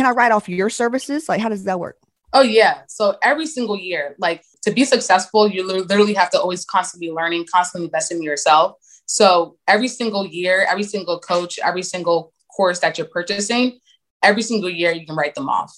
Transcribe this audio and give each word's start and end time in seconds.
can 0.00 0.06
I 0.06 0.12
write 0.12 0.32
off 0.32 0.48
your 0.48 0.70
services? 0.70 1.28
Like, 1.28 1.42
how 1.42 1.50
does 1.50 1.64
that 1.64 1.78
work? 1.78 1.98
Oh 2.32 2.40
yeah. 2.40 2.84
So 2.88 3.18
every 3.22 3.44
single 3.44 3.76
year, 3.76 4.14
like 4.18 4.42
to 4.62 4.70
be 4.70 4.86
successful, 4.86 5.46
you 5.46 5.62
literally 5.62 6.14
have 6.14 6.30
to 6.30 6.40
always 6.40 6.64
constantly 6.64 7.10
learning, 7.10 7.44
constantly 7.52 7.84
investing 7.84 8.16
in 8.16 8.22
yourself. 8.22 8.76
So 9.04 9.58
every 9.68 9.88
single 9.88 10.26
year, 10.26 10.64
every 10.66 10.84
single 10.84 11.18
coach, 11.18 11.58
every 11.62 11.82
single 11.82 12.32
course 12.56 12.78
that 12.78 12.96
you're 12.96 13.08
purchasing, 13.08 13.78
every 14.22 14.40
single 14.40 14.70
year 14.70 14.90
you 14.92 15.04
can 15.04 15.16
write 15.16 15.34
them 15.34 15.50
off. 15.50 15.70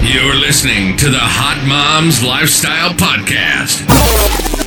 You're 0.00 0.36
listening 0.36 0.96
to 0.96 1.10
the 1.10 1.18
Hot 1.20 1.62
Moms 1.68 2.24
Lifestyle 2.24 2.94
Podcast. 2.94 4.55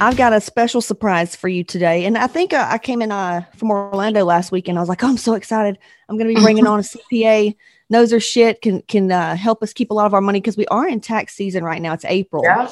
I've 0.00 0.16
got 0.16 0.32
a 0.32 0.40
special 0.40 0.80
surprise 0.80 1.34
for 1.34 1.48
you 1.48 1.64
today. 1.64 2.04
And 2.04 2.16
I 2.16 2.28
think 2.28 2.52
uh, 2.52 2.68
I 2.70 2.78
came 2.78 3.02
in 3.02 3.10
uh, 3.10 3.42
from 3.56 3.70
Orlando 3.70 4.24
last 4.24 4.52
week 4.52 4.68
and 4.68 4.78
I 4.78 4.80
was 4.80 4.88
like, 4.88 5.02
oh, 5.02 5.08
I'm 5.08 5.16
so 5.16 5.34
excited. 5.34 5.76
I'm 6.08 6.16
going 6.16 6.28
to 6.28 6.34
be 6.34 6.40
bringing 6.40 6.68
on 6.68 6.78
a 6.78 6.82
CPA, 6.82 7.56
knows 7.90 8.12
her 8.12 8.20
shit, 8.20 8.62
can, 8.62 8.82
can 8.82 9.10
uh, 9.10 9.34
help 9.34 9.60
us 9.60 9.72
keep 9.72 9.90
a 9.90 9.94
lot 9.94 10.06
of 10.06 10.14
our 10.14 10.20
money 10.20 10.40
because 10.40 10.56
we 10.56 10.66
are 10.68 10.86
in 10.86 11.00
tax 11.00 11.34
season 11.34 11.64
right 11.64 11.82
now. 11.82 11.94
It's 11.94 12.04
April. 12.04 12.44
Yeah. 12.44 12.70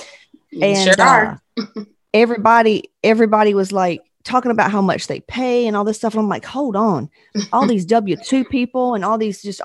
And 0.63 0.95
sure 0.95 1.05
are. 1.05 1.43
uh, 1.59 1.85
everybody, 2.15 2.93
everybody 3.03 3.55
was 3.55 3.73
like 3.73 4.03
talking 4.23 4.53
about 4.53 4.71
how 4.71 4.81
much 4.81 5.09
they 5.09 5.19
pay 5.21 5.67
and 5.67 5.77
all 5.77 5.85
this 5.85 5.97
stuff. 5.97 6.15
And 6.15 6.21
I'm 6.21 6.29
like, 6.29 6.45
hold 6.45 6.77
on. 6.77 7.11
All 7.53 7.67
these 7.67 7.85
W 7.87 8.17
2 8.17 8.45
people 8.45 8.95
and 8.95 9.05
all 9.05 9.19
these 9.19 9.43
just, 9.43 9.61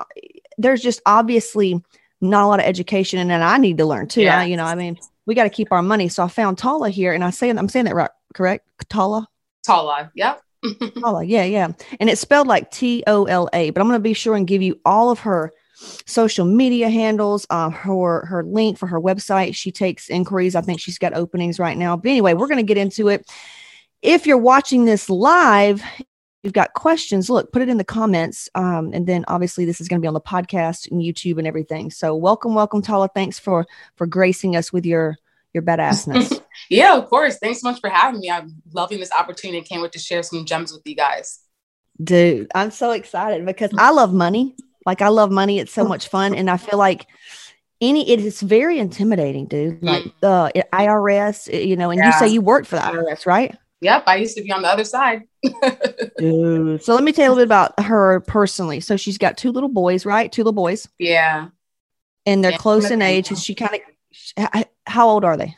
there's 0.58 0.82
just 0.82 1.00
obviously 1.06 1.80
not 2.20 2.44
a 2.44 2.48
lot 2.48 2.58
of 2.58 2.66
education. 2.66 3.20
And 3.20 3.30
then 3.30 3.40
I 3.40 3.58
need 3.58 3.78
to 3.78 3.86
learn 3.86 4.08
too. 4.08 4.22
Yeah. 4.22 4.40
I, 4.40 4.44
you 4.46 4.56
know, 4.56 4.64
I 4.64 4.74
mean, 4.74 4.98
we 5.32 5.34
got 5.34 5.44
to 5.44 5.50
keep 5.50 5.72
our 5.72 5.82
money. 5.82 6.08
So 6.08 6.22
I 6.22 6.28
found 6.28 6.58
Tola 6.58 6.90
here, 6.90 7.14
and 7.14 7.24
I 7.24 7.30
say 7.30 7.48
I'm 7.48 7.68
saying 7.70 7.86
that 7.86 7.94
right, 7.94 8.10
correct? 8.34 8.68
Tola, 8.90 9.26
Tola. 9.66 10.12
Yep. 10.14 10.42
Tola, 11.00 11.24
yeah, 11.24 11.44
yeah, 11.44 11.72
and 11.98 12.10
it's 12.10 12.20
spelled 12.20 12.46
like 12.46 12.70
T 12.70 13.02
O 13.06 13.24
L 13.24 13.48
A. 13.54 13.70
But 13.70 13.80
I'm 13.80 13.88
going 13.88 13.98
to 13.98 14.02
be 14.02 14.12
sure 14.12 14.36
and 14.36 14.46
give 14.46 14.60
you 14.60 14.78
all 14.84 15.10
of 15.10 15.20
her 15.20 15.50
social 16.04 16.44
media 16.44 16.90
handles, 16.90 17.46
uh, 17.48 17.70
her 17.70 18.26
her 18.26 18.44
link 18.44 18.76
for 18.76 18.86
her 18.88 19.00
website. 19.00 19.54
She 19.54 19.72
takes 19.72 20.10
inquiries. 20.10 20.54
I 20.54 20.60
think 20.60 20.80
she's 20.80 20.98
got 20.98 21.14
openings 21.14 21.58
right 21.58 21.78
now. 21.78 21.96
But 21.96 22.10
anyway, 22.10 22.34
we're 22.34 22.46
going 22.46 22.58
to 22.58 22.62
get 22.62 22.76
into 22.76 23.08
it. 23.08 23.26
If 24.02 24.26
you're 24.26 24.36
watching 24.36 24.84
this 24.84 25.08
live, 25.08 25.82
you've 26.42 26.52
got 26.52 26.74
questions, 26.74 27.30
look, 27.30 27.52
put 27.52 27.62
it 27.62 27.68
in 27.68 27.78
the 27.78 27.84
comments. 27.84 28.48
Um, 28.54 28.90
and 28.92 29.06
then 29.06 29.24
obviously 29.28 29.64
this 29.64 29.80
is 29.80 29.88
going 29.88 30.00
to 30.00 30.04
be 30.04 30.08
on 30.08 30.14
the 30.14 30.20
podcast 30.20 30.90
and 30.90 31.00
YouTube 31.00 31.38
and 31.38 31.46
everything. 31.46 31.90
So 31.90 32.14
welcome, 32.14 32.54
welcome, 32.54 32.82
Tola. 32.82 33.08
Thanks 33.08 33.38
for 33.38 33.66
for 33.96 34.06
gracing 34.06 34.56
us 34.56 34.72
with 34.72 34.84
your 34.84 35.16
your 35.52 35.62
badassness. 35.62 36.42
yeah, 36.70 36.96
of 36.96 37.08
course. 37.08 37.38
Thanks 37.38 37.60
so 37.60 37.70
much 37.70 37.80
for 37.80 37.90
having 37.90 38.20
me. 38.20 38.30
I'm 38.30 38.62
loving 38.72 39.00
this 39.00 39.12
opportunity 39.12 39.58
and 39.58 39.68
can't 39.68 39.82
wait 39.82 39.92
to 39.92 39.98
share 39.98 40.22
some 40.22 40.44
gems 40.44 40.72
with 40.72 40.82
you 40.84 40.96
guys. 40.96 41.40
Dude, 42.02 42.50
I'm 42.54 42.70
so 42.70 42.90
excited 42.90 43.44
because 43.44 43.70
I 43.78 43.90
love 43.90 44.12
money. 44.12 44.56
Like 44.84 45.02
I 45.02 45.08
love 45.08 45.30
money. 45.30 45.58
It's 45.58 45.72
so 45.72 45.84
much 45.84 46.08
fun. 46.08 46.34
And 46.34 46.50
I 46.50 46.56
feel 46.56 46.78
like 46.78 47.06
any 47.80 48.08
it 48.08 48.20
is 48.20 48.40
very 48.40 48.78
intimidating, 48.78 49.46
dude. 49.46 49.82
Like 49.82 50.04
the 50.20 50.64
IRS, 50.72 51.66
you 51.66 51.76
know, 51.76 51.90
and 51.90 52.02
you 52.02 52.12
say 52.12 52.28
you 52.28 52.40
work 52.40 52.64
for 52.64 52.76
the 52.76 52.82
IRS, 52.82 53.26
right? 53.26 53.56
Yep. 53.82 54.04
I 54.06 54.16
used 54.16 54.36
to 54.36 54.42
be 54.42 54.50
on 54.52 54.62
the 54.62 54.68
other 54.68 54.84
side. 54.84 55.22
Dude. 56.18 56.82
So 56.82 56.94
let 56.94 57.02
me 57.04 57.12
tell 57.12 57.24
you 57.24 57.30
a 57.30 57.32
little 57.34 57.42
bit 57.42 57.48
about 57.48 57.78
her 57.80 58.20
personally. 58.20 58.80
So 58.80 58.96
she's 58.96 59.18
got 59.18 59.36
two 59.36 59.50
little 59.52 59.68
boys, 59.68 60.06
right? 60.06 60.30
Two 60.30 60.42
little 60.42 60.52
boys, 60.52 60.88
yeah. 60.98 61.48
and 62.24 62.42
they're 62.44 62.52
Yeah. 62.52 62.58
close 62.58 62.90
in 62.90 63.02
age. 63.02 63.28
And 63.30 63.38
she 63.38 63.54
kind 63.54 63.80
of, 64.36 64.64
how 64.86 65.08
old 65.08 65.24
are 65.24 65.36
they? 65.36 65.56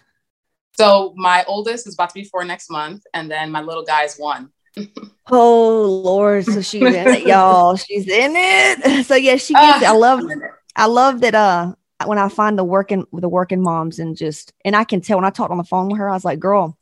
So 0.76 1.12
my 1.16 1.44
oldest 1.46 1.86
is 1.86 1.94
about 1.94 2.08
to 2.10 2.14
be 2.14 2.24
four 2.24 2.44
next 2.44 2.70
month, 2.70 3.02
and 3.14 3.30
then 3.30 3.50
my 3.50 3.60
little 3.60 3.84
guy's 3.84 4.16
one. 4.16 4.50
Oh 5.30 5.84
Lord, 6.04 6.44
so 6.44 6.60
she's 6.60 6.82
in 6.82 6.94
it, 7.08 7.26
y'all. 7.26 7.76
She's 7.86 8.06
in 8.06 8.32
it. 8.36 9.06
So 9.06 9.14
yeah, 9.14 9.36
she 9.36 9.54
gets. 9.54 9.82
it. 9.82 9.86
I 9.88 9.92
Ah, 9.92 9.96
love. 9.96 10.20
I 10.76 10.84
love 10.84 11.20
that. 11.22 11.34
Uh, 11.34 11.74
when 12.04 12.18
I 12.18 12.28
find 12.28 12.58
the 12.58 12.64
working 12.64 13.06
the 13.10 13.28
working 13.30 13.62
moms 13.62 13.98
and 13.98 14.14
just 14.18 14.52
and 14.66 14.76
I 14.76 14.84
can 14.84 15.00
tell 15.00 15.16
when 15.16 15.24
I 15.24 15.30
talked 15.30 15.50
on 15.50 15.56
the 15.56 15.64
phone 15.64 15.88
with 15.88 15.96
her, 15.96 16.10
I 16.10 16.12
was 16.12 16.26
like, 16.26 16.40
girl, 16.40 16.76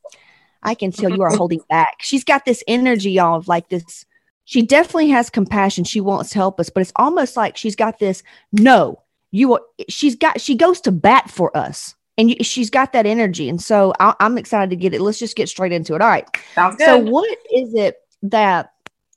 I 0.63 0.75
can 0.75 0.93
tell 0.93 1.11
you 1.11 1.23
are 1.23 1.31
holding 1.37 1.61
back. 1.69 1.97
She's 2.01 2.25
got 2.25 2.45
this 2.45 2.63
energy, 2.67 3.13
y'all, 3.13 3.37
of 3.37 3.49
like 3.49 3.69
this. 3.69 4.05
She 4.45 4.63
definitely 4.63 5.09
has 5.11 5.31
compassion. 5.31 5.85
She 5.85 6.01
wants 6.01 6.31
to 6.31 6.39
help 6.39 6.59
us, 6.61 6.71
but 6.71 6.81
it's 6.81 6.93
almost 6.97 7.37
like 7.37 7.57
she's 7.57 7.77
got 7.77 7.99
this. 7.99 8.23
No, 8.53 9.03
you. 9.31 9.55
Are, 9.55 9.63
she's 9.89 10.17
got. 10.17 10.41
She 10.41 10.57
goes 10.57 10.81
to 10.83 10.93
bat 10.93 11.31
for 11.31 11.57
us, 11.57 11.95
and 12.19 12.31
you, 12.31 12.37
she's 12.43 12.71
got 12.71 12.93
that 12.93 13.07
energy. 13.07 13.49
And 13.49 13.63
so 13.63 13.93
I, 14.01 14.15
I'm 14.21 14.39
excited 14.39 14.71
to 14.71 14.77
get 14.77 14.95
it. 14.95 15.01
Let's 15.01 15.19
just 15.19 15.37
get 15.37 15.49
straight 15.49 15.73
into 15.73 15.95
it. 15.95 16.03
All 16.03 16.09
right. 16.09 16.27
Sounds 16.55 16.77
good. 16.77 16.87
So, 16.87 16.99
what 16.99 17.39
is 17.55 17.75
it 17.75 17.97
that 18.25 18.73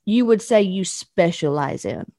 you 0.06 0.26
would 0.26 0.42
say 0.42 0.62
you 0.62 0.86
specialize 0.86 1.86
in? 1.86 2.12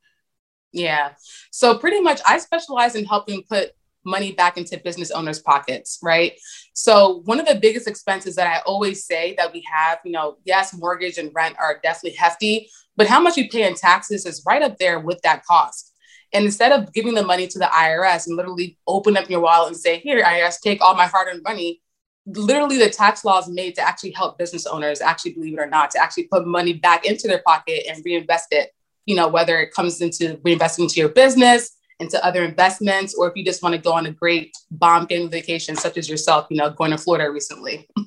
Yeah. 0.72 1.12
So 1.50 1.78
pretty 1.78 2.00
much 2.00 2.20
I 2.26 2.38
specialize 2.38 2.94
in 2.94 3.06
helping 3.06 3.42
put 3.44 3.72
money 4.06 4.32
back 4.32 4.56
into 4.56 4.78
business 4.78 5.10
owners' 5.10 5.40
pockets, 5.40 5.98
right? 6.02 6.32
So 6.72 7.22
one 7.24 7.40
of 7.40 7.46
the 7.46 7.56
biggest 7.56 7.88
expenses 7.88 8.36
that 8.36 8.46
I 8.46 8.60
always 8.64 9.04
say 9.04 9.34
that 9.36 9.52
we 9.52 9.62
have, 9.70 9.98
you 10.04 10.12
know, 10.12 10.36
yes, 10.44 10.74
mortgage 10.74 11.18
and 11.18 11.30
rent 11.34 11.56
are 11.58 11.80
definitely 11.82 12.16
hefty, 12.16 12.70
but 12.96 13.06
how 13.06 13.20
much 13.20 13.36
you 13.36 13.48
pay 13.48 13.66
in 13.66 13.74
taxes 13.74 14.24
is 14.24 14.42
right 14.46 14.62
up 14.62 14.78
there 14.78 15.00
with 15.00 15.20
that 15.22 15.44
cost. 15.44 15.92
And 16.32 16.44
instead 16.44 16.72
of 16.72 16.92
giving 16.92 17.14
the 17.14 17.22
money 17.22 17.46
to 17.46 17.58
the 17.58 17.66
IRS 17.66 18.26
and 18.26 18.36
literally 18.36 18.78
open 18.86 19.16
up 19.16 19.28
your 19.28 19.40
wallet 19.40 19.68
and 19.68 19.76
say, 19.76 19.98
here, 19.98 20.22
IRS, 20.22 20.60
take 20.60 20.80
all 20.80 20.94
my 20.94 21.06
hard 21.06 21.28
earned 21.28 21.42
money, 21.42 21.82
literally 22.26 22.78
the 22.78 22.90
tax 22.90 23.24
law 23.24 23.38
is 23.38 23.48
made 23.48 23.74
to 23.76 23.82
actually 23.82 24.10
help 24.10 24.38
business 24.38 24.66
owners, 24.66 25.00
actually 25.00 25.34
believe 25.34 25.54
it 25.54 25.60
or 25.60 25.66
not, 25.66 25.90
to 25.92 26.02
actually 26.02 26.24
put 26.24 26.46
money 26.46 26.72
back 26.72 27.04
into 27.06 27.28
their 27.28 27.42
pocket 27.46 27.84
and 27.88 28.04
reinvest 28.04 28.48
it 28.50 28.72
you 29.06 29.14
know, 29.14 29.28
whether 29.28 29.58
it 29.60 29.72
comes 29.72 30.00
into 30.00 30.36
reinvesting 30.38 30.80
into 30.80 31.00
your 31.00 31.08
business, 31.08 31.70
into 32.00 32.22
other 32.24 32.44
investments, 32.44 33.14
or 33.14 33.28
if 33.28 33.36
you 33.36 33.44
just 33.44 33.62
want 33.62 33.74
to 33.74 33.80
go 33.80 33.92
on 33.92 34.06
a 34.06 34.12
great 34.12 34.54
bomb 34.70 35.06
family 35.06 35.28
vacation, 35.28 35.76
such 35.76 35.96
as 35.96 36.08
yourself, 36.08 36.46
you 36.50 36.56
know, 36.56 36.70
going 36.70 36.90
to 36.90 36.98
Florida 36.98 37.30
recently. 37.30 37.88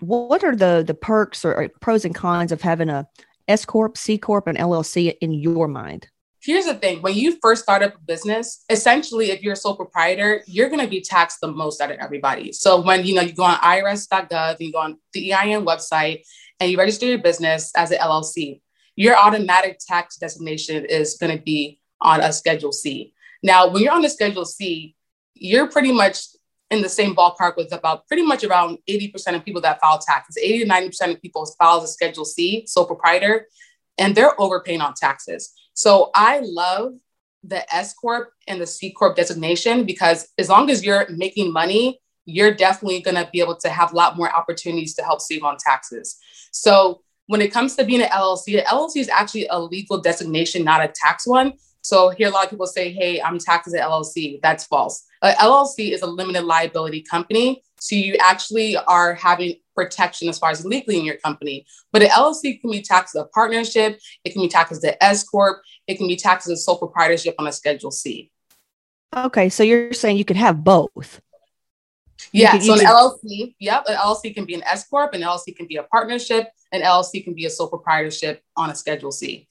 What 0.00 0.42
are 0.42 0.56
the 0.56 0.82
the 0.84 0.94
perks 0.94 1.44
or, 1.44 1.54
or 1.54 1.68
pros 1.80 2.04
and 2.04 2.14
cons 2.14 2.50
of 2.50 2.60
having 2.60 2.88
a 2.88 3.06
S 3.46 3.64
corp, 3.64 3.96
C 3.96 4.18
corp, 4.18 4.48
and 4.48 4.58
LLC 4.58 5.16
in 5.20 5.32
your 5.32 5.68
mind? 5.68 6.08
Here's 6.40 6.66
the 6.66 6.74
thing 6.74 7.02
when 7.02 7.14
you 7.14 7.38
first 7.40 7.62
start 7.62 7.82
up 7.82 7.94
a 7.94 7.98
business, 8.00 8.64
essentially, 8.68 9.30
if 9.30 9.42
you're 9.42 9.52
a 9.52 9.56
sole 9.56 9.76
proprietor, 9.76 10.42
you're 10.46 10.68
going 10.68 10.80
to 10.80 10.88
be 10.88 11.00
taxed 11.00 11.38
the 11.40 11.48
most 11.48 11.80
out 11.80 11.92
of 11.92 11.98
everybody. 11.98 12.52
So 12.52 12.80
when 12.80 13.04
you 13.04 13.14
know 13.14 13.22
you 13.22 13.32
go 13.32 13.44
on 13.44 13.58
irs.gov 13.58 14.50
and 14.50 14.60
you 14.60 14.72
go 14.72 14.80
on 14.80 14.98
the 15.12 15.32
EIN 15.32 15.64
website 15.64 16.22
and 16.58 16.68
you 16.70 16.78
register 16.78 17.06
your 17.06 17.18
business 17.18 17.70
as 17.76 17.92
an 17.92 17.98
LLC, 17.98 18.60
your 18.96 19.16
automatic 19.16 19.78
tax 19.78 20.16
designation 20.16 20.84
is 20.84 21.16
going 21.16 21.36
to 21.36 21.42
be 21.42 21.80
on 22.00 22.20
a 22.20 22.32
Schedule 22.32 22.72
C. 22.72 23.14
Now, 23.42 23.68
when 23.68 23.82
you're 23.82 23.92
on 23.92 24.02
the 24.02 24.10
Schedule 24.10 24.44
C, 24.44 24.94
you're 25.34 25.68
pretty 25.68 25.92
much 25.92 26.26
in 26.70 26.80
the 26.80 26.88
same 26.88 27.14
ballpark 27.14 27.56
with 27.56 27.72
about 27.72 28.06
pretty 28.06 28.22
much 28.22 28.44
around 28.44 28.78
80% 28.88 29.34
of 29.34 29.44
people 29.44 29.60
that 29.60 29.80
file 29.80 29.98
taxes. 29.98 30.38
80 30.42 30.64
to 30.64 30.70
90% 30.70 31.14
of 31.14 31.22
people 31.22 31.44
file 31.58 31.82
a 31.82 31.86
Schedule 31.86 32.24
C, 32.24 32.64
sole 32.66 32.86
proprietor, 32.86 33.46
and 33.98 34.14
they're 34.14 34.40
overpaying 34.40 34.80
on 34.80 34.94
taxes. 34.94 35.52
So 35.74 36.10
I 36.14 36.40
love 36.42 36.94
the 37.44 37.74
S 37.74 37.92
Corp 37.94 38.32
and 38.46 38.60
the 38.60 38.66
C 38.66 38.90
Corp 38.90 39.16
designation 39.16 39.84
because 39.84 40.28
as 40.38 40.48
long 40.48 40.70
as 40.70 40.84
you're 40.84 41.06
making 41.10 41.52
money, 41.52 42.00
you're 42.24 42.54
definitely 42.54 43.00
going 43.00 43.16
to 43.16 43.28
be 43.32 43.40
able 43.40 43.56
to 43.56 43.68
have 43.68 43.92
a 43.92 43.96
lot 43.96 44.16
more 44.16 44.34
opportunities 44.34 44.94
to 44.94 45.02
help 45.02 45.20
save 45.20 45.42
on 45.42 45.56
taxes. 45.58 46.18
So 46.52 47.02
when 47.26 47.40
it 47.40 47.52
comes 47.52 47.76
to 47.76 47.84
being 47.84 48.02
an 48.02 48.08
LLC, 48.08 48.44
the 48.46 48.62
LLC 48.62 48.96
is 48.96 49.08
actually 49.08 49.46
a 49.48 49.58
legal 49.58 50.00
designation, 50.00 50.64
not 50.64 50.84
a 50.84 50.88
tax 50.88 51.26
one. 51.26 51.54
So 51.82 52.10
here 52.10 52.28
a 52.28 52.30
lot 52.30 52.44
of 52.44 52.50
people 52.50 52.66
say, 52.66 52.92
"Hey, 52.92 53.20
I'm 53.20 53.38
taxed 53.38 53.68
as 53.68 53.74
an 53.74 53.80
LLC." 53.80 54.40
That's 54.42 54.64
false. 54.64 55.04
A 55.20 55.32
LLC 55.32 55.92
is 55.92 56.02
a 56.02 56.06
limited 56.06 56.44
liability 56.44 57.02
company, 57.02 57.62
so 57.78 57.96
you 57.96 58.16
actually 58.20 58.76
are 58.76 59.14
having 59.14 59.56
protection 59.74 60.28
as 60.28 60.38
far 60.38 60.50
as 60.50 60.64
legally 60.64 60.98
in 60.98 61.04
your 61.04 61.16
company. 61.16 61.66
But 61.92 62.02
an 62.02 62.08
LLC 62.08 62.60
can 62.60 62.70
be 62.70 62.82
taxed 62.82 63.16
as 63.16 63.22
a 63.22 63.26
partnership. 63.26 64.00
It 64.24 64.32
can 64.32 64.42
be 64.42 64.48
taxed 64.48 64.72
as 64.72 64.84
an 64.84 64.94
S 65.00 65.24
corp. 65.24 65.62
It 65.86 65.96
can 65.96 66.06
be 66.06 66.16
taxed 66.16 66.48
as 66.48 66.58
a 66.58 66.62
sole 66.62 66.78
proprietorship 66.78 67.34
on 67.38 67.46
a 67.46 67.52
Schedule 67.52 67.90
C. 67.90 68.30
Okay, 69.14 69.48
so 69.48 69.62
you're 69.62 69.92
saying 69.92 70.16
you 70.16 70.24
could 70.24 70.36
have 70.36 70.64
both. 70.64 71.20
Yeah. 72.32 72.58
so 72.58 72.74
an 72.74 72.78
could- 72.78 72.88
LLC, 72.88 73.54
yep, 73.58 73.84
an 73.88 73.96
LLC 73.96 74.32
can 74.32 74.44
be 74.44 74.54
an 74.54 74.62
S 74.64 74.86
corp, 74.86 75.12
an 75.14 75.22
LLC 75.22 75.54
can 75.54 75.66
be 75.66 75.76
a 75.76 75.82
partnership, 75.82 76.48
an 76.70 76.82
LLC 76.82 77.22
can 77.22 77.34
be 77.34 77.46
a 77.46 77.50
sole 77.50 77.68
proprietorship 77.68 78.42
on 78.56 78.70
a 78.70 78.74
Schedule 78.74 79.12
C. 79.12 79.48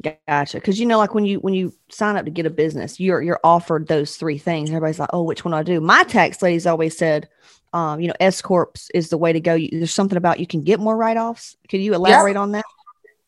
Gotcha. 0.00 0.56
Because 0.56 0.80
you 0.80 0.86
know, 0.86 0.96
like 0.96 1.14
when 1.14 1.26
you 1.26 1.38
when 1.40 1.52
you 1.52 1.74
sign 1.90 2.16
up 2.16 2.24
to 2.24 2.30
get 2.30 2.46
a 2.46 2.50
business, 2.50 2.98
you're 2.98 3.20
you're 3.20 3.40
offered 3.44 3.88
those 3.88 4.16
three 4.16 4.38
things. 4.38 4.70
Everybody's 4.70 4.98
like, 4.98 5.10
"Oh, 5.12 5.22
which 5.22 5.44
one 5.44 5.52
do 5.52 5.58
I 5.58 5.62
do?" 5.62 5.80
My 5.80 6.02
tax 6.04 6.40
lady's 6.40 6.66
always 6.66 6.96
said, 6.96 7.28
um, 7.74 8.00
"You 8.00 8.08
know, 8.08 8.14
S 8.18 8.40
corps 8.40 8.88
is 8.94 9.10
the 9.10 9.18
way 9.18 9.34
to 9.34 9.40
go." 9.40 9.54
You, 9.54 9.68
there's 9.70 9.92
something 9.92 10.16
about 10.16 10.40
you 10.40 10.46
can 10.46 10.62
get 10.62 10.80
more 10.80 10.96
write 10.96 11.18
offs. 11.18 11.56
Can 11.68 11.82
you 11.82 11.92
elaborate 11.94 12.32
yep. 12.32 12.40
on 12.40 12.52
that? 12.52 12.64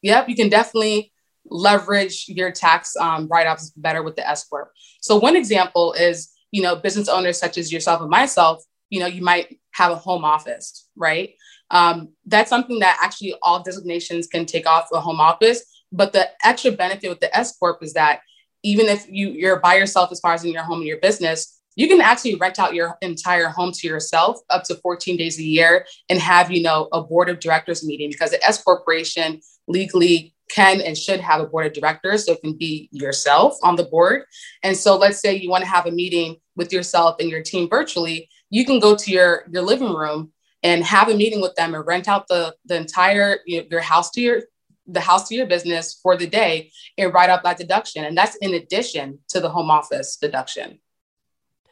Yep, 0.00 0.28
you 0.30 0.36
can 0.36 0.48
definitely 0.48 1.12
leverage 1.50 2.24
your 2.28 2.50
tax 2.50 2.96
um, 2.96 3.28
write 3.28 3.46
offs 3.46 3.70
better 3.76 4.02
with 4.02 4.16
the 4.16 4.26
S 4.26 4.44
corp. 4.44 4.72
So 5.02 5.16
one 5.16 5.36
example 5.36 5.92
is, 5.92 6.32
you 6.50 6.62
know, 6.62 6.76
business 6.76 7.08
owners 7.08 7.38
such 7.38 7.58
as 7.58 7.70
yourself 7.70 8.00
and 8.00 8.08
myself. 8.08 8.64
You 8.88 9.00
know, 9.00 9.06
you 9.06 9.20
might 9.20 9.58
have 9.72 9.92
a 9.92 9.96
home 9.96 10.24
office, 10.24 10.88
right? 10.96 11.34
Um, 11.70 12.10
that's 12.24 12.48
something 12.48 12.78
that 12.78 12.98
actually 13.02 13.34
all 13.42 13.62
designations 13.62 14.28
can 14.28 14.46
take 14.46 14.66
off 14.66 14.88
a 14.94 15.00
home 15.00 15.20
office 15.20 15.62
but 15.94 16.12
the 16.12 16.28
extra 16.44 16.72
benefit 16.72 17.08
with 17.08 17.20
the 17.20 17.34
S 17.36 17.56
corp 17.56 17.82
is 17.82 17.94
that 17.94 18.20
even 18.62 18.86
if 18.86 19.06
you 19.08 19.30
you're 19.30 19.60
by 19.60 19.76
yourself 19.76 20.10
as 20.12 20.20
far 20.20 20.32
as 20.34 20.44
in 20.44 20.52
your 20.52 20.62
home 20.62 20.78
and 20.78 20.86
your 20.86 21.00
business, 21.00 21.60
you 21.76 21.88
can 21.88 22.00
actually 22.00 22.36
rent 22.36 22.58
out 22.58 22.74
your 22.74 22.96
entire 23.02 23.48
home 23.48 23.72
to 23.72 23.86
yourself 23.86 24.38
up 24.50 24.64
to 24.64 24.76
14 24.76 25.16
days 25.16 25.38
a 25.38 25.42
year 25.42 25.86
and 26.08 26.18
have 26.18 26.50
you 26.50 26.62
know 26.62 26.88
a 26.92 27.02
board 27.02 27.28
of 27.28 27.40
directors 27.40 27.84
meeting 27.84 28.10
because 28.10 28.30
the 28.30 28.44
S 28.44 28.62
corporation 28.62 29.40
legally 29.68 30.34
can 30.50 30.80
and 30.80 30.96
should 30.96 31.20
have 31.20 31.40
a 31.40 31.46
board 31.46 31.66
of 31.66 31.72
directors 31.72 32.26
so 32.26 32.32
it 32.32 32.40
can 32.42 32.52
be 32.52 32.88
yourself 32.92 33.56
on 33.62 33.76
the 33.76 33.84
board. 33.84 34.24
And 34.62 34.76
so 34.76 34.96
let's 34.96 35.18
say 35.18 35.34
you 35.34 35.48
want 35.48 35.64
to 35.64 35.70
have 35.70 35.86
a 35.86 35.90
meeting 35.90 36.36
with 36.54 36.72
yourself 36.72 37.16
and 37.18 37.30
your 37.30 37.42
team 37.42 37.68
virtually 37.68 38.28
you 38.54 38.64
can 38.64 38.78
go 38.78 38.94
to 38.94 39.10
your 39.10 39.44
your 39.50 39.62
living 39.62 39.92
room 39.92 40.32
and 40.62 40.84
have 40.84 41.08
a 41.08 41.16
meeting 41.16 41.40
with 41.40 41.54
them 41.56 41.74
and 41.74 41.84
rent 41.86 42.08
out 42.08 42.28
the 42.28 42.54
the 42.66 42.76
entire 42.76 43.38
your 43.46 43.80
house 43.80 44.10
to 44.12 44.20
your 44.20 44.42
the 44.86 45.00
house 45.00 45.28
to 45.28 45.34
your 45.34 45.46
business 45.46 45.98
for 46.02 46.16
the 46.16 46.26
day 46.26 46.70
and 46.98 47.12
write 47.12 47.30
up 47.30 47.42
that 47.44 47.58
deduction. 47.58 48.04
And 48.04 48.16
that's 48.16 48.36
in 48.36 48.54
addition 48.54 49.20
to 49.28 49.40
the 49.40 49.48
home 49.48 49.70
office 49.70 50.16
deduction. 50.16 50.78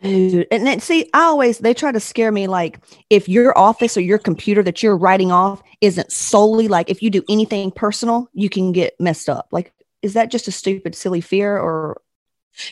Dude, 0.03 0.49
and 0.51 0.67
then 0.67 0.81
see, 0.81 1.09
I 1.15 1.25
always 1.25 1.59
they 1.59 1.75
try 1.75 1.93
to 1.93 2.01
scare 2.01 2.33
me 2.33 2.49
like 2.49 2.81
if 3.09 3.29
your 3.29 3.57
office 3.57 3.97
or 3.97 4.01
your 4.01 4.19
computer 4.19 4.63
that 4.65 4.83
you're 4.83 4.97
writing 4.97 5.31
off 5.31 5.63
isn't 5.81 6.11
solely 6.11 6.67
like 6.67 6.91
if 6.91 7.03
you 7.03 7.11
do 7.11 7.23
anything 7.29 7.71
personal, 7.71 8.29
you 8.33 8.49
can 8.49 8.73
get 8.73 8.99
messed 8.99 9.29
up. 9.29 9.49
Like, 9.53 9.73
is 10.03 10.15
that 10.15 10.31
just 10.31 10.49
a 10.49 10.53
stupid, 10.53 10.97
silly 10.97 11.21
fear 11.21 11.57
or? 11.57 12.01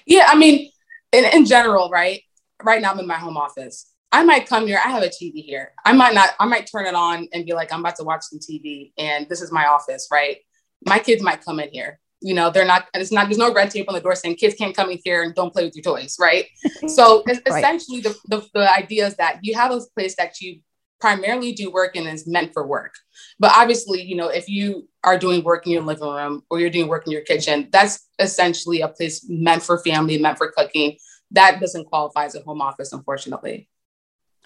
Yeah, 0.07 0.27
I 0.29 0.37
mean, 0.37 0.71
in, 1.13 1.25
in 1.25 1.45
general, 1.45 1.89
right? 1.89 2.23
Right 2.63 2.83
now, 2.83 2.91
I'm 2.91 2.99
in 2.99 3.07
my 3.07 3.15
home 3.15 3.37
office. 3.37 3.87
I 4.13 4.25
might 4.25 4.47
come 4.47 4.67
here. 4.67 4.81
I 4.85 4.89
have 4.91 5.03
a 5.03 5.09
TV 5.09 5.45
here. 5.45 5.73
I 5.85 5.93
might 5.93 6.15
not, 6.15 6.31
I 6.41 6.47
might 6.47 6.69
turn 6.71 6.87
it 6.87 6.95
on 6.95 7.29
and 7.33 7.47
be 7.47 7.53
like, 7.53 7.73
I'm 7.73 7.81
about 7.81 7.97
to 7.97 8.05
watch 8.05 8.23
some 8.23 8.41
TV 8.41 8.93
and 8.99 9.29
this 9.29 9.41
is 9.41 9.53
my 9.53 9.67
office, 9.67 10.09
right? 10.11 10.39
My 10.87 10.99
kids 10.99 11.23
might 11.23 11.45
come 11.45 11.61
in 11.61 11.71
here. 11.71 12.01
You 12.21 12.35
know, 12.35 12.51
they're 12.51 12.67
not, 12.67 12.87
it's 12.93 13.13
not, 13.13 13.27
there's 13.27 13.39
no 13.39 13.53
red 13.53 13.71
tape 13.71 13.89
on 13.89 13.95
the 13.95 14.01
door 14.01 14.15
saying 14.15 14.37
kids 14.37 14.55
can't 14.55 14.77
come 14.77 14.91
in 14.91 14.99
here 15.05 15.23
and 15.23 15.35
don't 15.35 15.53
play 15.53 15.65
with 15.65 15.75
your 15.75 15.83
toys, 15.83 16.17
right? 16.21 16.47
so 16.89 17.23
right. 17.27 17.41
essentially, 17.47 18.01
the, 18.01 18.15
the, 18.27 18.47
the 18.53 18.77
idea 18.77 19.07
is 19.07 19.15
that 19.17 19.39
you 19.43 19.55
have 19.55 19.71
a 19.71 19.81
place 19.95 20.17
that 20.17 20.41
you 20.41 20.61
primarily 21.01 21.53
do 21.53 21.71
work 21.71 21.97
and 21.97 22.07
is 22.07 22.27
meant 22.27 22.53
for 22.53 22.67
work. 22.67 22.95
But 23.39 23.53
obviously, 23.57 24.03
you 24.03 24.17
know, 24.17 24.29
if 24.29 24.49
you 24.49 24.87
are 25.03 25.19
doing 25.19 25.43
work 25.43 25.67
in 25.67 25.73
your 25.73 25.83
living 25.83 26.09
room 26.09 26.43
or 26.51 26.61
you're 26.61 26.69
doing 26.69 26.89
work 26.89 27.07
in 27.07 27.13
your 27.13 27.23
kitchen, 27.23 27.69
that's 27.73 28.07
essentially 28.19 28.83
a 28.83 28.89
place 28.89 29.25
meant 29.27 29.63
for 29.63 29.79
family, 29.79 30.19
meant 30.19 30.37
for 30.37 30.53
cooking. 30.53 30.99
That 31.31 31.59
doesn't 31.59 31.87
qualify 31.87 32.27
as 32.27 32.35
a 32.35 32.43
home 32.43 32.61
office, 32.61 32.93
unfortunately. 32.93 33.70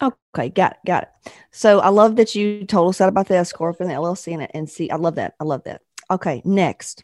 Okay, 0.01 0.49
got 0.49 0.73
it, 0.73 0.77
got 0.85 1.03
it. 1.03 1.33
So 1.51 1.79
I 1.79 1.89
love 1.89 2.17
that 2.17 2.35
you 2.35 2.65
told 2.65 2.89
us 2.89 2.97
that 2.97 3.09
about 3.09 3.27
the 3.27 3.37
S 3.37 3.53
corp 3.53 3.79
and 3.79 3.89
the 3.89 3.93
LLC 3.93 4.33
and, 4.33 4.47
and 4.53 4.69
see. 4.69 4.89
I 4.89 4.97
love 4.97 5.15
that. 5.15 5.35
I 5.39 5.43
love 5.45 5.63
that. 5.63 5.81
Okay, 6.11 6.41
next, 6.45 7.03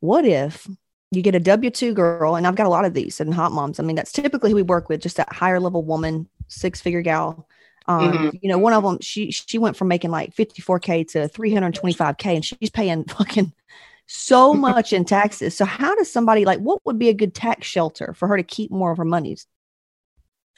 what 0.00 0.24
if 0.24 0.68
you 1.14 1.22
get 1.22 1.34
a 1.34 1.40
W 1.40 1.70
two 1.70 1.94
girl, 1.94 2.36
and 2.36 2.46
I've 2.46 2.56
got 2.56 2.66
a 2.66 2.70
lot 2.70 2.84
of 2.84 2.94
these 2.94 3.20
and 3.20 3.32
hot 3.32 3.52
moms. 3.52 3.78
I 3.78 3.82
mean, 3.82 3.96
that's 3.96 4.12
typically 4.12 4.50
who 4.50 4.56
we 4.56 4.62
work 4.62 4.88
with, 4.88 5.00
just 5.00 5.16
that 5.16 5.32
higher 5.32 5.60
level 5.60 5.84
woman, 5.84 6.28
six 6.48 6.80
figure 6.80 7.02
gal. 7.02 7.48
Um, 7.86 8.12
mm-hmm. 8.12 8.28
You 8.40 8.48
know, 8.48 8.58
one 8.58 8.72
of 8.72 8.82
them, 8.82 8.98
she 9.00 9.30
she 9.30 9.58
went 9.58 9.76
from 9.76 9.88
making 9.88 10.10
like 10.10 10.34
fifty 10.34 10.62
four 10.62 10.78
k 10.78 11.04
to 11.04 11.28
three 11.28 11.52
hundred 11.52 11.74
twenty 11.74 11.94
five 11.94 12.16
k, 12.18 12.34
and 12.34 12.44
she's 12.44 12.70
paying 12.70 13.04
fucking 13.08 13.52
so 14.06 14.52
much 14.54 14.92
in 14.92 15.04
taxes. 15.04 15.56
So 15.56 15.64
how 15.64 15.94
does 15.94 16.10
somebody 16.10 16.44
like 16.44 16.60
what 16.60 16.84
would 16.84 16.98
be 16.98 17.08
a 17.08 17.14
good 17.14 17.34
tax 17.34 17.66
shelter 17.66 18.14
for 18.14 18.28
her 18.28 18.36
to 18.36 18.42
keep 18.42 18.70
more 18.70 18.90
of 18.92 18.98
her 18.98 19.04
monies? 19.04 19.46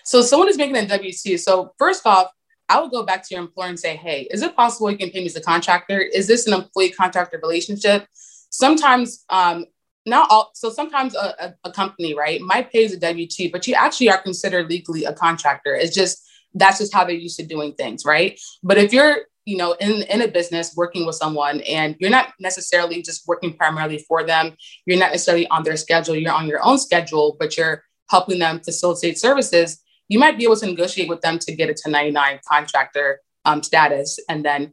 So 0.07 0.23
someone 0.23 0.49
is 0.49 0.57
making 0.57 0.77
a 0.77 0.87
W 0.87 1.13
two. 1.13 1.37
So 1.37 1.75
first 1.79 2.07
off, 2.07 2.29
I 2.69 2.81
would 2.81 2.93
go 2.93 3.05
back 3.05 3.27
to 3.27 3.35
your 3.35 3.43
employer 3.43 3.69
and 3.69 3.79
say, 3.79 3.97
hey, 3.97 4.29
is 4.31 4.41
it 4.41 4.55
possible 4.55 4.91
you 4.91 4.97
can 4.97 5.11
pay 5.11 5.19
me 5.19 5.27
as 5.27 5.37
a 5.37 5.41
contractor? 5.41 5.99
Is 5.99 6.29
this 6.29 6.47
an 6.47 6.55
employee 6.55 6.91
contractor 6.91 7.41
relationship? 7.43 8.07
Sometimes, 8.51 9.25
um, 9.31 9.67
not 10.07 10.29
all, 10.31 10.53
so 10.55 10.71
sometimes 10.71 11.17
a, 11.17 11.35
a, 11.45 11.55
a 11.65 11.73
company, 11.73 12.15
right, 12.15 12.41
might 12.41 12.71
pay 12.71 12.85
as 12.85 12.93
a 12.93 13.01
W 13.01 13.27
2, 13.27 13.51
but 13.51 13.67
you 13.67 13.75
actually 13.75 14.09
are 14.09 14.23
considered 14.23 14.71
legally 14.71 15.05
a 15.05 15.13
contractor. 15.13 15.75
It's 15.75 15.95
just, 15.95 16.25
that's 16.55 16.79
just 16.79 16.95
how 16.95 17.05
they're 17.05 17.17
used 17.17 17.39
to 17.41 17.45
doing 17.45 17.75
things, 17.75 18.05
right? 18.05 18.39
But 18.63 18.79
if 18.79 18.93
you're, 18.93 19.23
you 19.45 19.57
know, 19.57 19.73
in, 19.73 20.03
in 20.03 20.23
a 20.23 20.29
business 20.29 20.75
working 20.77 21.05
with 21.05 21.17
someone 21.17 21.61
and 21.63 21.97
you're 21.99 22.11
not 22.11 22.33
necessarily 22.39 23.03
just 23.03 23.27
working 23.27 23.57
primarily 23.57 23.99
for 23.99 24.25
them, 24.25 24.57
you're 24.87 24.99
not 24.99 25.11
necessarily 25.11 25.49
on 25.49 25.65
their 25.65 25.77
schedule, 25.77 26.15
you're 26.15 26.33
on 26.33 26.47
your 26.47 26.65
own 26.65 26.79
schedule, 26.79 27.37
but 27.41 27.57
you're 27.57 27.83
helping 28.09 28.39
them 28.39 28.61
facilitate 28.61 29.19
services, 29.19 29.83
you 30.09 30.19
might 30.19 30.39
be 30.39 30.45
able 30.45 30.57
to 30.57 30.67
negotiate 30.67 31.09
with 31.09 31.21
them 31.21 31.39
to 31.41 31.55
get 31.55 31.69
a 31.69 31.73
1099 31.73 32.41
contractor 32.49 33.21
um, 33.45 33.63
status. 33.63 34.19
And 34.29 34.45
then 34.45 34.73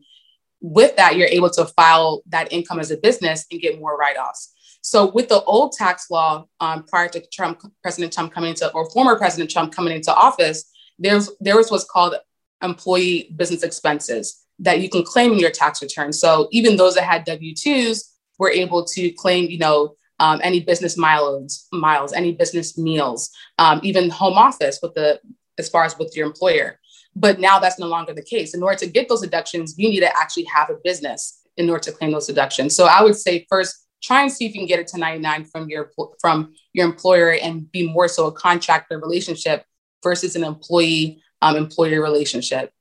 with 0.61 0.95
that, 0.97 1.15
you're 1.15 1.27
able 1.27 1.49
to 1.51 1.65
file 1.65 2.23
that 2.27 2.51
income 2.51 2.79
as 2.79 2.91
a 2.91 2.97
business 2.97 3.45
and 3.51 3.61
get 3.61 3.79
more 3.79 3.97
write 3.97 4.17
offs. 4.17 4.53
So 4.81 5.09
with 5.11 5.29
the 5.29 5.41
old 5.43 5.71
tax 5.71 6.11
law 6.11 6.45
um, 6.59 6.83
prior 6.83 7.07
to 7.09 7.23
Trump, 7.31 7.61
President 7.81 8.11
Trump 8.11 8.33
coming 8.33 8.51
into, 8.51 8.71
or 8.73 8.89
former 8.89 9.17
President 9.17 9.49
Trump 9.49 9.73
coming 9.73 9.95
into 9.95 10.13
office, 10.13 10.69
there's 10.99 11.29
there 11.39 11.55
was 11.55 11.71
what's 11.71 11.85
called 11.85 12.15
employee 12.61 13.33
business 13.35 13.63
expenses 13.63 14.43
that 14.59 14.81
you 14.81 14.89
can 14.89 15.03
claim 15.03 15.33
in 15.33 15.39
your 15.39 15.51
tax 15.51 15.81
return. 15.81 16.13
So 16.13 16.47
even 16.51 16.75
those 16.75 16.95
that 16.95 17.03
had 17.03 17.23
W 17.25 17.53
twos 17.55 18.11
were 18.37 18.51
able 18.51 18.85
to 18.85 19.09
claim, 19.11 19.49
you 19.49 19.57
know, 19.57 19.95
um, 20.23 20.39
any 20.41 20.61
business 20.61 20.95
miles, 20.97 21.67
miles, 21.73 22.13
any 22.13 22.31
business 22.31 22.77
meals, 22.77 23.29
um, 23.59 23.81
even 23.83 24.09
home 24.09 24.37
office 24.37 24.79
with 24.81 24.93
the 24.93 25.19
as 25.57 25.67
far 25.67 25.83
as 25.83 25.99
with 25.99 26.15
your 26.15 26.25
employer. 26.25 26.79
But 27.13 27.41
now 27.41 27.59
that's 27.59 27.77
no 27.77 27.87
longer 27.87 28.13
the 28.13 28.23
case. 28.23 28.55
In 28.55 28.63
order 28.63 28.77
to 28.77 28.87
get 28.87 29.09
those 29.09 29.19
deductions, 29.19 29.75
you 29.77 29.89
need 29.89 29.99
to 29.99 30.17
actually 30.17 30.45
have 30.45 30.69
a 30.69 30.77
business 30.81 31.41
in 31.57 31.69
order 31.69 31.83
to 31.83 31.91
claim 31.91 32.13
those 32.13 32.25
deductions. 32.25 32.73
So 32.73 32.85
I 32.85 33.03
would 33.03 33.17
say 33.17 33.45
first, 33.49 33.85
try 34.01 34.21
and 34.21 34.31
see 34.31 34.45
if 34.45 34.55
you 34.55 34.61
can 34.61 34.67
get 34.67 34.79
it 34.79 34.87
to 34.87 34.97
99 34.97 35.43
from 35.43 35.69
your 35.69 35.91
from 36.21 36.53
your 36.71 36.87
employer 36.87 37.33
and 37.33 37.69
be 37.73 37.91
more 37.91 38.07
so 38.07 38.27
a 38.27 38.31
contractor 38.31 38.99
relationship 38.99 39.65
versus 40.03 40.37
an 40.37 40.45
employee 40.45 41.21
um, 41.41 41.57
employer 41.57 42.01
relationship. 42.01 42.71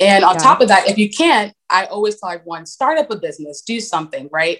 And 0.00 0.24
on 0.24 0.36
top 0.36 0.60
of 0.60 0.68
that, 0.68 0.88
if 0.88 0.98
you 0.98 1.10
can't, 1.10 1.54
I 1.70 1.84
always 1.86 2.18
tell 2.18 2.30
everyone 2.30 2.66
start 2.66 2.98
up 2.98 3.10
a 3.12 3.16
business, 3.16 3.62
do 3.62 3.78
something, 3.78 4.28
right? 4.32 4.58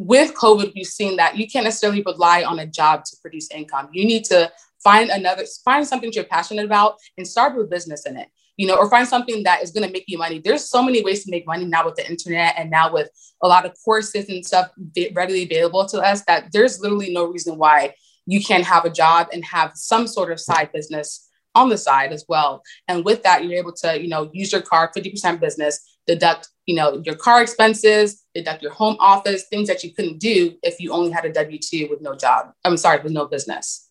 With 0.00 0.32
COVID, 0.32 0.72
we've 0.74 0.86
seen 0.86 1.16
that 1.16 1.36
you 1.36 1.46
can't 1.46 1.64
necessarily 1.64 2.02
rely 2.02 2.42
on 2.42 2.58
a 2.58 2.64
job 2.64 3.04
to 3.04 3.16
produce 3.20 3.50
income. 3.50 3.90
You 3.92 4.06
need 4.06 4.24
to 4.24 4.50
find 4.82 5.10
another, 5.10 5.44
find 5.62 5.86
something 5.86 6.10
you're 6.14 6.24
passionate 6.24 6.64
about 6.64 6.96
and 7.18 7.28
start 7.28 7.60
a 7.60 7.64
business 7.64 8.06
in 8.06 8.16
it, 8.16 8.28
you 8.56 8.66
know, 8.66 8.76
or 8.76 8.88
find 8.88 9.06
something 9.06 9.42
that 9.42 9.62
is 9.62 9.72
going 9.72 9.86
to 9.86 9.92
make 9.92 10.04
you 10.06 10.16
money. 10.16 10.40
There's 10.42 10.70
so 10.70 10.82
many 10.82 11.04
ways 11.04 11.22
to 11.24 11.30
make 11.30 11.46
money 11.46 11.66
now 11.66 11.84
with 11.84 11.96
the 11.96 12.08
internet 12.08 12.54
and 12.56 12.70
now 12.70 12.90
with 12.90 13.10
a 13.42 13.46
lot 13.46 13.66
of 13.66 13.74
courses 13.84 14.30
and 14.30 14.44
stuff 14.44 14.70
readily 15.12 15.42
available 15.42 15.84
to 15.88 16.00
us 16.00 16.24
that 16.24 16.46
there's 16.50 16.80
literally 16.80 17.12
no 17.12 17.26
reason 17.26 17.58
why 17.58 17.92
you 18.24 18.42
can't 18.42 18.64
have 18.64 18.86
a 18.86 18.90
job 18.90 19.26
and 19.34 19.44
have 19.44 19.72
some 19.74 20.06
sort 20.06 20.32
of 20.32 20.40
side 20.40 20.70
business 20.72 21.28
on 21.54 21.68
the 21.68 21.76
side 21.76 22.12
as 22.12 22.24
well. 22.26 22.62
And 22.88 23.04
with 23.04 23.22
that, 23.24 23.44
you're 23.44 23.58
able 23.58 23.74
to, 23.82 24.00
you 24.00 24.08
know, 24.08 24.30
use 24.32 24.50
your 24.50 24.62
car 24.62 24.90
50% 24.96 25.40
business, 25.40 25.98
deduct, 26.06 26.48
you 26.70 26.76
know, 26.76 27.02
your 27.04 27.16
car 27.16 27.42
expenses, 27.42 28.22
deduct 28.32 28.62
your 28.62 28.70
home 28.70 28.96
office, 29.00 29.46
things 29.50 29.66
that 29.66 29.82
you 29.82 29.92
couldn't 29.92 30.18
do 30.18 30.54
if 30.62 30.78
you 30.78 30.92
only 30.92 31.10
had 31.10 31.24
a 31.24 31.32
W 31.32 31.58
2 31.58 31.88
with 31.90 32.00
no 32.00 32.14
job. 32.14 32.52
I'm 32.64 32.76
sorry, 32.76 33.02
with 33.02 33.10
no 33.10 33.26
business. 33.26 33.88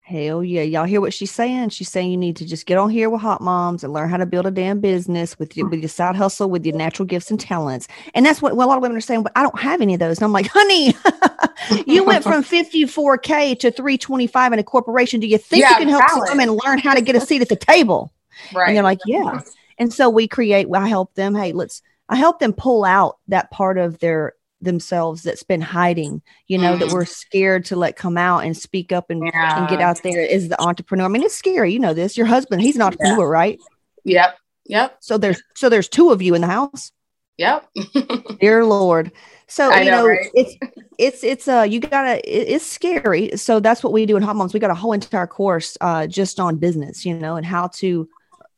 Hell 0.00 0.42
yeah. 0.42 0.62
Y'all 0.62 0.86
hear 0.86 1.00
what 1.00 1.14
she's 1.14 1.30
saying? 1.30 1.68
She's 1.68 1.88
saying 1.88 2.10
you 2.10 2.16
need 2.16 2.34
to 2.36 2.44
just 2.44 2.66
get 2.66 2.78
on 2.78 2.90
here 2.90 3.08
with 3.10 3.20
hot 3.20 3.40
moms 3.40 3.84
and 3.84 3.92
learn 3.92 4.10
how 4.10 4.16
to 4.16 4.26
build 4.26 4.44
a 4.44 4.50
damn 4.50 4.80
business 4.80 5.38
with 5.38 5.56
your, 5.56 5.68
with 5.68 5.78
your 5.78 5.88
side 5.88 6.16
hustle, 6.16 6.50
with 6.50 6.66
your 6.66 6.74
natural 6.74 7.06
gifts 7.06 7.30
and 7.30 7.38
talents. 7.38 7.86
And 8.12 8.26
that's 8.26 8.42
what 8.42 8.56
well, 8.56 8.66
a 8.66 8.70
lot 8.70 8.76
of 8.76 8.82
women 8.82 8.96
are 8.96 9.00
saying, 9.00 9.22
but 9.22 9.30
I 9.36 9.42
don't 9.42 9.60
have 9.60 9.80
any 9.80 9.94
of 9.94 10.00
those. 10.00 10.18
And 10.18 10.24
I'm 10.24 10.32
like, 10.32 10.48
honey, 10.48 10.96
you 11.86 12.02
went 12.02 12.24
from 12.24 12.42
54K 12.42 13.56
to 13.60 13.70
325 13.70 14.52
in 14.52 14.58
a 14.58 14.64
corporation. 14.64 15.20
Do 15.20 15.28
you 15.28 15.38
think 15.38 15.62
yeah, 15.62 15.78
you 15.78 15.86
can 15.86 15.88
help 15.90 16.10
some 16.10 16.22
women 16.36 16.58
learn 16.64 16.80
how 16.80 16.94
to 16.94 17.00
get 17.00 17.14
a 17.14 17.20
seat 17.20 17.42
at 17.42 17.48
the 17.48 17.54
table? 17.54 18.12
Right. 18.52 18.66
And 18.66 18.76
they're 18.76 18.82
like, 18.82 18.98
yeah. 19.06 19.42
And 19.78 19.92
so 19.92 20.08
we 20.08 20.26
create, 20.26 20.66
I 20.74 20.88
help 20.88 21.14
them. 21.14 21.34
Hey, 21.34 21.52
let's, 21.52 21.82
I 22.08 22.16
help 22.16 22.38
them 22.38 22.52
pull 22.52 22.84
out 22.84 23.18
that 23.28 23.50
part 23.50 23.78
of 23.78 23.98
their 23.98 24.34
themselves 24.60 25.22
that's 25.22 25.42
been 25.42 25.60
hiding, 25.60 26.22
you 26.46 26.58
know, 26.58 26.76
mm. 26.76 26.80
that 26.80 26.92
we're 26.92 27.04
scared 27.04 27.64
to 27.66 27.76
let 27.76 27.96
come 27.96 28.16
out 28.16 28.44
and 28.44 28.56
speak 28.56 28.92
up 28.92 29.10
and, 29.10 29.22
yeah. 29.24 29.60
and 29.60 29.68
get 29.68 29.80
out 29.80 30.02
there 30.02 30.20
is 30.20 30.48
the 30.48 30.60
entrepreneur. 30.60 31.04
I 31.04 31.08
mean, 31.08 31.22
it's 31.22 31.36
scary. 31.36 31.72
You 31.72 31.78
know 31.78 31.94
this. 31.94 32.16
Your 32.16 32.26
husband, 32.26 32.62
he's 32.62 32.76
an 32.76 32.82
entrepreneur, 32.82 33.26
yeah. 33.26 33.38
right? 33.38 33.60
Yep. 34.04 34.38
Yep. 34.66 34.96
So 35.00 35.18
there's 35.18 35.42
so 35.54 35.68
there's 35.68 35.88
two 35.88 36.10
of 36.10 36.22
you 36.22 36.34
in 36.34 36.40
the 36.40 36.46
house. 36.46 36.92
Yep. 37.38 37.68
Dear 38.40 38.64
Lord. 38.64 39.12
So 39.46 39.70
I 39.70 39.82
you 39.82 39.90
know, 39.90 40.02
know 40.02 40.08
right? 40.08 40.26
it's 40.34 40.56
it's 40.98 41.24
it's 41.24 41.48
uh 41.48 41.66
you 41.68 41.80
gotta 41.80 42.18
it, 42.18 42.48
it's 42.48 42.66
scary. 42.66 43.36
So 43.36 43.60
that's 43.60 43.84
what 43.84 43.92
we 43.92 44.06
do 44.06 44.16
in 44.16 44.22
Hot 44.22 44.36
Moms. 44.36 44.54
We 44.54 44.60
got 44.60 44.70
a 44.70 44.74
whole 44.74 44.92
entire 44.92 45.26
course 45.26 45.76
uh 45.80 46.06
just 46.06 46.40
on 46.40 46.56
business, 46.56 47.04
you 47.04 47.14
know, 47.14 47.36
and 47.36 47.46
how 47.46 47.68
to 47.74 48.08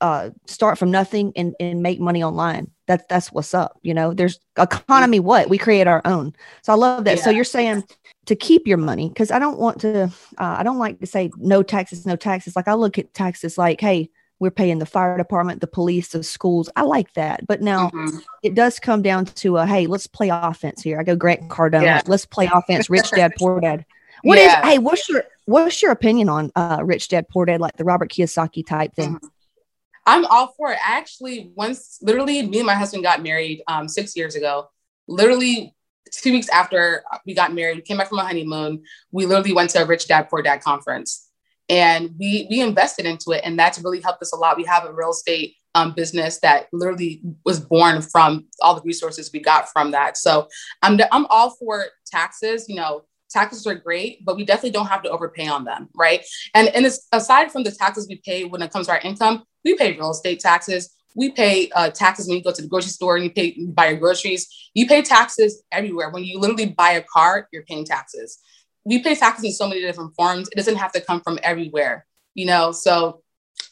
uh 0.00 0.30
start 0.46 0.78
from 0.78 0.90
nothing 0.90 1.32
and, 1.36 1.54
and 1.60 1.82
make 1.82 2.00
money 2.00 2.22
online. 2.22 2.70
That's 2.88 3.04
that's 3.08 3.30
what's 3.30 3.54
up. 3.54 3.78
You 3.82 3.94
know, 3.94 4.14
there's 4.14 4.40
economy 4.58 5.20
what? 5.20 5.48
We 5.48 5.58
create 5.58 5.86
our 5.86 6.02
own. 6.04 6.34
So 6.62 6.72
I 6.72 6.76
love 6.76 7.04
that. 7.04 7.18
Yeah. 7.18 7.22
So 7.22 7.30
you're 7.30 7.44
saying 7.44 7.84
to 8.26 8.34
keep 8.34 8.66
your 8.66 8.78
money 8.78 9.08
because 9.08 9.30
I 9.30 9.38
don't 9.38 9.58
want 9.58 9.80
to 9.82 10.04
uh, 10.04 10.08
I 10.38 10.62
don't 10.62 10.78
like 10.78 10.98
to 11.00 11.06
say 11.06 11.30
no 11.36 11.62
taxes, 11.62 12.06
no 12.06 12.16
taxes. 12.16 12.56
Like 12.56 12.66
I 12.66 12.72
look 12.72 12.98
at 12.98 13.12
taxes 13.12 13.58
like, 13.58 13.80
hey, 13.80 14.10
we're 14.40 14.50
paying 14.50 14.78
the 14.78 14.86
fire 14.86 15.18
department, 15.18 15.60
the 15.60 15.66
police, 15.66 16.08
the 16.08 16.22
schools. 16.22 16.70
I 16.76 16.82
like 16.82 17.12
that. 17.14 17.46
But 17.46 17.60
now 17.60 17.90
mm-hmm. 17.90 18.18
it 18.42 18.54
does 18.54 18.80
come 18.80 19.02
down 19.02 19.26
to 19.26 19.58
a 19.58 19.66
hey, 19.66 19.86
let's 19.86 20.06
play 20.06 20.30
offense 20.30 20.82
here. 20.82 20.98
I 20.98 21.02
go 21.02 21.14
Grant 21.14 21.48
Cardone. 21.50 21.82
Yeah. 21.82 22.02
Let's 22.06 22.24
play 22.24 22.48
offense. 22.52 22.88
Rich 22.88 23.10
dad, 23.10 23.32
poor 23.38 23.60
dad. 23.62 23.84
What 24.22 24.38
yeah. 24.38 24.60
is 24.60 24.66
hey, 24.66 24.78
what's 24.78 25.08
your 25.10 25.24
what's 25.44 25.82
your 25.82 25.92
opinion 25.92 26.30
on 26.30 26.50
uh 26.56 26.80
rich 26.82 27.08
dad, 27.08 27.28
poor 27.28 27.44
dad, 27.44 27.60
like 27.60 27.76
the 27.76 27.84
Robert 27.84 28.10
Kiyosaki 28.10 28.66
type 28.66 28.94
thing? 28.94 29.16
Mm-hmm. 29.16 29.26
I'm 30.08 30.24
all 30.26 30.54
for 30.56 30.72
it. 30.72 30.78
Actually, 30.82 31.52
once 31.54 31.98
literally 32.00 32.46
me 32.46 32.58
and 32.58 32.66
my 32.66 32.74
husband 32.74 33.02
got 33.02 33.22
married 33.22 33.62
um 33.68 33.88
six 33.88 34.16
years 34.16 34.34
ago. 34.34 34.68
Literally 35.06 35.74
two 36.10 36.32
weeks 36.32 36.48
after 36.48 37.04
we 37.26 37.34
got 37.34 37.52
married, 37.54 37.76
we 37.76 37.82
came 37.82 37.98
back 37.98 38.08
from 38.08 38.18
a 38.18 38.24
honeymoon. 38.24 38.82
We 39.12 39.26
literally 39.26 39.52
went 39.52 39.70
to 39.70 39.82
a 39.82 39.86
rich 39.86 40.08
dad, 40.08 40.28
poor 40.30 40.42
dad 40.42 40.62
conference 40.62 41.28
and 41.68 42.14
we 42.18 42.46
we 42.50 42.60
invested 42.60 43.06
into 43.06 43.32
it 43.32 43.42
and 43.44 43.58
that's 43.58 43.78
really 43.80 44.00
helped 44.00 44.22
us 44.22 44.32
a 44.32 44.36
lot 44.36 44.56
we 44.56 44.64
have 44.64 44.84
a 44.84 44.92
real 44.92 45.10
estate 45.10 45.54
um, 45.74 45.92
business 45.92 46.40
that 46.40 46.66
literally 46.72 47.22
was 47.44 47.60
born 47.60 48.00
from 48.00 48.46
all 48.62 48.74
the 48.74 48.82
resources 48.82 49.30
we 49.32 49.40
got 49.40 49.68
from 49.68 49.90
that 49.90 50.16
so 50.16 50.48
i'm 50.82 50.98
i'm 51.12 51.26
all 51.26 51.50
for 51.50 51.84
taxes 52.06 52.68
you 52.68 52.76
know 52.76 53.02
taxes 53.30 53.66
are 53.66 53.74
great 53.74 54.24
but 54.24 54.36
we 54.36 54.44
definitely 54.44 54.70
don't 54.70 54.86
have 54.86 55.02
to 55.02 55.10
overpay 55.10 55.46
on 55.46 55.64
them 55.64 55.88
right 55.94 56.24
and 56.54 56.68
and 56.68 56.86
it's 56.86 57.06
aside 57.12 57.50
from 57.50 57.62
the 57.62 57.70
taxes 57.70 58.06
we 58.08 58.20
pay 58.24 58.44
when 58.44 58.62
it 58.62 58.70
comes 58.70 58.86
to 58.86 58.92
our 58.92 59.00
income 59.00 59.42
we 59.64 59.74
pay 59.76 59.92
real 59.92 60.10
estate 60.10 60.40
taxes 60.40 60.94
we 61.16 61.32
pay 61.32 61.68
uh, 61.70 61.90
taxes 61.90 62.28
when 62.28 62.36
you 62.36 62.44
go 62.44 62.52
to 62.52 62.62
the 62.62 62.68
grocery 62.68 62.90
store 62.90 63.16
and 63.16 63.24
you 63.24 63.30
pay 63.30 63.52
you 63.56 63.68
buy 63.68 63.88
your 63.88 63.98
groceries 63.98 64.70
you 64.74 64.86
pay 64.86 65.02
taxes 65.02 65.62
everywhere 65.72 66.10
when 66.10 66.24
you 66.24 66.38
literally 66.38 66.66
buy 66.66 66.92
a 66.92 67.02
car 67.02 67.48
you're 67.52 67.64
paying 67.64 67.84
taxes 67.84 68.38
we 68.88 69.02
pay 69.02 69.14
taxes 69.14 69.44
in 69.44 69.52
so 69.52 69.68
many 69.68 69.82
different 69.82 70.14
forms. 70.14 70.48
It 70.48 70.56
doesn't 70.56 70.76
have 70.76 70.92
to 70.92 71.00
come 71.02 71.20
from 71.20 71.38
everywhere, 71.42 72.06
you 72.34 72.46
know? 72.46 72.72
So 72.72 73.22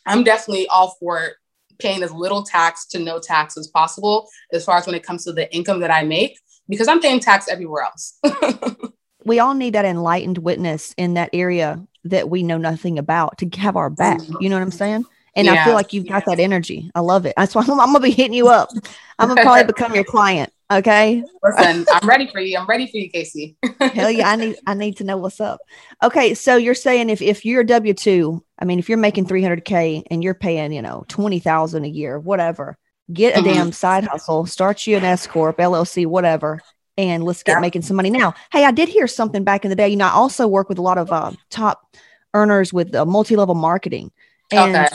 I'm 0.04 0.24
definitely 0.24 0.68
all 0.68 0.94
for 1.00 1.32
paying 1.78 2.02
as 2.02 2.12
little 2.12 2.42
tax 2.42 2.86
to 2.88 2.98
no 2.98 3.18
tax 3.18 3.56
as 3.56 3.68
possible 3.68 4.28
as 4.52 4.64
far 4.64 4.76
as 4.76 4.86
when 4.86 4.94
it 4.94 5.02
comes 5.02 5.24
to 5.24 5.32
the 5.32 5.52
income 5.54 5.80
that 5.80 5.90
I 5.90 6.02
make, 6.02 6.38
because 6.68 6.86
I'm 6.86 7.00
paying 7.00 7.20
tax 7.20 7.48
everywhere 7.48 7.84
else. 7.84 8.18
we 9.26 9.40
all 9.40 9.54
need 9.54 9.74
that 9.74 9.84
enlightened 9.84 10.38
witness 10.38 10.94
in 10.96 11.14
that 11.14 11.30
area 11.32 11.84
that 12.04 12.30
we 12.30 12.42
know 12.44 12.58
nothing 12.58 12.98
about 12.98 13.38
to 13.38 13.48
have 13.58 13.76
our 13.76 13.90
back. 13.90 14.18
Mm-hmm. 14.18 14.36
You 14.40 14.48
know 14.48 14.56
what 14.56 14.62
I'm 14.62 14.70
saying? 14.70 15.04
And 15.34 15.46
yeah. 15.46 15.54
I 15.54 15.64
feel 15.64 15.74
like 15.74 15.92
you've 15.92 16.08
got 16.08 16.24
that 16.26 16.38
energy. 16.38 16.90
I 16.94 17.00
love 17.00 17.26
it. 17.26 17.34
That's 17.36 17.54
why 17.54 17.62
I'm, 17.62 17.72
I'm 17.72 17.92
gonna 17.92 18.00
be 18.00 18.10
hitting 18.10 18.32
you 18.32 18.48
up. 18.48 18.70
I'm 19.18 19.28
gonna 19.28 19.42
probably 19.42 19.64
become 19.64 19.94
your 19.94 20.04
client. 20.04 20.50
Okay. 20.70 21.22
Listen, 21.42 21.84
I'm 21.92 22.08
ready 22.08 22.28
for 22.28 22.40
you. 22.40 22.56
I'm 22.56 22.66
ready 22.66 22.86
for 22.86 22.96
you, 22.96 23.10
Casey. 23.10 23.56
Hell 23.80 24.10
yeah. 24.10 24.30
I 24.30 24.36
need 24.36 24.56
I 24.66 24.74
need 24.74 24.96
to 24.98 25.04
know 25.04 25.16
what's 25.16 25.40
up. 25.40 25.60
Okay. 26.02 26.32
So 26.34 26.56
you're 26.56 26.74
saying 26.74 27.10
if 27.10 27.20
if 27.20 27.44
you're 27.44 27.60
a 27.62 27.66
W 27.66 27.92
two, 27.92 28.42
I 28.58 28.64
mean 28.64 28.78
if 28.78 28.88
you're 28.88 28.96
making 28.96 29.26
300K 29.26 30.04
and 30.10 30.22
you're 30.22 30.34
paying, 30.34 30.72
you 30.72 30.82
know, 30.82 31.04
twenty 31.08 31.40
thousand 31.40 31.84
a 31.84 31.88
year, 31.88 32.18
whatever, 32.18 32.78
get 33.12 33.34
a 33.34 33.40
mm-hmm. 33.40 33.48
damn 33.48 33.72
side 33.72 34.04
hustle, 34.04 34.46
start 34.46 34.86
you 34.86 34.96
an 34.96 35.04
S 35.04 35.26
Corp, 35.26 35.58
LLC, 35.58 36.06
whatever, 36.06 36.60
and 36.98 37.24
let's 37.24 37.42
get 37.42 37.52
yeah. 37.52 37.60
making 37.60 37.82
some 37.82 37.96
money 37.96 38.10
now. 38.10 38.34
Hey, 38.52 38.64
I 38.64 38.70
did 38.70 38.88
hear 38.88 39.06
something 39.06 39.44
back 39.44 39.64
in 39.64 39.70
the 39.70 39.76
day. 39.76 39.88
You 39.88 39.96
know, 39.96 40.06
I 40.06 40.10
also 40.10 40.46
work 40.46 40.68
with 40.68 40.78
a 40.78 40.82
lot 40.82 40.98
of 40.98 41.12
uh, 41.12 41.32
top 41.50 41.96
earners 42.34 42.72
with 42.72 42.94
uh, 42.94 43.04
multi-level 43.04 43.54
marketing. 43.54 44.10
And 44.50 44.76
okay. 44.76 44.88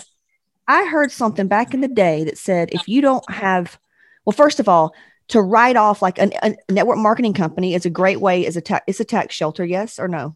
I 0.68 0.86
heard 0.86 1.12
something 1.12 1.48
back 1.48 1.74
in 1.74 1.82
the 1.82 1.88
day 1.88 2.24
that 2.24 2.38
said 2.38 2.70
if 2.72 2.88
you 2.88 3.02
don't 3.02 3.30
have 3.30 3.78
well, 4.26 4.34
first 4.34 4.60
of 4.60 4.70
all, 4.70 4.94
to 5.30 5.42
write 5.42 5.76
off 5.76 6.02
like 6.02 6.20
an, 6.20 6.34
a 6.44 6.56
network 6.70 6.98
marketing 6.98 7.34
company 7.34 7.74
is 7.74 7.86
a 7.86 7.90
great 7.90 8.20
way 8.20 8.46
as 8.46 8.58
a 8.58 8.62
tax 8.62 8.84
it's 8.88 9.00
a 9.00 9.06
tax 9.06 9.34
shelter 9.34 9.64
yes 9.64 9.98
or 9.98 10.08
no 10.08 10.36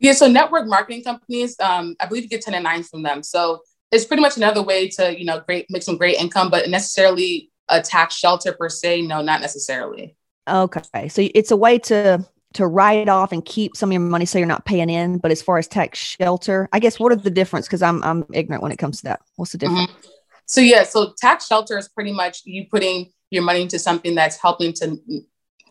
yeah 0.00 0.12
so 0.12 0.26
network 0.26 0.66
marketing 0.66 1.02
companies 1.04 1.58
um, 1.60 1.94
i 2.00 2.06
believe 2.06 2.24
you 2.24 2.28
get 2.28 2.42
10 2.42 2.54
and 2.54 2.64
9 2.64 2.82
from 2.82 3.02
them 3.02 3.22
so 3.22 3.60
it's 3.92 4.04
pretty 4.04 4.20
much 4.20 4.36
another 4.36 4.62
way 4.62 4.88
to 4.88 5.16
you 5.16 5.24
know 5.24 5.40
great 5.40 5.66
make 5.70 5.82
some 5.84 5.96
great 5.96 6.18
income 6.18 6.50
but 6.50 6.68
necessarily 6.68 7.50
a 7.68 7.80
tax 7.80 8.16
shelter 8.16 8.52
per 8.52 8.68
se 8.68 9.02
no 9.02 9.22
not 9.22 9.40
necessarily 9.40 10.16
okay 10.48 11.08
so 11.08 11.28
it's 11.34 11.50
a 11.50 11.56
way 11.56 11.78
to 11.78 12.24
to 12.54 12.66
write 12.66 13.08
off 13.08 13.32
and 13.32 13.44
keep 13.44 13.76
some 13.76 13.88
of 13.88 13.92
your 13.92 14.00
money 14.00 14.24
so 14.24 14.38
you're 14.38 14.46
not 14.46 14.64
paying 14.64 14.90
in 14.90 15.18
but 15.18 15.30
as 15.30 15.40
far 15.40 15.58
as 15.58 15.66
tax 15.66 15.98
shelter 15.98 16.68
i 16.72 16.78
guess 16.78 17.00
what 17.00 17.12
are 17.12 17.16
the 17.16 17.30
difference 17.30 17.66
because 17.66 17.82
i'm 17.82 18.02
i'm 18.02 18.24
ignorant 18.32 18.62
when 18.62 18.72
it 18.72 18.78
comes 18.78 18.98
to 18.98 19.04
that 19.04 19.20
what's 19.36 19.52
the 19.52 19.58
difference 19.58 19.90
mm-hmm. 19.90 20.08
so 20.46 20.60
yeah 20.60 20.82
so 20.82 21.14
tax 21.18 21.46
shelter 21.46 21.78
is 21.78 21.88
pretty 21.88 22.12
much 22.12 22.42
you 22.44 22.66
putting 22.70 23.10
your 23.30 23.42
money 23.42 23.62
into 23.62 23.78
something 23.78 24.14
that's 24.14 24.36
helping 24.36 24.72
to 24.74 25.00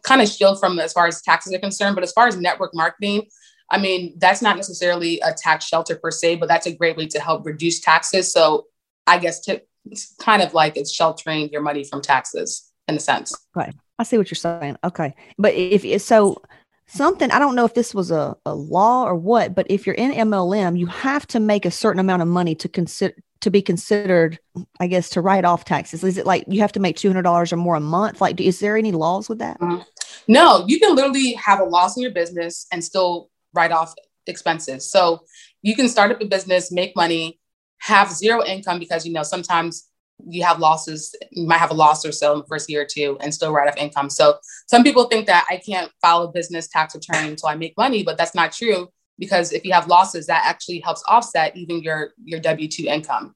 kind 0.03 0.21
of 0.21 0.27
shield 0.27 0.59
from 0.59 0.79
as 0.79 0.93
far 0.93 1.07
as 1.07 1.21
taxes 1.21 1.53
are 1.53 1.59
concerned. 1.59 1.95
But 1.95 2.03
as 2.03 2.11
far 2.11 2.27
as 2.27 2.37
network 2.37 2.73
marketing, 2.73 3.27
I 3.69 3.77
mean, 3.77 4.15
that's 4.17 4.41
not 4.41 4.57
necessarily 4.57 5.19
a 5.21 5.33
tax 5.33 5.65
shelter 5.65 5.95
per 5.95 6.11
se, 6.11 6.35
but 6.35 6.49
that's 6.49 6.67
a 6.67 6.75
great 6.75 6.97
way 6.97 7.07
to 7.07 7.19
help 7.19 7.45
reduce 7.45 7.79
taxes. 7.79 8.31
So 8.31 8.65
I 9.07 9.17
guess 9.17 9.39
to, 9.41 9.61
it's 9.85 10.13
kind 10.15 10.41
of 10.41 10.53
like 10.53 10.75
it's 10.75 10.91
sheltering 10.91 11.49
your 11.49 11.61
money 11.61 11.83
from 11.83 12.01
taxes 12.01 12.69
in 12.87 12.95
a 12.95 12.99
sense. 12.99 13.33
Right. 13.55 13.73
I 14.01 14.03
see 14.03 14.17
what 14.17 14.31
you're 14.31 14.35
saying. 14.35 14.77
Okay. 14.83 15.13
But 15.37 15.53
if 15.53 16.01
so, 16.01 16.41
something, 16.87 17.29
I 17.31 17.37
don't 17.37 17.55
know 17.55 17.65
if 17.65 17.75
this 17.75 17.93
was 17.93 18.09
a, 18.09 18.35
a 18.45 18.55
law 18.55 19.05
or 19.05 19.15
what, 19.15 19.53
but 19.53 19.67
if 19.69 19.85
you're 19.85 19.95
in 19.95 20.11
MLM, 20.11 20.77
you 20.77 20.87
have 20.87 21.27
to 21.27 21.39
make 21.39 21.65
a 21.65 21.71
certain 21.71 21.99
amount 21.99 22.23
of 22.23 22.27
money 22.27 22.55
to 22.55 22.67
consider 22.67 23.15
to 23.41 23.49
be 23.49 23.61
considered, 23.61 24.39
I 24.79 24.85
guess, 24.85 25.09
to 25.11 25.21
write 25.21 25.45
off 25.45 25.65
taxes? 25.65 26.03
Is 26.03 26.17
it 26.17 26.27
like 26.27 26.45
you 26.47 26.61
have 26.61 26.71
to 26.73 26.79
make 26.79 26.95
two 26.95 27.09
hundred 27.09 27.23
dollars 27.23 27.51
or 27.51 27.57
more 27.57 27.75
a 27.75 27.79
month? 27.79 28.21
Like, 28.21 28.39
is 28.39 28.59
there 28.59 28.77
any 28.77 28.91
laws 28.91 29.29
with 29.29 29.39
that? 29.39 29.59
Mm-hmm. 29.59 29.81
No, 30.27 30.63
you 30.67 30.79
can 30.79 30.95
literally 30.95 31.33
have 31.33 31.59
a 31.59 31.63
loss 31.63 31.97
in 31.97 32.03
your 32.03 32.11
business 32.11 32.67
and 32.71 32.83
still 32.83 33.29
write 33.53 33.71
off 33.71 33.93
expenses. 34.27 34.89
So 34.89 35.21
you 35.63 35.75
can 35.75 35.89
start 35.89 36.11
up 36.11 36.21
a 36.21 36.25
business, 36.25 36.71
make 36.71 36.95
money, 36.95 37.39
have 37.79 38.11
zero 38.11 38.43
income 38.45 38.77
because 38.77 39.05
you 39.05 39.13
know 39.13 39.23
sometimes 39.23 39.87
you 40.27 40.43
have 40.43 40.59
losses, 40.59 41.15
you 41.31 41.47
might 41.47 41.57
have 41.57 41.71
a 41.71 41.75
loss 41.75 42.05
or 42.05 42.11
so 42.11 42.33
in 42.33 42.39
the 42.39 42.45
first 42.45 42.69
year 42.69 42.81
or 42.81 42.87
two 42.89 43.17
and 43.21 43.33
still 43.33 43.51
write 43.51 43.67
off 43.67 43.77
income. 43.77 44.09
So 44.09 44.37
some 44.67 44.83
people 44.83 45.05
think 45.05 45.27
that 45.27 45.45
I 45.49 45.57
can't 45.57 45.91
file 46.01 46.23
a 46.23 46.31
business 46.31 46.67
tax 46.67 46.95
return 46.95 47.25
until 47.25 47.49
I 47.49 47.55
make 47.55 47.77
money, 47.77 48.03
but 48.03 48.17
that's 48.17 48.35
not 48.35 48.51
true 48.51 48.89
because 49.21 49.51
if 49.51 49.63
you 49.63 49.71
have 49.71 49.87
losses, 49.87 50.25
that 50.27 50.43
actually 50.45 50.79
helps 50.79 51.03
offset 51.07 51.55
even 51.55 51.81
your 51.81 52.11
your 52.23 52.39
W 52.39 52.67
two 52.67 52.85
income. 52.87 53.35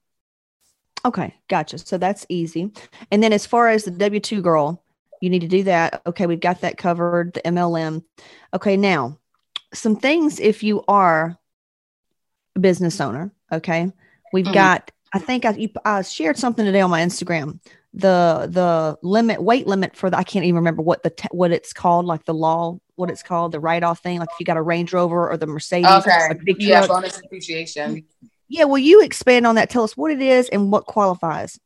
Okay, 1.04 1.34
gotcha. 1.48 1.78
So 1.78 1.96
that's 1.96 2.26
easy. 2.28 2.72
And 3.12 3.22
then 3.22 3.32
as 3.32 3.46
far 3.46 3.68
as 3.68 3.84
the 3.84 3.92
W 3.92 4.20
two 4.20 4.42
girl, 4.42 4.82
you 5.22 5.30
need 5.30 5.42
to 5.42 5.48
do 5.48 5.62
that. 5.62 6.02
Okay, 6.06 6.26
we've 6.26 6.40
got 6.40 6.60
that 6.62 6.76
covered. 6.76 7.34
The 7.34 7.42
MLM. 7.42 8.02
Okay, 8.52 8.76
now 8.76 9.18
some 9.72 9.96
things 9.96 10.40
if 10.40 10.62
you 10.62 10.84
are 10.88 11.38
a 12.56 12.58
business 12.58 13.00
owner. 13.00 13.30
Okay, 13.52 13.92
we've 14.32 14.44
mm-hmm. 14.44 14.54
got. 14.54 14.90
I 15.16 15.18
think 15.18 15.44
I, 15.44 15.50
you, 15.52 15.70
I 15.84 16.02
shared 16.02 16.36
something 16.36 16.64
today 16.64 16.80
on 16.80 16.90
my 16.90 17.00
Instagram. 17.00 17.60
The 17.94 18.46
the 18.50 18.98
limit 19.02 19.42
weight 19.42 19.66
limit 19.66 19.96
for 19.96 20.10
the 20.10 20.18
I 20.18 20.22
can't 20.22 20.44
even 20.44 20.56
remember 20.56 20.82
what 20.82 21.02
the 21.02 21.10
te- 21.10 21.28
what 21.30 21.50
it's 21.50 21.72
called 21.72 22.04
like 22.04 22.26
the 22.26 22.34
law 22.34 22.78
what 22.96 23.10
it's 23.10 23.22
called 23.22 23.52
the 23.52 23.60
write 23.60 23.82
off 23.82 24.00
thing. 24.00 24.18
Like 24.18 24.28
if 24.32 24.38
you 24.38 24.44
got 24.44 24.58
a 24.58 24.62
Range 24.62 24.92
Rover 24.92 25.30
or 25.30 25.36
the 25.38 25.46
Mercedes 25.46 25.86
okay. 25.86 26.28
yeah 26.58 26.86
bonus 26.86 27.18
appreciation. 27.18 28.04
Yeah 28.48 28.64
will 28.64 28.78
you 28.78 29.02
expand 29.02 29.46
on 29.46 29.54
that. 29.54 29.70
Tell 29.70 29.82
us 29.82 29.96
what 29.96 30.10
it 30.10 30.20
is 30.20 30.50
and 30.50 30.70
what 30.70 30.84
qualifies 30.84 31.58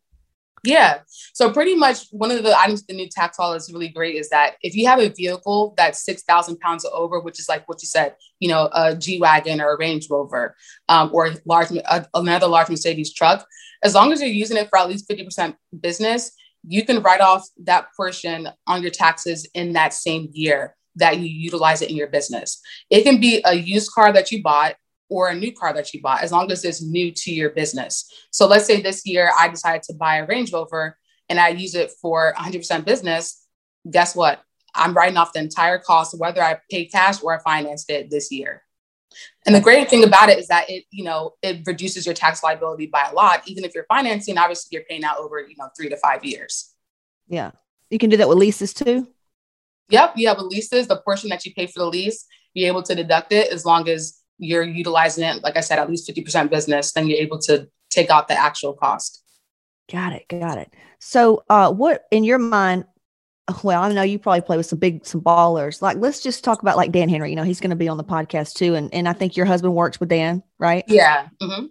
yeah. 0.62 1.00
So 1.32 1.52
pretty 1.52 1.74
much 1.74 2.06
one 2.10 2.30
of 2.30 2.42
the 2.42 2.58
items 2.58 2.84
the 2.84 2.94
new 2.94 3.08
tax 3.08 3.38
law 3.38 3.54
is 3.54 3.72
really 3.72 3.88
great 3.88 4.16
is 4.16 4.28
that 4.30 4.56
if 4.62 4.74
you 4.74 4.86
have 4.86 4.98
a 4.98 5.08
vehicle 5.08 5.74
that's 5.76 6.04
6,000 6.04 6.58
pounds 6.60 6.84
over, 6.92 7.20
which 7.20 7.40
is 7.40 7.48
like 7.48 7.66
what 7.68 7.82
you 7.82 7.86
said, 7.86 8.14
you 8.40 8.48
know, 8.48 8.68
a 8.72 8.94
G-Wagon 8.94 9.60
or 9.60 9.72
a 9.72 9.78
Range 9.78 10.06
Rover 10.10 10.54
um, 10.88 11.10
or 11.12 11.30
large, 11.46 11.68
another 12.14 12.46
large 12.46 12.68
Mercedes 12.68 13.12
truck, 13.12 13.46
as 13.82 13.94
long 13.94 14.12
as 14.12 14.20
you're 14.20 14.30
using 14.30 14.56
it 14.56 14.68
for 14.68 14.78
at 14.78 14.88
least 14.88 15.08
50% 15.08 15.54
business, 15.80 16.32
you 16.66 16.84
can 16.84 17.02
write 17.02 17.20
off 17.20 17.48
that 17.64 17.86
portion 17.96 18.48
on 18.66 18.82
your 18.82 18.90
taxes 18.90 19.48
in 19.54 19.72
that 19.72 19.94
same 19.94 20.28
year 20.32 20.76
that 20.96 21.18
you 21.18 21.26
utilize 21.26 21.80
it 21.80 21.90
in 21.90 21.96
your 21.96 22.08
business. 22.08 22.60
It 22.90 23.02
can 23.02 23.20
be 23.20 23.40
a 23.44 23.54
used 23.54 23.92
car 23.92 24.12
that 24.12 24.30
you 24.30 24.42
bought 24.42 24.74
or 25.10 25.28
a 25.28 25.34
new 25.34 25.52
car 25.52 25.74
that 25.74 25.92
you 25.92 26.00
bought, 26.00 26.22
as 26.22 26.32
long 26.32 26.50
as 26.50 26.64
it's 26.64 26.82
new 26.82 27.10
to 27.10 27.32
your 27.32 27.50
business. 27.50 28.10
So 28.30 28.46
let's 28.46 28.64
say 28.64 28.80
this 28.80 29.04
year 29.04 29.30
I 29.38 29.48
decided 29.48 29.82
to 29.84 29.94
buy 29.94 30.16
a 30.16 30.26
Range 30.26 30.50
Rover 30.52 30.96
and 31.28 31.38
I 31.38 31.48
use 31.48 31.74
it 31.74 31.90
for 32.00 32.32
100% 32.38 32.84
business. 32.84 33.44
Guess 33.90 34.16
what? 34.16 34.42
I'm 34.74 34.94
writing 34.94 35.16
off 35.16 35.32
the 35.32 35.40
entire 35.40 35.78
cost, 35.78 36.18
whether 36.18 36.42
I 36.42 36.60
paid 36.70 36.86
cash 36.86 37.22
or 37.22 37.34
I 37.34 37.42
financed 37.42 37.90
it 37.90 38.08
this 38.08 38.30
year. 38.30 38.62
And 39.44 39.54
the 39.54 39.60
great 39.60 39.90
thing 39.90 40.04
about 40.04 40.28
it 40.28 40.38
is 40.38 40.46
that 40.48 40.70
it, 40.70 40.84
you 40.90 41.02
know, 41.02 41.32
it 41.42 41.62
reduces 41.66 42.06
your 42.06 42.14
tax 42.14 42.44
liability 42.44 42.86
by 42.86 43.08
a 43.10 43.14
lot. 43.14 43.42
Even 43.46 43.64
if 43.64 43.74
you're 43.74 43.86
financing, 43.88 44.38
obviously 44.38 44.68
you're 44.70 44.84
paying 44.88 45.02
out 45.02 45.18
over, 45.18 45.40
you 45.40 45.56
know, 45.58 45.68
three 45.76 45.88
to 45.88 45.96
five 45.96 46.24
years. 46.24 46.72
Yeah. 47.26 47.50
You 47.90 47.98
can 47.98 48.10
do 48.10 48.16
that 48.18 48.28
with 48.28 48.38
leases 48.38 48.72
too. 48.72 49.08
Yep. 49.88 50.12
You 50.16 50.28
have 50.28 50.38
a 50.38 50.44
leases, 50.44 50.86
the 50.86 50.96
portion 50.96 51.30
that 51.30 51.44
you 51.44 51.52
pay 51.52 51.66
for 51.66 51.80
the 51.80 51.86
lease, 51.86 52.24
you're 52.54 52.68
able 52.68 52.82
to 52.84 52.94
deduct 52.94 53.32
it 53.32 53.52
as 53.52 53.64
long 53.64 53.88
as 53.88 54.19
you're 54.40 54.64
utilizing 54.64 55.24
it, 55.24 55.42
like 55.42 55.56
I 55.56 55.60
said, 55.60 55.78
at 55.78 55.88
least 55.88 56.08
50% 56.08 56.50
business, 56.50 56.92
then 56.92 57.06
you're 57.06 57.18
able 57.18 57.38
to 57.40 57.68
take 57.90 58.10
out 58.10 58.26
the 58.26 58.34
actual 58.34 58.72
cost. 58.72 59.22
Got 59.90 60.14
it. 60.14 60.26
Got 60.28 60.58
it. 60.58 60.72
So, 60.98 61.44
uh, 61.48 61.72
what 61.72 62.04
in 62.10 62.24
your 62.24 62.38
mind? 62.38 62.84
Well, 63.64 63.82
I 63.82 63.92
know 63.92 64.02
you 64.02 64.18
probably 64.18 64.42
play 64.42 64.56
with 64.56 64.66
some 64.66 64.78
big, 64.78 65.04
some 65.04 65.20
ballers. 65.20 65.82
Like, 65.82 65.96
let's 65.96 66.22
just 66.22 66.44
talk 66.44 66.62
about 66.62 66.76
like 66.76 66.92
Dan 66.92 67.08
Henry. 67.08 67.30
You 67.30 67.36
know, 67.36 67.42
he's 67.42 67.60
going 67.60 67.70
to 67.70 67.76
be 67.76 67.88
on 67.88 67.96
the 67.96 68.04
podcast 68.04 68.54
too, 68.54 68.74
and 68.74 68.92
and 68.94 69.08
I 69.08 69.12
think 69.12 69.36
your 69.36 69.46
husband 69.46 69.74
works 69.74 69.98
with 69.98 70.08
Dan, 70.08 70.42
right? 70.58 70.84
Yeah. 70.86 71.28
Mm-hmm. 71.42 71.66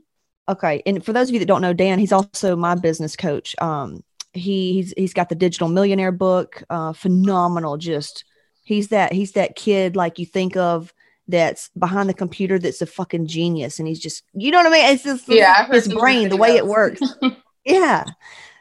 Okay. 0.49 0.81
And 0.85 1.05
for 1.05 1.13
those 1.13 1.29
of 1.29 1.33
you 1.33 1.39
that 1.39 1.45
don't 1.45 1.61
know 1.61 1.73
Dan, 1.73 1.99
he's 1.99 2.11
also 2.11 2.55
my 2.55 2.75
business 2.75 3.15
coach. 3.15 3.55
Um, 3.61 4.03
he, 4.33 4.73
he's 4.73 4.93
he's 4.97 5.13
got 5.13 5.29
the 5.29 5.35
digital 5.35 5.69
millionaire 5.69 6.11
book. 6.11 6.63
Uh, 6.69 6.91
phenomenal. 6.91 7.77
Just 7.77 8.25
he's 8.63 8.89
that 8.89 9.13
he's 9.13 9.33
that 9.33 9.55
kid 9.55 9.95
like 9.95 10.19
you 10.19 10.25
think 10.25 10.57
of 10.57 10.93
that's 11.29 11.69
behind 11.77 12.09
the 12.09 12.13
computer 12.13 12.59
that's 12.59 12.81
a 12.81 12.85
fucking 12.85 13.27
genius, 13.27 13.79
and 13.79 13.87
he's 13.87 13.99
just 13.99 14.23
you 14.33 14.51
know 14.51 14.57
what 14.57 14.67
I 14.67 14.71
mean. 14.71 14.85
It's 14.93 15.03
just 15.03 15.29
yeah, 15.29 15.67
his 15.67 15.87
brain, 15.87 16.29
the 16.29 16.37
way 16.37 16.55
it 16.57 16.65
works. 16.67 17.01
yeah. 17.65 18.03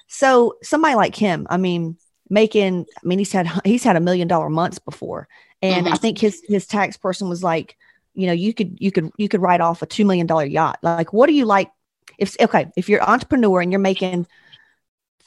So 0.07 0.57
somebody 0.63 0.95
like 0.95 1.17
him, 1.17 1.47
I 1.51 1.57
mean, 1.57 1.97
making, 2.31 2.87
I 2.97 3.07
mean, 3.07 3.19
he's 3.19 3.33
had 3.33 3.49
he's 3.65 3.83
had 3.85 3.97
a 3.97 4.01
million 4.01 4.29
dollar 4.29 4.49
months 4.51 4.79
before, 4.79 5.29
and 5.63 5.87
Mhm. 5.87 5.93
I 5.93 5.97
think 5.97 6.19
his 6.19 6.43
his 6.47 6.67
tax 6.67 6.97
person 6.97 7.29
was 7.29 7.43
like, 7.43 7.77
you 8.15 8.27
know, 8.27 8.33
you 8.33 8.55
could 8.55 8.77
you 8.81 8.93
could 8.93 9.11
you 9.17 9.29
could 9.29 9.41
write 9.43 9.61
off 9.61 9.83
a 9.83 9.87
two 9.87 10.05
million 10.05 10.27
dollar 10.27 10.45
yacht. 10.45 10.79
Like, 10.83 11.13
what 11.13 11.27
do 11.27 11.33
you 11.35 11.45
like? 11.47 11.71
If 12.19 12.37
okay, 12.41 12.71
if 12.77 12.89
you're 12.89 13.01
an 13.03 13.09
entrepreneur 13.09 13.61
and 13.61 13.73
you're 13.73 13.79
making 13.81 14.27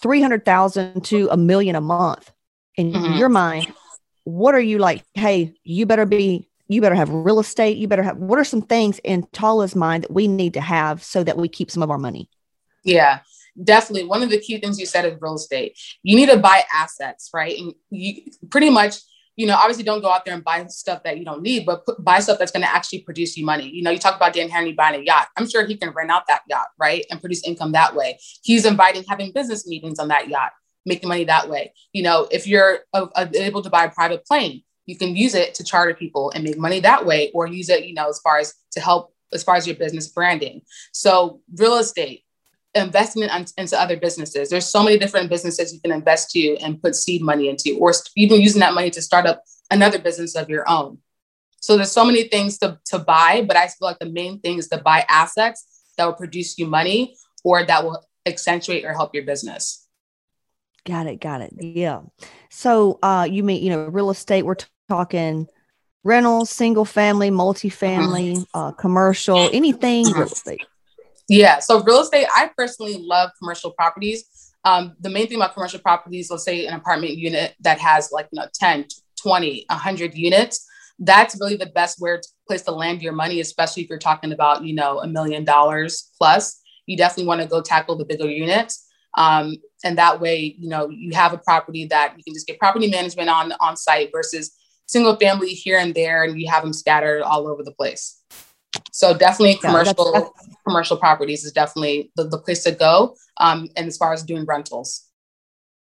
three 0.01 0.21
hundred 0.21 0.45
thousand 0.45 1.03
to 1.05 1.27
a 1.31 1.38
million 1.38 1.75
a 1.75 1.81
month, 1.81 2.31
in 2.75 2.91
Mhm. 2.91 3.17
your 3.19 3.29
mind, 3.29 3.74
what 4.24 4.55
are 4.55 4.60
you 4.62 4.77
like? 4.77 5.03
Hey, 5.13 5.53
you 5.63 5.86
better 5.86 6.05
be. 6.05 6.48
You 6.71 6.79
better 6.79 6.95
have 6.95 7.09
real 7.09 7.41
estate. 7.41 7.75
You 7.75 7.89
better 7.89 8.01
have. 8.01 8.15
What 8.15 8.39
are 8.39 8.45
some 8.45 8.61
things 8.61 8.99
in 9.03 9.23
Tola's 9.33 9.75
mind 9.75 10.03
that 10.03 10.11
we 10.11 10.29
need 10.29 10.53
to 10.53 10.61
have 10.61 11.03
so 11.03 11.21
that 11.21 11.35
we 11.35 11.49
keep 11.49 11.69
some 11.69 11.83
of 11.83 11.89
our 11.89 11.97
money? 11.97 12.29
Yeah, 12.85 13.19
definitely. 13.61 14.07
One 14.07 14.23
of 14.23 14.29
the 14.29 14.39
key 14.39 14.57
things 14.57 14.79
you 14.79 14.85
said 14.85 15.03
is 15.03 15.17
real 15.19 15.35
estate. 15.35 15.77
You 16.01 16.15
need 16.15 16.29
to 16.29 16.37
buy 16.37 16.63
assets, 16.73 17.29
right? 17.33 17.59
And 17.59 17.73
you 17.89 18.21
pretty 18.49 18.69
much, 18.69 18.99
you 19.35 19.47
know, 19.47 19.55
obviously 19.55 19.83
don't 19.83 19.99
go 19.99 20.09
out 20.09 20.23
there 20.23 20.33
and 20.33 20.45
buy 20.45 20.65
stuff 20.67 21.03
that 21.03 21.17
you 21.17 21.25
don't 21.25 21.41
need, 21.41 21.65
but 21.65 21.85
put, 21.85 22.01
buy 22.01 22.19
stuff 22.19 22.39
that's 22.39 22.53
going 22.53 22.63
to 22.63 22.73
actually 22.73 22.99
produce 22.99 23.35
you 23.35 23.45
money. 23.45 23.67
You 23.67 23.83
know, 23.83 23.91
you 23.91 23.99
talk 23.99 24.15
about 24.15 24.31
Dan 24.31 24.47
Henry 24.47 24.71
buying 24.71 24.97
a 24.97 25.03
yacht. 25.03 25.27
I'm 25.35 25.49
sure 25.49 25.65
he 25.65 25.75
can 25.75 25.89
rent 25.89 26.09
out 26.09 26.23
that 26.27 26.43
yacht, 26.49 26.67
right? 26.79 27.05
And 27.11 27.19
produce 27.19 27.45
income 27.45 27.73
that 27.73 27.97
way. 27.97 28.17
He's 28.43 28.65
inviting, 28.65 29.03
having 29.09 29.33
business 29.33 29.67
meetings 29.67 29.99
on 29.99 30.07
that 30.07 30.29
yacht, 30.29 30.53
making 30.85 31.09
money 31.09 31.25
that 31.25 31.49
way. 31.49 31.73
You 31.91 32.03
know, 32.03 32.29
if 32.31 32.47
you're 32.47 32.79
uh, 32.93 33.07
uh, 33.13 33.27
able 33.33 33.61
to 33.61 33.69
buy 33.69 33.83
a 33.83 33.91
private 33.91 34.25
plane, 34.25 34.63
you 34.85 34.97
can 34.97 35.15
use 35.15 35.35
it 35.35 35.53
to 35.55 35.63
charter 35.63 35.93
people 35.93 36.31
and 36.33 36.43
make 36.43 36.57
money 36.57 36.79
that 36.81 37.05
way, 37.05 37.31
or 37.33 37.47
use 37.47 37.69
it, 37.69 37.85
you 37.85 37.93
know, 37.93 38.09
as 38.09 38.19
far 38.19 38.39
as 38.39 38.53
to 38.71 38.79
help 38.79 39.13
as 39.33 39.43
far 39.43 39.55
as 39.55 39.65
your 39.65 39.77
business 39.77 40.09
branding. 40.09 40.61
So 40.91 41.39
real 41.55 41.77
estate, 41.77 42.25
investment 42.75 43.31
on- 43.31 43.45
into 43.57 43.79
other 43.79 43.97
businesses. 43.97 44.50
There's 44.50 44.65
so 44.65 44.83
many 44.83 44.97
different 44.97 45.29
businesses 45.29 45.73
you 45.73 45.79
can 45.79 45.91
invest 45.91 46.31
to 46.31 46.57
and 46.57 46.81
put 46.81 46.95
seed 46.95 47.21
money 47.21 47.47
into, 47.50 47.77
or 47.77 47.93
even 48.15 48.41
using 48.41 48.59
that 48.59 48.73
money 48.73 48.89
to 48.91 49.01
start 49.01 49.25
up 49.25 49.43
another 49.69 50.00
business 50.00 50.35
of 50.35 50.50
your 50.50 50.69
own. 50.69 50.97
So 51.61 51.77
there's 51.77 51.91
so 51.91 52.03
many 52.03 52.23
things 52.23 52.57
to, 52.59 52.79
to 52.88 53.00
buy, 53.00 53.45
but 53.47 53.55
I 53.55 53.67
feel 53.67 53.88
like 53.88 54.00
the 54.00 54.09
main 54.09 54.39
thing 54.39 54.57
is 54.57 54.67
to 54.69 54.77
buy 54.79 55.05
assets 55.07 55.65
that 55.97 56.05
will 56.05 56.13
produce 56.13 56.57
you 56.57 56.65
money 56.65 57.15
or 57.43 57.63
that 57.63 57.83
will 57.83 58.03
accentuate 58.25 58.83
or 58.83 58.93
help 58.93 59.13
your 59.13 59.23
business. 59.23 59.80
Got 60.85 61.07
it. 61.07 61.21
Got 61.21 61.41
it. 61.41 61.53
Yeah. 61.59 62.01
So 62.50 63.00
uh 63.03 63.27
you 63.29 63.43
mean, 63.43 63.63
you 63.63 63.69
know, 63.69 63.85
real 63.85 64.09
estate, 64.09 64.43
we're 64.43 64.55
t- 64.55 64.65
talking 64.89 65.47
rentals, 66.03 66.50
single 66.50 66.85
family, 66.85 67.29
multifamily, 67.29 68.45
uh 68.53 68.71
commercial, 68.71 69.50
anything 69.53 70.05
real 70.05 70.23
estate. 70.23 70.65
Yeah. 71.29 71.59
So 71.59 71.83
real 71.83 72.01
estate, 72.01 72.27
I 72.35 72.50
personally 72.57 72.97
love 73.00 73.29
commercial 73.39 73.71
properties. 73.71 74.25
Um, 74.63 74.95
the 75.00 75.09
main 75.09 75.27
thing 75.27 75.38
about 75.38 75.53
commercial 75.53 75.79
properties, 75.79 76.29
let's 76.29 76.43
say 76.43 76.65
an 76.67 76.73
apartment 76.73 77.13
unit 77.13 77.55
that 77.61 77.79
has 77.79 78.11
like, 78.11 78.27
you 78.31 78.39
know, 78.39 78.48
10, 78.53 78.85
20, 79.22 79.65
100 79.70 80.13
units, 80.13 80.67
that's 81.00 81.39
really 81.39 81.55
the 81.55 81.67
best 81.67 81.98
where 82.00 82.20
to 82.20 82.27
place 82.48 82.61
to 82.63 82.72
land 82.72 83.01
your 83.01 83.13
money, 83.13 83.39
especially 83.39 83.83
if 83.83 83.89
you're 83.89 83.98
talking 83.98 84.31
about, 84.31 84.63
you 84.63 84.75
know, 84.75 85.00
a 85.00 85.07
million 85.07 85.44
dollars 85.44 86.11
plus. 86.17 86.61
You 86.85 86.98
definitely 86.98 87.27
want 87.27 87.41
to 87.41 87.48
go 87.48 87.61
tackle 87.61 87.98
the 87.98 88.05
bigger 88.05 88.29
units. 88.29 88.87
Um, 89.15 89.55
and 89.83 89.97
that 89.97 90.21
way, 90.21 90.55
you 90.57 90.69
know, 90.69 90.89
you 90.89 91.13
have 91.13 91.33
a 91.33 91.37
property 91.37 91.85
that 91.85 92.13
you 92.17 92.24
can 92.24 92.33
just 92.33 92.47
get 92.47 92.59
property 92.59 92.89
management 92.89 93.29
on 93.29 93.51
on 93.59 93.75
site 93.77 94.09
versus 94.13 94.51
single 94.85 95.15
family 95.17 95.50
here 95.50 95.77
and 95.77 95.93
there, 95.95 96.24
and 96.24 96.39
you 96.39 96.50
have 96.50 96.63
them 96.63 96.74
scattered 96.74 97.21
all 97.21 97.47
over 97.47 97.63
the 97.63 97.71
place. 97.71 98.19
So 98.91 99.13
definitely 99.17 99.59
Yeah, 99.63 99.71
that's- 99.71 99.93
commercial 99.93 100.13
that's- 100.13 100.55
commercial 100.65 100.97
properties 100.97 101.43
is 101.43 101.51
definitely 101.51 102.11
the, 102.15 102.25
the 102.25 102.37
place 102.37 102.63
to 102.63 102.71
go. 102.71 103.15
Um, 103.37 103.67
and 103.75 103.87
as 103.87 103.97
far 103.97 104.13
as 104.13 104.24
doing 104.24 104.45
rentals. 104.45 105.07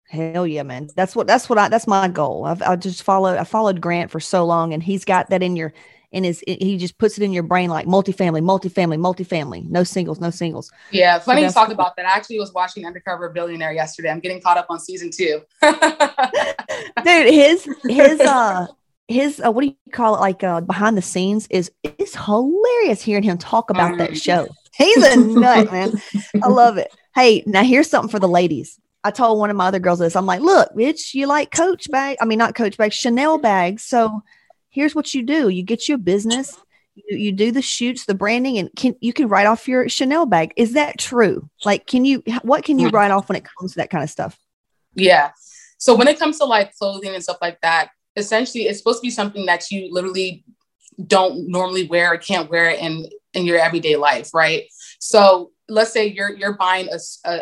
Hell 0.08 0.46
yeah, 0.46 0.62
man. 0.62 0.88
That's 0.94 1.16
what 1.16 1.26
that's 1.26 1.48
what 1.48 1.58
I 1.58 1.68
that's 1.68 1.86
my 1.86 2.06
goal. 2.08 2.44
I've 2.44 2.60
I 2.62 2.76
just 2.76 3.02
followed 3.02 3.38
I 3.38 3.44
followed 3.44 3.80
Grant 3.80 4.10
for 4.10 4.20
so 4.20 4.44
long 4.44 4.72
and 4.74 4.82
he's 4.82 5.04
got 5.04 5.30
that 5.30 5.42
in 5.42 5.56
your 5.56 5.72
in 6.12 6.24
his 6.24 6.42
he 6.46 6.76
just 6.76 6.98
puts 6.98 7.18
it 7.18 7.24
in 7.24 7.32
your 7.32 7.42
brain 7.42 7.70
like 7.70 7.86
multifamily, 7.86 8.42
multifamily, 8.42 8.98
multifamily. 8.98 9.68
No 9.68 9.82
singles, 9.84 10.20
no 10.20 10.30
singles. 10.30 10.70
Yeah, 10.90 11.18
funny 11.18 11.40
you 11.40 11.46
that's 11.46 11.54
talk 11.54 11.66
cool. 11.66 11.74
about 11.74 11.96
that. 11.96 12.06
I 12.06 12.10
actually 12.14 12.38
was 12.38 12.52
watching 12.52 12.86
Undercover 12.86 13.30
Billionaire 13.30 13.72
yesterday. 13.72 14.10
I'm 14.10 14.20
getting 14.20 14.40
caught 14.40 14.58
up 14.58 14.66
on 14.70 14.78
season 14.78 15.10
two. 15.10 15.40
Dude, 17.04 17.26
his 17.32 17.68
his 17.88 18.20
uh 18.20 18.66
his 19.08 19.40
uh, 19.44 19.50
what 19.50 19.62
do 19.62 19.66
you 19.68 19.76
call 19.92 20.16
it 20.16 20.20
like 20.20 20.44
uh 20.44 20.60
behind 20.60 20.96
the 20.96 21.02
scenes 21.02 21.46
is 21.50 21.70
it's 21.82 22.14
hilarious 22.14 23.02
hearing 23.02 23.22
him 23.24 23.36
talk 23.36 23.68
about 23.70 23.98
that 23.98 24.10
Mhm. 24.12 24.22
show 24.22 24.48
he's 24.76 25.02
a 25.04 25.16
nut 25.16 25.70
man 25.72 25.92
i 26.42 26.48
love 26.48 26.78
it 26.78 26.90
hey 27.14 27.42
now 27.44 27.62
here's 27.62 27.90
something 27.90 28.08
for 28.08 28.20
the 28.20 28.28
ladies 28.28 28.78
i 29.04 29.10
told 29.10 29.38
one 29.38 29.50
of 29.50 29.56
my 29.56 29.66
other 29.66 29.80
girls 29.80 29.98
this 29.98 30.16
i'm 30.16 30.24
like 30.24 30.40
look 30.40 30.72
bitch 30.74 31.12
you 31.14 31.26
like 31.26 31.50
coach 31.50 31.90
bag 31.90 32.16
i 32.22 32.24
mean 32.24 32.38
not 32.38 32.54
coach 32.54 32.76
bags 32.78 32.94
chanel 32.94 33.36
bags 33.38 33.82
so 33.82 34.22
here's 34.72 34.94
what 34.94 35.14
you 35.14 35.22
do 35.22 35.48
you 35.48 35.62
get 35.62 35.88
you 35.88 35.94
a 35.94 35.98
business 35.98 36.58
you, 36.94 37.16
you 37.16 37.32
do 37.32 37.52
the 37.52 37.62
shoots 37.62 38.04
the 38.06 38.14
branding 38.14 38.58
and 38.58 38.68
can 38.76 38.94
you 39.00 39.12
can 39.12 39.28
write 39.28 39.46
off 39.46 39.68
your 39.68 39.88
chanel 39.88 40.26
bag 40.26 40.52
is 40.56 40.72
that 40.72 40.98
true 40.98 41.48
like 41.64 41.86
can 41.86 42.04
you 42.04 42.22
what 42.42 42.64
can 42.64 42.78
you 42.78 42.88
Mhm. 42.88 42.92
write 42.92 43.10
off 43.10 43.28
when 43.28 43.36
it 43.36 43.44
comes 43.58 43.72
to 43.72 43.78
that 43.78 43.90
kind 43.90 44.02
of 44.02 44.10
stuff 44.10 44.36
Yeah. 44.94 45.30
So 45.78 45.96
when 45.96 46.06
it 46.08 46.18
comes 46.18 46.38
to 46.38 46.44
like 46.44 46.74
clothing 46.76 47.14
and 47.14 47.22
stuff 47.22 47.38
like 47.40 47.58
that, 47.62 47.88
essentially 48.14 48.64
it's 48.64 48.78
supposed 48.78 48.98
to 49.00 49.06
be 49.06 49.10
something 49.10 49.46
that 49.46 49.70
you 49.70 49.88
literally 49.90 50.44
don't 51.06 51.48
normally 51.48 51.88
wear 51.88 52.12
or 52.12 52.18
can't 52.18 52.50
wear 52.50 52.68
in 52.70 53.06
in 53.34 53.46
your 53.46 53.58
everyday 53.58 53.96
life, 53.96 54.28
right? 54.34 54.64
So 55.00 55.50
let's 55.68 55.90
say 55.92 56.06
you're 56.06 56.34
you're 56.36 56.56
buying 56.58 56.88
a 56.92 56.98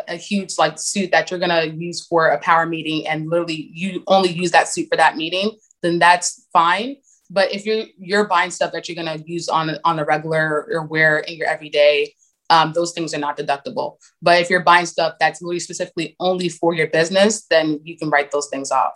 a 0.07 0.15
huge 0.15 0.57
like 0.57 0.79
suit 0.79 1.11
that 1.11 1.29
you're 1.29 1.39
gonna 1.41 1.65
use 1.65 2.07
for 2.07 2.27
a 2.29 2.39
power 2.39 2.65
meeting 2.65 3.05
and 3.05 3.29
literally 3.29 3.69
you 3.73 4.01
only 4.07 4.31
use 4.31 4.51
that 4.51 4.67
suit 4.69 4.87
for 4.89 4.95
that 4.97 5.17
meeting, 5.17 5.51
then 5.83 5.99
that's 5.99 6.47
fine. 6.53 6.95
But 7.33 7.53
if 7.53 7.65
you're 7.65 7.85
you're 7.97 8.27
buying 8.27 8.51
stuff 8.51 8.73
that 8.73 8.89
you're 8.89 8.95
gonna 9.01 9.23
use 9.25 9.47
on 9.47 9.69
a- 9.69 9.79
on 9.85 9.99
a 9.99 10.05
regular 10.05 10.67
or 10.69 10.85
wear 10.85 11.19
in 11.19 11.35
your 11.37 11.47
everyday, 11.47 12.13
um, 12.49 12.73
those 12.73 12.91
things 12.91 13.13
are 13.13 13.19
not 13.19 13.37
deductible. 13.37 13.97
But 14.21 14.41
if 14.41 14.49
you're 14.49 14.59
buying 14.63 14.85
stuff 14.85 15.15
that's 15.19 15.41
really 15.41 15.59
specifically 15.59 16.15
only 16.19 16.49
for 16.49 16.73
your 16.75 16.87
business, 16.87 17.45
then 17.49 17.79
you 17.83 17.97
can 17.97 18.09
write 18.09 18.31
those 18.31 18.49
things 18.49 18.69
off. 18.69 18.93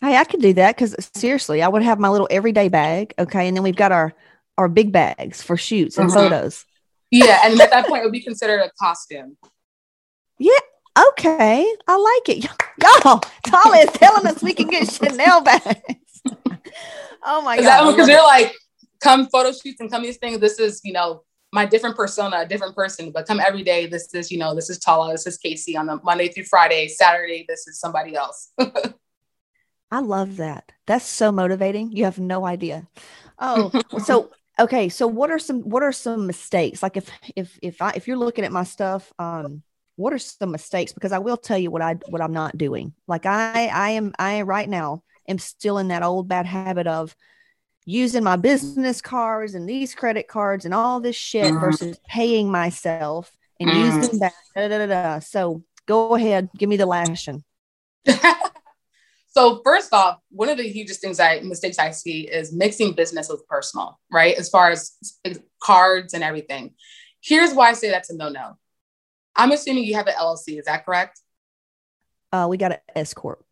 Hey, 0.00 0.16
I 0.16 0.24
could 0.24 0.40
do 0.40 0.52
that 0.54 0.76
because 0.76 0.94
seriously, 1.14 1.62
I 1.62 1.68
would 1.68 1.82
have 1.82 1.98
my 1.98 2.08
little 2.08 2.28
everyday 2.30 2.68
bag. 2.68 3.12
Okay. 3.18 3.48
And 3.48 3.56
then 3.56 3.64
we've 3.64 3.76
got 3.76 3.92
our 3.92 4.14
our 4.56 4.68
big 4.68 4.92
bags 4.92 5.42
for 5.42 5.56
shoots 5.56 5.96
and 5.98 6.10
Mhm. 6.10 6.14
photos. 6.14 6.64
Yeah, 7.10 7.40
and 7.44 7.60
at 7.60 7.70
that 7.70 7.86
point, 7.88 8.02
it 8.02 8.04
would 8.04 8.12
be 8.12 8.20
considered 8.22 8.60
a 8.60 8.70
costume. 8.78 9.36
Yeah. 10.38 10.52
Okay. 11.10 11.66
I 11.88 11.96
like 11.96 12.28
it. 12.36 12.44
Y'all, 13.04 13.20
Tola 13.46 13.78
is 13.78 13.90
telling 13.94 14.26
us 14.26 14.42
we 14.42 14.52
can 14.54 14.68
get 14.68 14.90
Chanel 14.90 15.40
bags. 15.42 16.09
oh 17.24 17.42
my 17.42 17.56
God. 17.56 17.64
that 17.64 17.80
I 17.80 17.84
love 17.84 17.94
because 17.94 18.06
they're 18.06 18.22
like, 18.22 18.54
come 19.00 19.26
photo 19.28 19.52
shoots 19.52 19.80
and 19.80 19.90
come 19.90 20.02
these 20.02 20.18
things. 20.18 20.38
This 20.38 20.58
is, 20.58 20.80
you 20.84 20.92
know, 20.92 21.22
my 21.52 21.66
different 21.66 21.96
persona, 21.96 22.40
a 22.40 22.46
different 22.46 22.76
person. 22.76 23.10
But 23.10 23.26
come 23.26 23.40
every 23.40 23.62
day, 23.62 23.86
this 23.86 24.14
is, 24.14 24.30
you 24.30 24.38
know, 24.38 24.54
this 24.54 24.70
is 24.70 24.78
Tola, 24.78 25.12
this 25.12 25.26
is 25.26 25.36
Casey 25.38 25.76
on 25.76 25.86
the 25.86 26.00
Monday 26.02 26.28
through 26.28 26.44
Friday. 26.44 26.88
Saturday, 26.88 27.44
this 27.48 27.66
is 27.66 27.80
somebody 27.80 28.14
else. 28.14 28.52
I 29.90 29.98
love 30.00 30.36
that. 30.36 30.70
That's 30.86 31.04
so 31.04 31.32
motivating. 31.32 31.92
You 31.92 32.04
have 32.04 32.18
no 32.18 32.46
idea. 32.46 32.86
Oh, 33.38 33.72
so 34.04 34.30
okay. 34.58 34.88
So 34.88 35.06
what 35.06 35.30
are 35.30 35.38
some 35.38 35.62
what 35.62 35.82
are 35.82 35.92
some 35.92 36.26
mistakes? 36.26 36.82
Like 36.82 36.96
if 36.96 37.10
if 37.34 37.58
if 37.60 37.82
I 37.82 37.90
if 37.96 38.06
you're 38.06 38.16
looking 38.16 38.44
at 38.44 38.52
my 38.52 38.62
stuff, 38.62 39.12
um, 39.18 39.62
what 39.96 40.12
are 40.12 40.18
some 40.18 40.52
mistakes? 40.52 40.92
Because 40.92 41.10
I 41.12 41.18
will 41.18 41.36
tell 41.36 41.58
you 41.58 41.72
what 41.72 41.82
I 41.82 41.94
what 42.08 42.22
I'm 42.22 42.32
not 42.32 42.56
doing. 42.56 42.94
Like 43.08 43.26
I 43.26 43.66
I 43.66 43.90
am 43.90 44.14
I 44.18 44.42
right 44.42 44.68
now 44.68 45.02
am 45.30 45.38
still 45.38 45.78
in 45.78 45.88
that 45.88 46.02
old 46.02 46.28
bad 46.28 46.46
habit 46.46 46.86
of 46.86 47.16
using 47.86 48.22
my 48.22 48.36
business 48.36 49.00
cards 49.00 49.54
and 49.54 49.68
these 49.68 49.94
credit 49.94 50.28
cards 50.28 50.64
and 50.64 50.74
all 50.74 51.00
this 51.00 51.16
shit 51.16 51.54
Mhm. 51.54 51.60
versus 51.60 51.98
paying 52.08 52.50
myself 52.50 53.32
and 53.58 53.70
Mhm. 53.70 53.84
use 53.84 54.08
them 54.08 54.18
back. 54.18 54.34
Da, 54.54 54.68
da, 54.68 54.78
da, 54.78 54.86
da. 54.86 55.18
So 55.20 55.64
go 55.86 56.14
ahead, 56.14 56.50
give 56.56 56.68
me 56.68 56.76
the 56.76 56.86
lashing. 56.86 57.42
so 59.28 59.62
first 59.64 59.92
off, 59.92 60.18
one 60.30 60.48
of 60.48 60.58
the 60.58 60.68
hugest 60.68 61.00
things 61.00 61.20
I 61.20 61.40
mistakes 61.40 61.78
I 61.78 61.90
see 61.90 62.28
is 62.28 62.52
mixing 62.52 62.92
business 62.92 63.28
with 63.28 63.46
personal, 63.46 63.98
right? 64.10 64.36
As 64.36 64.48
far 64.48 64.70
as 64.70 64.92
cards 65.62 66.14
and 66.14 66.22
everything. 66.22 66.74
Here's 67.22 67.54
why 67.54 67.70
I 67.70 67.72
say 67.74 67.90
that's 67.90 68.10
a 68.10 68.16
no-no. 68.16 68.56
I'm 69.36 69.52
assuming 69.52 69.84
you 69.84 69.94
have 69.94 70.06
an 70.06 70.14
LLC, 70.18 70.58
is 70.58 70.66
that 70.66 70.84
correct? 70.84 71.20
Uh, 72.32 72.46
we 72.48 72.56
got 72.56 72.72
an 72.72 72.78
S 72.94 73.14
corp. 73.14 73.44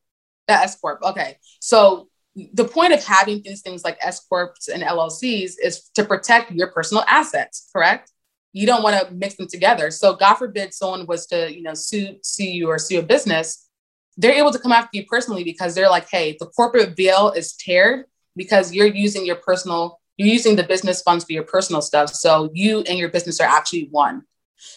The 0.49 0.55
S 0.55 0.81
corp. 0.81 1.01
Okay. 1.03 1.37
So 1.61 2.09
the 2.53 2.65
point 2.65 2.93
of 2.93 3.05
having 3.05 3.43
these 3.45 3.63
things 3.63 3.85
like 3.85 3.99
S 4.01 4.21
corps 4.27 4.55
and 4.73 4.83
LLCs 4.83 5.53
is 5.63 5.91
to 5.95 6.05
protect 6.05 6.51
your 6.53 6.69
personal 6.69 7.05
assets, 7.07 7.69
correct? 7.73 8.11
You 8.53 8.67
don't 8.67 8.83
want 8.83 9.09
to 9.09 9.15
mix 9.15 9.37
them 9.37 9.49
together. 9.49 9.91
So 9.91 10.15
God 10.15 10.35
forbid 10.35 10.73
someone 10.73 11.07
was 11.07 11.27
to, 11.27 11.55
you 11.55 11.63
know, 11.63 11.75
sue, 11.75 12.17
sue 12.23 12.45
you 12.45 12.69
or 12.69 12.79
sue 12.79 13.01
a 13.01 13.03
business, 13.03 13.69
they're 14.17 14.33
able 14.33 14.53
to 14.53 14.59
come 14.59 14.73
after 14.73 14.91
you 14.97 15.07
personally 15.07 15.45
because 15.45 15.75
they're 15.75 15.91
like, 15.91 16.09
hey, 16.11 16.37
the 16.41 16.47
corporate 16.47 16.97
veil 16.97 17.31
is 17.31 17.55
teared 17.55 18.05
because 18.37 18.73
you're 18.73 18.87
using 18.87 19.25
your 19.25 19.37
personal, 19.37 20.01
you're 20.17 20.29
using 20.29 20.57
the 20.57 20.65
business 20.65 21.03
funds 21.03 21.25
for 21.25 21.33
your 21.33 21.45
personal 21.45 21.83
stuff. 21.83 22.11
So 22.11 22.51
you 22.53 22.81
and 22.81 22.99
your 22.99 23.11
business 23.11 23.41
are 23.41 23.49
actually 23.49 23.89
one. 23.91 24.23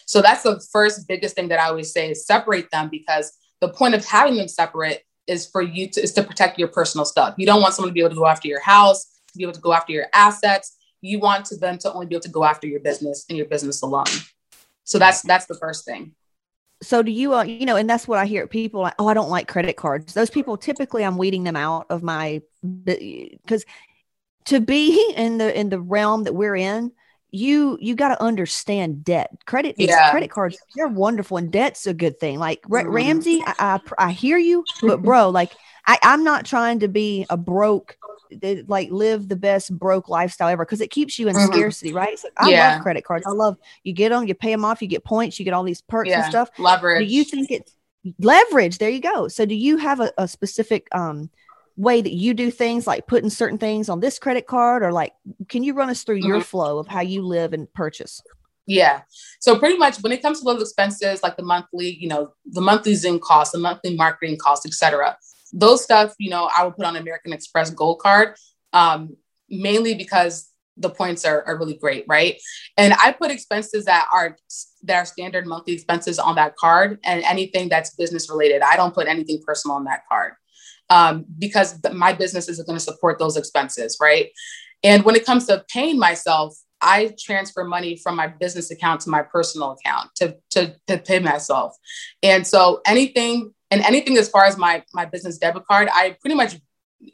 So 0.06 0.22
that's 0.22 0.42
the 0.42 0.64
first 0.72 1.08
biggest 1.08 1.34
thing 1.34 1.48
that 1.48 1.58
I 1.58 1.68
always 1.68 1.92
say 1.92 2.10
is 2.10 2.26
separate 2.26 2.70
them 2.70 2.88
because 2.88 3.32
the 3.60 3.68
point 3.68 3.94
of 3.94 4.04
having 4.04 4.36
them 4.36 4.48
separate 4.48 5.02
is 5.26 5.46
for 5.46 5.62
you 5.62 5.88
to 5.88 6.02
is 6.02 6.12
to 6.14 6.22
protect 6.22 6.58
your 6.58 6.68
personal 6.68 7.04
stuff. 7.04 7.34
You 7.38 7.46
don't 7.46 7.60
want 7.60 7.74
someone 7.74 7.90
to 7.90 7.94
be 7.94 8.00
able 8.00 8.10
to 8.10 8.16
go 8.16 8.26
after 8.26 8.48
your 8.48 8.60
house, 8.60 9.04
to 9.04 9.38
be 9.38 9.44
able 9.44 9.52
to 9.54 9.60
go 9.60 9.72
after 9.72 9.92
your 9.92 10.06
assets. 10.14 10.76
You 11.00 11.18
want 11.18 11.46
to 11.46 11.56
them 11.56 11.78
to 11.78 11.92
only 11.92 12.06
be 12.06 12.14
able 12.14 12.22
to 12.22 12.28
go 12.28 12.44
after 12.44 12.66
your 12.66 12.80
business 12.80 13.24
and 13.28 13.36
your 13.36 13.46
business 13.46 13.82
alone. 13.82 14.06
So 14.84 14.98
that's 14.98 15.22
that's 15.22 15.46
the 15.46 15.54
first 15.54 15.84
thing. 15.84 16.14
So 16.82 17.02
do 17.02 17.12
you 17.12 17.34
uh, 17.34 17.44
you 17.44 17.66
know 17.66 17.76
and 17.76 17.88
that's 17.88 18.08
what 18.08 18.18
I 18.18 18.26
hear 18.26 18.46
people 18.46 18.82
like 18.82 18.94
oh 18.98 19.08
I 19.08 19.14
don't 19.14 19.30
like 19.30 19.48
credit 19.48 19.76
cards. 19.76 20.14
Those 20.14 20.30
people 20.30 20.56
typically 20.56 21.04
I'm 21.04 21.16
weeding 21.16 21.44
them 21.44 21.56
out 21.56 21.86
of 21.90 22.02
my 22.02 22.42
cuz 23.46 23.64
to 24.46 24.60
be 24.60 25.12
in 25.16 25.38
the 25.38 25.58
in 25.58 25.68
the 25.68 25.80
realm 25.80 26.24
that 26.24 26.34
we're 26.34 26.56
in 26.56 26.92
you 27.32 27.78
you 27.80 27.96
got 27.96 28.08
to 28.08 28.22
understand 28.22 29.04
debt. 29.04 29.30
Credit 29.46 29.74
yeah. 29.78 30.10
credit 30.10 30.30
cards 30.30 30.58
they're 30.76 30.86
wonderful, 30.86 31.38
and 31.38 31.50
debt's 31.50 31.86
a 31.86 31.94
good 31.94 32.20
thing. 32.20 32.38
Like 32.38 32.62
mm-hmm. 32.62 32.88
Ramsey, 32.88 33.42
I, 33.44 33.54
I, 33.58 33.80
I 33.98 34.12
hear 34.12 34.38
you, 34.38 34.64
but 34.82 35.02
bro, 35.02 35.30
like 35.30 35.52
I 35.86 35.98
I'm 36.02 36.22
not 36.22 36.44
trying 36.44 36.80
to 36.80 36.88
be 36.88 37.26
a 37.30 37.36
broke 37.36 37.96
like 38.66 38.90
live 38.90 39.28
the 39.28 39.36
best 39.36 39.76
broke 39.78 40.08
lifestyle 40.08 40.48
ever 40.48 40.64
because 40.64 40.80
it 40.80 40.90
keeps 40.90 41.18
you 41.18 41.28
in 41.28 41.34
mm-hmm. 41.34 41.52
scarcity, 41.52 41.92
right? 41.92 42.18
So 42.18 42.28
I 42.36 42.50
yeah. 42.50 42.74
love 42.74 42.82
credit 42.82 43.04
cards. 43.04 43.26
I 43.26 43.30
love 43.30 43.56
you 43.82 43.92
get 43.92 44.10
them, 44.10 44.26
you 44.26 44.34
pay 44.34 44.50
them 44.50 44.64
off, 44.64 44.82
you 44.82 44.88
get 44.88 45.04
points, 45.04 45.38
you 45.38 45.44
get 45.44 45.54
all 45.54 45.64
these 45.64 45.80
perks 45.80 46.10
yeah. 46.10 46.22
and 46.22 46.30
stuff. 46.30 46.50
Leverage. 46.58 47.08
Do 47.08 47.14
you 47.14 47.24
think 47.24 47.50
it's 47.50 47.74
leverage? 48.18 48.78
There 48.78 48.90
you 48.90 49.00
go. 49.00 49.28
So 49.28 49.46
do 49.46 49.54
you 49.54 49.78
have 49.78 50.00
a, 50.00 50.12
a 50.18 50.28
specific 50.28 50.88
um 50.92 51.30
way 51.76 52.02
that 52.02 52.12
you 52.12 52.34
do 52.34 52.50
things 52.50 52.86
like 52.86 53.06
putting 53.06 53.30
certain 53.30 53.58
things 53.58 53.88
on 53.88 54.00
this 54.00 54.18
credit 54.18 54.46
card 54.46 54.82
or 54.82 54.92
like 54.92 55.12
can 55.48 55.62
you 55.62 55.74
run 55.74 55.90
us 55.90 56.04
through 56.04 56.18
mm-hmm. 56.18 56.28
your 56.28 56.40
flow 56.40 56.78
of 56.78 56.86
how 56.86 57.00
you 57.00 57.22
live 57.22 57.52
and 57.52 57.72
purchase? 57.72 58.22
Yeah. 58.66 59.02
So 59.40 59.58
pretty 59.58 59.76
much 59.76 59.98
when 60.02 60.12
it 60.12 60.22
comes 60.22 60.40
to 60.40 60.44
those 60.44 60.62
expenses 60.62 61.22
like 61.22 61.36
the 61.36 61.42
monthly 61.42 61.94
you 61.94 62.08
know 62.08 62.32
the 62.44 62.60
monthly 62.60 62.94
Zing 62.94 63.18
cost 63.18 63.52
the 63.52 63.58
monthly 63.58 63.96
marketing 63.96 64.38
cost 64.38 64.66
etc 64.66 65.16
those 65.52 65.82
stuff 65.82 66.14
you 66.18 66.30
know 66.30 66.48
i 66.56 66.64
would 66.64 66.76
put 66.76 66.86
on 66.86 66.96
american 66.96 67.32
express 67.32 67.70
gold 67.70 67.98
card 67.98 68.34
um, 68.72 69.16
mainly 69.50 69.94
because 69.94 70.48
the 70.78 70.88
points 70.88 71.26
are, 71.26 71.42
are 71.44 71.58
really 71.58 71.74
great 71.74 72.04
right? 72.08 72.40
And 72.78 72.94
i 72.94 73.12
put 73.12 73.30
expenses 73.30 73.84
that 73.84 74.08
are 74.12 74.36
that 74.84 74.96
are 74.96 75.04
standard 75.04 75.46
monthly 75.46 75.74
expenses 75.74 76.18
on 76.18 76.36
that 76.36 76.56
card 76.56 76.98
and 77.04 77.22
anything 77.24 77.68
that's 77.68 77.94
business 77.94 78.30
related 78.30 78.62
i 78.62 78.76
don't 78.76 78.94
put 78.94 79.08
anything 79.08 79.42
personal 79.44 79.76
on 79.76 79.84
that 79.84 80.02
card 80.08 80.34
um, 80.92 81.24
because 81.38 81.80
my 81.92 82.12
business 82.12 82.48
is 82.50 82.62
going 82.62 82.76
to 82.76 82.84
support 82.84 83.18
those 83.18 83.38
expenses, 83.38 83.96
right? 84.00 84.30
And 84.84 85.04
when 85.04 85.16
it 85.16 85.24
comes 85.24 85.46
to 85.46 85.64
paying 85.72 85.98
myself, 85.98 86.54
I 86.82 87.14
transfer 87.18 87.64
money 87.64 87.96
from 87.96 88.16
my 88.16 88.26
business 88.26 88.70
account 88.70 89.00
to 89.02 89.08
my 89.08 89.22
personal 89.22 89.70
account 89.70 90.10
to, 90.16 90.36
to, 90.50 90.76
to 90.88 90.98
pay 90.98 91.18
myself. 91.18 91.74
And 92.22 92.46
so 92.46 92.82
anything 92.84 93.54
and 93.70 93.80
anything 93.82 94.18
as 94.18 94.28
far 94.28 94.44
as 94.44 94.58
my 94.58 94.84
my 94.92 95.06
business 95.06 95.38
debit 95.38 95.64
card, 95.66 95.88
I 95.90 96.16
pretty 96.20 96.36
much 96.36 96.56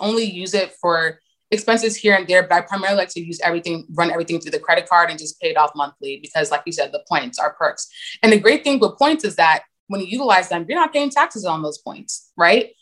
only 0.01 0.25
use 0.25 0.55
it 0.55 0.73
for 0.81 1.21
expenses 1.53 1.95
here 1.95 2.15
and 2.15 2.27
there, 2.27 2.43
but 2.43 2.53
I 2.53 2.61
primarily 2.63 2.99
like 2.99 3.11
to 3.11 3.25
use 3.25 3.39
everything, 3.45 3.87
run 3.95 4.11
everything 4.11 4.41
through 4.41 4.51
the 4.51 4.59
credit 4.59 4.89
card 4.89 5.09
and 5.09 5.19
just 5.19 5.41
pay 5.41 5.51
it 5.51 5.57
off 5.57 5.71
monthly 5.77 6.19
because, 6.21 6.51
like 6.51 6.63
you 6.67 6.73
said, 6.73 6.91
the 6.91 7.05
points 7.09 7.39
are 7.39 7.55
perks. 7.55 7.89
And 8.23 8.33
the 8.33 8.41
great 8.41 8.65
thing 8.65 8.81
with 8.81 8.99
points 8.99 9.25
is 9.25 9.37
that 9.37 9.63
when 9.87 10.01
you 10.01 10.09
utilize 10.09 10.49
them, 10.49 10.67
you're 10.69 10.79
not 10.79 10.93
paying 10.93 11.11
taxes 11.11 11.45
on 11.45 11.63
those 11.63 11.79
points, 11.79 12.33
right? 12.37 12.73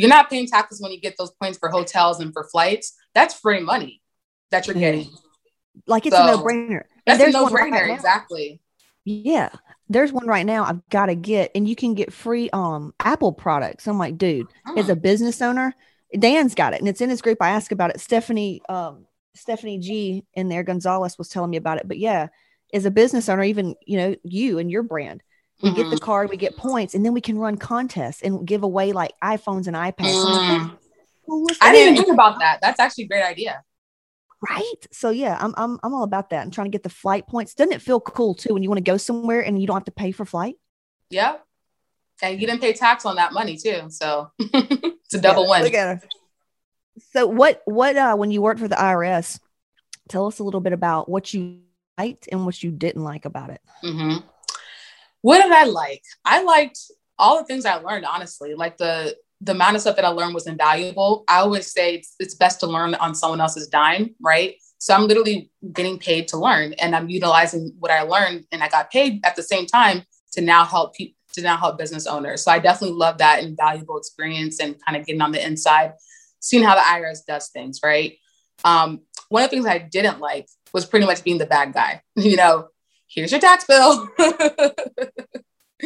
You're 0.00 0.08
not 0.08 0.30
paying 0.30 0.46
taxes 0.46 0.80
when 0.80 0.92
you 0.92 1.00
get 1.00 1.16
those 1.18 1.30
points 1.32 1.58
for 1.58 1.68
hotels 1.68 2.20
and 2.20 2.32
for 2.32 2.44
flights. 2.44 2.96
That's 3.14 3.34
free 3.34 3.60
money 3.60 4.02
that 4.50 4.66
you're 4.66 4.74
getting. 4.74 5.08
Like 5.86 6.06
it's 6.06 6.16
so, 6.16 6.22
a 6.22 6.26
no 6.26 6.38
brainer. 6.42 6.82
That's 7.06 7.22
a 7.22 7.30
no 7.30 7.46
brainer. 7.46 7.72
Right 7.72 7.90
exactly. 7.90 8.60
Yeah. 9.04 9.50
There's 9.88 10.12
one 10.12 10.26
right 10.26 10.46
now 10.46 10.64
I've 10.64 10.88
got 10.88 11.06
to 11.06 11.14
get, 11.14 11.50
and 11.54 11.68
you 11.68 11.74
can 11.74 11.94
get 11.94 12.12
free 12.12 12.48
um 12.50 12.94
Apple 13.00 13.32
products. 13.32 13.88
I'm 13.88 13.98
like, 13.98 14.18
dude, 14.18 14.46
as 14.76 14.88
a 14.88 14.96
business 14.96 15.42
owner, 15.42 15.74
Dan's 16.16 16.54
got 16.54 16.74
it, 16.74 16.80
and 16.80 16.88
it's 16.88 17.00
in 17.00 17.10
his 17.10 17.22
group. 17.22 17.38
I 17.40 17.50
asked 17.50 17.72
about 17.72 17.90
it. 17.90 18.00
Stephanie, 18.00 18.62
um, 18.68 19.06
Stephanie 19.34 19.78
G 19.78 20.24
in 20.34 20.48
there, 20.48 20.62
Gonzalez 20.62 21.18
was 21.18 21.28
telling 21.28 21.50
me 21.50 21.56
about 21.56 21.78
it. 21.78 21.88
But 21.88 21.98
yeah, 21.98 22.28
as 22.72 22.84
a 22.84 22.90
business 22.90 23.28
owner, 23.28 23.42
even 23.42 23.74
you 23.86 23.96
know, 23.96 24.16
you 24.22 24.58
and 24.58 24.70
your 24.70 24.82
brand, 24.82 25.22
we 25.62 25.68
mm-hmm. 25.68 25.76
get 25.76 25.90
the 25.90 25.96
mm-hmm. 25.96 26.04
card, 26.04 26.30
we 26.30 26.36
get 26.36 26.56
points, 26.56 26.94
and 26.94 27.04
then 27.04 27.12
we 27.12 27.20
can 27.20 27.38
run 27.38 27.56
contests 27.56 28.22
and 28.22 28.46
give 28.46 28.62
away 28.62 28.92
like 28.92 29.12
iPhones 29.22 29.66
and 29.66 29.76
iPads. 29.76 30.14
Mm. 30.14 30.76
I 31.60 31.72
didn't 31.72 31.94
even 31.94 32.04
think 32.04 32.14
about 32.14 32.38
that. 32.40 32.60
That's 32.60 32.80
actually 32.80 33.04
a 33.04 33.08
great 33.08 33.22
idea. 33.22 33.62
Right. 34.48 34.86
So 34.90 35.10
yeah, 35.10 35.36
I'm 35.38 35.54
I'm 35.56 35.78
I'm 35.82 35.92
all 35.92 36.02
about 36.02 36.30
that. 36.30 36.42
I'm 36.42 36.50
trying 36.50 36.66
to 36.66 36.70
get 36.70 36.82
the 36.82 36.88
flight 36.88 37.26
points. 37.26 37.54
Doesn't 37.54 37.72
it 37.72 37.82
feel 37.82 38.00
cool 38.00 38.34
too 38.34 38.54
when 38.54 38.62
you 38.62 38.70
want 38.70 38.78
to 38.78 38.90
go 38.90 38.96
somewhere 38.96 39.40
and 39.42 39.60
you 39.60 39.66
don't 39.66 39.76
have 39.76 39.84
to 39.84 39.90
pay 39.90 40.12
for 40.12 40.24
flight? 40.24 40.56
Yeah. 41.10 41.36
And 42.22 42.40
you 42.40 42.46
didn't 42.46 42.62
pay 42.62 42.72
tax 42.72 43.04
on 43.04 43.16
that 43.16 43.32
money 43.32 43.56
too. 43.56 43.90
So 43.90 44.30
it's 44.38 45.14
a 45.14 45.20
double 45.20 45.44
yeah, 45.44 45.62
win. 45.62 45.72
Look. 45.72 46.02
So 47.12 47.26
what 47.26 47.62
what 47.66 47.96
uh 47.96 48.16
when 48.16 48.30
you 48.30 48.40
worked 48.40 48.60
for 48.60 48.68
the 48.68 48.76
IRS, 48.76 49.40
tell 50.08 50.26
us 50.26 50.38
a 50.38 50.44
little 50.44 50.60
bit 50.60 50.72
about 50.72 51.08
what 51.08 51.34
you 51.34 51.60
liked 51.98 52.28
and 52.32 52.46
what 52.46 52.62
you 52.62 52.70
didn't 52.70 53.04
like 53.04 53.26
about 53.26 53.50
it. 53.50 53.60
Mm-hmm. 53.84 54.26
What 55.22 55.42
did 55.42 55.52
I 55.52 55.64
like? 55.64 56.02
I 56.24 56.42
liked 56.42 56.78
all 57.18 57.38
the 57.38 57.44
things 57.44 57.66
I 57.66 57.76
learned, 57.76 58.06
honestly. 58.06 58.54
Like 58.54 58.76
the 58.78 59.16
the 59.42 59.52
amount 59.52 59.74
of 59.74 59.80
stuff 59.80 59.96
that 59.96 60.04
I 60.04 60.08
learned 60.08 60.34
was 60.34 60.46
invaluable. 60.46 61.24
I 61.26 61.38
always 61.38 61.72
say 61.72 61.94
it's, 61.94 62.14
it's 62.20 62.34
best 62.34 62.60
to 62.60 62.66
learn 62.66 62.94
on 62.96 63.14
someone 63.14 63.40
else's 63.40 63.68
dime, 63.68 64.14
right? 64.20 64.56
So 64.78 64.94
I'm 64.94 65.06
literally 65.06 65.50
getting 65.72 65.98
paid 65.98 66.28
to 66.28 66.36
learn 66.36 66.74
and 66.74 66.94
I'm 66.94 67.08
utilizing 67.08 67.74
what 67.78 67.90
I 67.90 68.02
learned 68.02 68.44
and 68.52 68.62
I 68.62 68.68
got 68.68 68.90
paid 68.90 69.24
at 69.24 69.36
the 69.36 69.42
same 69.42 69.66
time 69.66 70.02
to 70.32 70.42
now 70.42 70.64
help 70.64 70.94
people 70.94 71.16
to 71.32 71.42
now 71.42 71.56
help 71.56 71.78
business 71.78 72.06
owners. 72.06 72.42
So 72.42 72.50
I 72.50 72.58
definitely 72.58 72.96
love 72.96 73.18
that 73.18 73.42
invaluable 73.42 73.98
experience 73.98 74.58
and 74.60 74.76
kind 74.84 74.96
of 74.96 75.06
getting 75.06 75.22
on 75.22 75.32
the 75.32 75.44
inside, 75.44 75.92
seeing 76.40 76.64
how 76.64 76.74
the 76.74 76.80
IRS 76.80 77.24
does 77.26 77.48
things, 77.48 77.80
right? 77.84 78.18
Um, 78.64 79.02
one 79.28 79.44
of 79.44 79.50
the 79.50 79.56
things 79.56 79.66
I 79.66 79.78
didn't 79.78 80.18
like 80.18 80.48
was 80.72 80.86
pretty 80.86 81.06
much 81.06 81.22
being 81.22 81.38
the 81.38 81.46
bad 81.46 81.72
guy. 81.72 82.02
You 82.16 82.36
know, 82.36 82.68
here's 83.10 83.30
your 83.30 83.40
tax 83.40 83.64
bill. 83.64 84.08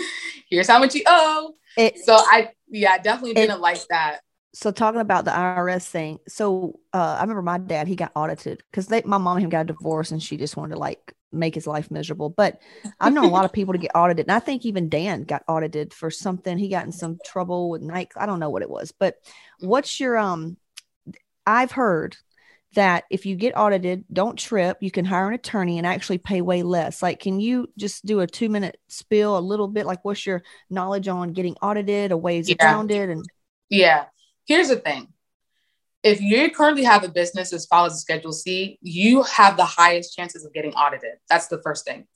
here's 0.50 0.68
how 0.68 0.78
much 0.78 0.94
you 0.94 1.02
owe. 1.06 1.54
It, 1.76 1.98
so 1.98 2.14
I, 2.14 2.50
yeah, 2.68 2.98
definitely 2.98 3.34
didn't 3.34 3.60
like 3.60 3.86
that. 3.88 4.20
So 4.52 4.70
talking 4.70 5.00
about 5.00 5.24
the 5.24 5.32
IRS 5.32 5.88
thing, 5.88 6.20
so 6.28 6.78
uh, 6.92 7.16
I 7.18 7.22
remember 7.22 7.42
my 7.42 7.58
dad 7.58 7.88
he 7.88 7.96
got 7.96 8.12
audited 8.14 8.62
because 8.70 8.88
my 9.04 9.18
mom 9.18 9.36
and 9.36 9.44
him 9.44 9.50
got 9.50 9.62
a 9.62 9.64
divorce 9.64 10.12
and 10.12 10.22
she 10.22 10.36
just 10.36 10.56
wanted 10.56 10.74
to 10.74 10.78
like 10.78 11.12
make 11.32 11.56
his 11.56 11.66
life 11.66 11.90
miserable. 11.90 12.30
But 12.30 12.60
I've 13.00 13.12
known 13.12 13.24
a 13.24 13.30
lot 13.30 13.44
of 13.44 13.52
people 13.54 13.74
to 13.74 13.80
get 13.80 13.90
audited, 13.96 14.26
and 14.26 14.32
I 14.32 14.38
think 14.38 14.64
even 14.64 14.88
Dan 14.88 15.24
got 15.24 15.42
audited 15.48 15.92
for 15.92 16.08
something. 16.08 16.56
He 16.56 16.68
got 16.68 16.86
in 16.86 16.92
some 16.92 17.18
trouble 17.24 17.68
with 17.68 17.82
Nike. 17.82 18.12
I 18.16 18.26
don't 18.26 18.38
know 18.38 18.50
what 18.50 18.62
it 18.62 18.70
was, 18.70 18.92
but 18.92 19.16
what's 19.58 19.98
your 19.98 20.16
um? 20.16 20.56
I've 21.46 21.72
heard 21.72 22.16
that 22.74 23.04
if 23.10 23.26
you 23.26 23.36
get 23.36 23.56
audited, 23.56 24.04
don't 24.12 24.38
trip. 24.38 24.78
You 24.80 24.90
can 24.90 25.04
hire 25.04 25.28
an 25.28 25.34
attorney 25.34 25.78
and 25.78 25.86
actually 25.86 26.18
pay 26.18 26.40
way 26.40 26.62
less. 26.62 27.02
Like, 27.02 27.20
can 27.20 27.40
you 27.40 27.68
just 27.76 28.04
do 28.04 28.20
a 28.20 28.26
two 28.26 28.48
minute 28.48 28.78
spill 28.88 29.36
a 29.36 29.40
little 29.40 29.68
bit? 29.68 29.86
Like, 29.86 30.04
what's 30.04 30.26
your 30.26 30.42
knowledge 30.70 31.08
on 31.08 31.32
getting 31.32 31.54
audited 31.62 32.12
or 32.12 32.16
ways 32.16 32.48
yeah. 32.48 32.56
around 32.60 32.90
it? 32.90 33.08
And 33.08 33.24
yeah, 33.70 34.06
here's 34.46 34.68
the 34.68 34.76
thing 34.76 35.08
if 36.04 36.20
you 36.20 36.50
currently 36.50 36.84
have 36.84 37.02
a 37.02 37.08
business 37.08 37.52
as 37.52 37.64
follows 37.64 37.94
a 37.94 37.98
Schedule 37.98 38.32
C, 38.32 38.78
you 38.82 39.22
have 39.22 39.56
the 39.56 39.64
highest 39.64 40.14
chances 40.14 40.44
of 40.44 40.52
getting 40.52 40.74
audited. 40.74 41.14
That's 41.30 41.48
the 41.48 41.62
first 41.62 41.86
thing. 41.86 42.06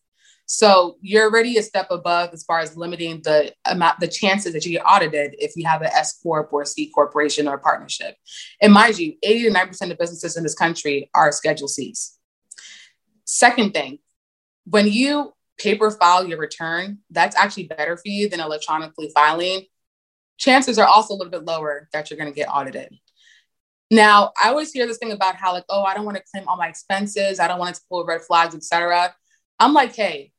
So 0.50 0.96
you're 1.02 1.24
already 1.24 1.58
a 1.58 1.62
step 1.62 1.88
above 1.90 2.30
as 2.32 2.42
far 2.42 2.60
as 2.60 2.74
limiting 2.74 3.20
the 3.22 3.52
amount, 3.66 4.00
the 4.00 4.08
chances 4.08 4.54
that 4.54 4.64
you 4.64 4.72
get 4.72 4.82
audited 4.86 5.34
if 5.38 5.52
you 5.56 5.66
have 5.66 5.82
an 5.82 5.90
S 5.92 6.18
corp 6.22 6.50
or 6.54 6.64
C 6.64 6.90
corporation 6.90 7.46
or 7.46 7.58
partnership. 7.58 8.16
And 8.62 8.72
mind 8.72 8.98
you, 8.98 9.12
80 9.22 9.42
to 9.42 9.50
90 9.50 9.68
percent 9.68 9.92
of 9.92 9.98
businesses 9.98 10.38
in 10.38 10.42
this 10.42 10.54
country 10.54 11.10
are 11.14 11.30
Schedule 11.32 11.68
Cs. 11.68 12.16
Second 13.26 13.74
thing, 13.74 13.98
when 14.64 14.86
you 14.86 15.34
paper 15.58 15.90
file 15.90 16.26
your 16.26 16.38
return, 16.38 17.00
that's 17.10 17.36
actually 17.36 17.64
better 17.64 17.98
for 17.98 18.08
you 18.08 18.30
than 18.30 18.40
electronically 18.40 19.10
filing. 19.14 19.66
chances 20.38 20.78
are 20.78 20.86
also 20.86 21.12
a 21.12 21.16
little 21.16 21.30
bit 21.30 21.44
lower 21.44 21.90
that 21.92 22.08
you're 22.10 22.18
going 22.18 22.32
to 22.32 22.34
get 22.34 22.48
audited. 22.48 22.94
Now, 23.90 24.32
I 24.42 24.48
always 24.48 24.72
hear 24.72 24.86
this 24.86 24.96
thing 24.96 25.12
about 25.12 25.34
how 25.34 25.52
like, 25.52 25.64
oh, 25.68 25.82
I 25.82 25.92
don't 25.92 26.06
want 26.06 26.16
to 26.16 26.22
claim 26.32 26.48
all 26.48 26.56
my 26.56 26.68
expenses. 26.68 27.38
I 27.38 27.48
don't 27.48 27.58
want 27.58 27.74
to 27.74 27.82
pull 27.90 28.06
red 28.06 28.22
flags, 28.22 28.54
etc. 28.54 29.14
I'm 29.58 29.74
like, 29.74 29.94
hey, 29.94 30.32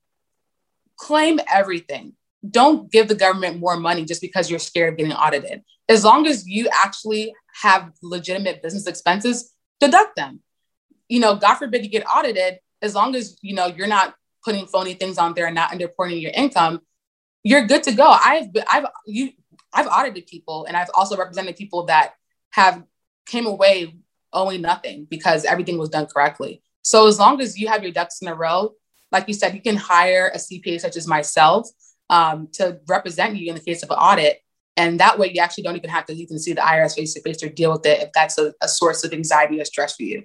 claim 0.99 1.39
everything. 1.51 2.13
Don't 2.47 2.91
give 2.91 3.07
the 3.07 3.15
government 3.15 3.59
more 3.59 3.77
money 3.77 4.05
just 4.05 4.21
because 4.21 4.49
you're 4.49 4.59
scared 4.59 4.93
of 4.93 4.97
getting 4.97 5.13
audited. 5.13 5.63
As 5.87 6.05
long 6.05 6.27
as 6.27 6.47
you 6.47 6.69
actually 6.71 7.33
have 7.61 7.91
legitimate 8.03 8.61
business 8.61 8.85
expenses, 8.85 9.51
deduct 9.79 10.15
them. 10.15 10.41
You 11.07 11.19
know, 11.19 11.35
God 11.35 11.55
forbid 11.55 11.83
you 11.83 11.89
get 11.89 12.05
audited, 12.05 12.59
as 12.81 12.93
long 12.95 13.15
as 13.15 13.37
you 13.41 13.55
know 13.55 13.65
you're 13.65 13.87
not 13.87 14.13
putting 14.43 14.67
phony 14.67 14.93
things 14.93 15.17
on 15.17 15.33
there 15.33 15.47
and 15.47 15.55
not 15.55 15.71
underreporting 15.71 16.21
your 16.21 16.31
income, 16.33 16.81
you're 17.43 17.65
good 17.65 17.83
to 17.83 17.91
go. 17.91 18.07
I've 18.07 18.47
I've 18.71 18.85
you 19.05 19.31
I've 19.73 19.87
audited 19.87 20.27
people 20.27 20.65
and 20.65 20.77
I've 20.77 20.89
also 20.93 21.17
represented 21.17 21.55
people 21.55 21.85
that 21.85 22.13
have 22.51 22.83
came 23.25 23.45
away 23.45 23.95
owing 24.31 24.61
nothing 24.61 25.07
because 25.09 25.45
everything 25.45 25.77
was 25.77 25.89
done 25.89 26.05
correctly. 26.05 26.61
So 26.81 27.07
as 27.07 27.19
long 27.19 27.41
as 27.41 27.57
you 27.57 27.67
have 27.67 27.83
your 27.83 27.91
ducks 27.91 28.21
in 28.21 28.27
a 28.27 28.35
row, 28.35 28.73
like 29.11 29.27
you 29.27 29.33
said, 29.33 29.55
you 29.55 29.61
can 29.61 29.75
hire 29.75 30.31
a 30.33 30.37
CPA 30.37 30.79
such 30.79 30.97
as 30.97 31.07
myself 31.07 31.67
um, 32.09 32.47
to 32.53 32.79
represent 32.87 33.35
you 33.35 33.49
in 33.49 33.55
the 33.55 33.61
case 33.61 33.83
of 33.83 33.89
an 33.91 33.97
audit. 33.97 34.39
And 34.77 34.99
that 34.99 35.19
way 35.19 35.31
you 35.33 35.41
actually 35.41 35.63
don't 35.63 35.75
even 35.75 35.89
have 35.89 36.05
to 36.05 36.13
even 36.13 36.39
see 36.39 36.53
the 36.53 36.61
IRS 36.61 36.95
face 36.95 37.13
to 37.13 37.21
face 37.21 37.43
or 37.43 37.49
deal 37.49 37.71
with 37.71 37.85
it 37.85 38.01
if 38.01 38.09
that's 38.13 38.37
a, 38.37 38.53
a, 38.61 38.67
source 38.67 39.03
of 39.03 39.11
anxiety 39.11 39.59
or 39.59 39.65
stress 39.65 39.95
for 39.95 40.03
you. 40.03 40.23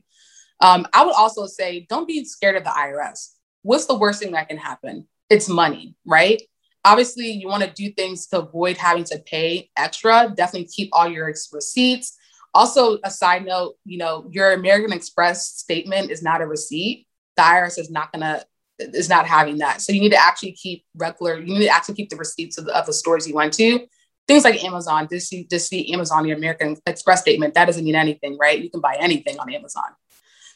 Um, 0.60 0.86
I 0.94 1.04
would 1.04 1.14
also 1.14 1.46
say 1.46 1.86
don't 1.88 2.06
be 2.06 2.24
scared 2.24 2.56
of 2.56 2.64
the 2.64 2.70
IRS. 2.70 3.30
What's 3.62 3.86
the 3.86 3.98
worst 3.98 4.22
thing 4.22 4.32
that 4.32 4.48
can 4.48 4.58
happen? 4.58 5.08
It's 5.28 5.48
money, 5.48 5.96
right? 6.06 6.40
Obviously, 6.84 7.30
you 7.30 7.48
want 7.48 7.64
to 7.64 7.70
do 7.70 7.90
things 7.90 8.26
to 8.28 8.40
avoid 8.40 8.76
having 8.76 9.04
to 9.04 9.18
pay 9.18 9.70
extra. 9.76 10.32
Definitely 10.34 10.68
keep 10.68 10.90
all 10.92 11.08
your 11.08 11.26
receipts 11.26 12.16
also, 12.54 12.98
a 13.02 13.10
side 13.10 13.44
note, 13.44 13.74
you 13.84 13.98
know, 13.98 14.28
your 14.30 14.52
American 14.52 14.92
Express 14.92 15.48
statement 15.48 16.12
is 16.12 16.22
not 16.22 16.40
a 16.40 16.46
receipt. 16.46 17.08
The 17.36 17.42
IRS 17.42 17.78
is 17.80 17.90
not 17.90 18.12
gonna 18.12 18.44
is 18.78 19.08
not 19.08 19.26
having 19.26 19.58
that. 19.58 19.80
So 19.80 19.92
you 19.92 20.00
need 20.00 20.12
to 20.12 20.22
actually 20.22 20.52
keep 20.52 20.84
regular. 20.96 21.38
You 21.38 21.58
need 21.58 21.66
to 21.66 21.74
actually 21.74 21.94
keep 21.94 22.10
the 22.10 22.16
receipts 22.16 22.58
of 22.58 22.66
the, 22.66 22.76
of 22.76 22.86
the 22.86 22.92
stores 22.92 23.26
you 23.26 23.34
went 23.34 23.52
to. 23.54 23.86
Things 24.26 24.44
like 24.44 24.62
Amazon. 24.64 25.08
Just 25.10 25.28
see, 25.28 25.46
just 25.50 25.68
see 25.68 25.92
Amazon, 25.92 26.26
your 26.26 26.36
American 26.36 26.76
Express 26.86 27.20
statement. 27.20 27.54
That 27.54 27.66
doesn't 27.66 27.84
mean 27.84 27.94
anything, 27.94 28.38
right? 28.38 28.60
You 28.60 28.70
can 28.70 28.80
buy 28.80 28.96
anything 28.98 29.38
on 29.38 29.52
Amazon. 29.52 29.84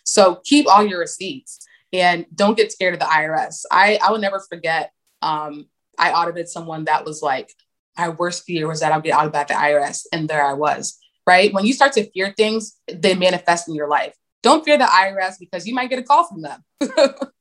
So 0.05 0.41
keep 0.45 0.67
all 0.67 0.85
your 0.85 1.01
receipts 1.01 1.67
and 1.93 2.27
don't 2.35 2.57
get 2.57 2.73
scared 2.73 2.95
of 2.95 3.01
the 3.01 3.07
IRS. 3.07 3.65
I 3.71 3.99
I 4.03 4.11
will 4.11 4.19
never 4.19 4.41
forget. 4.41 4.93
Um, 5.21 5.67
I 5.99 6.13
audited 6.13 6.49
someone 6.49 6.85
that 6.85 7.05
was 7.05 7.23
like, 7.23 7.53
my 7.97 8.09
worst 8.11 8.45
fear 8.45 8.69
was 8.69 8.81
that 8.81 8.93
I'll 8.93 9.01
get 9.01 9.15
audited 9.15 9.33
by 9.33 9.45
the 9.45 9.55
IRS, 9.55 10.07
and 10.13 10.29
there 10.29 10.45
I 10.45 10.55
was 10.55 10.99
right? 11.29 11.53
When 11.53 11.67
you 11.67 11.75
start 11.75 11.93
to 11.93 12.11
fear 12.11 12.33
things, 12.35 12.81
they 12.91 13.15
manifest 13.15 13.69
in 13.69 13.75
your 13.75 13.87
life. 13.87 14.15
Don't 14.43 14.65
fear 14.65 14.79
the 14.79 14.85
IRS 14.85 15.35
because 15.39 15.67
you 15.67 15.75
might 15.75 15.91
get 15.91 15.99
a 15.99 16.03
call 16.03 16.27
from 16.27 16.41
them. 16.41 16.65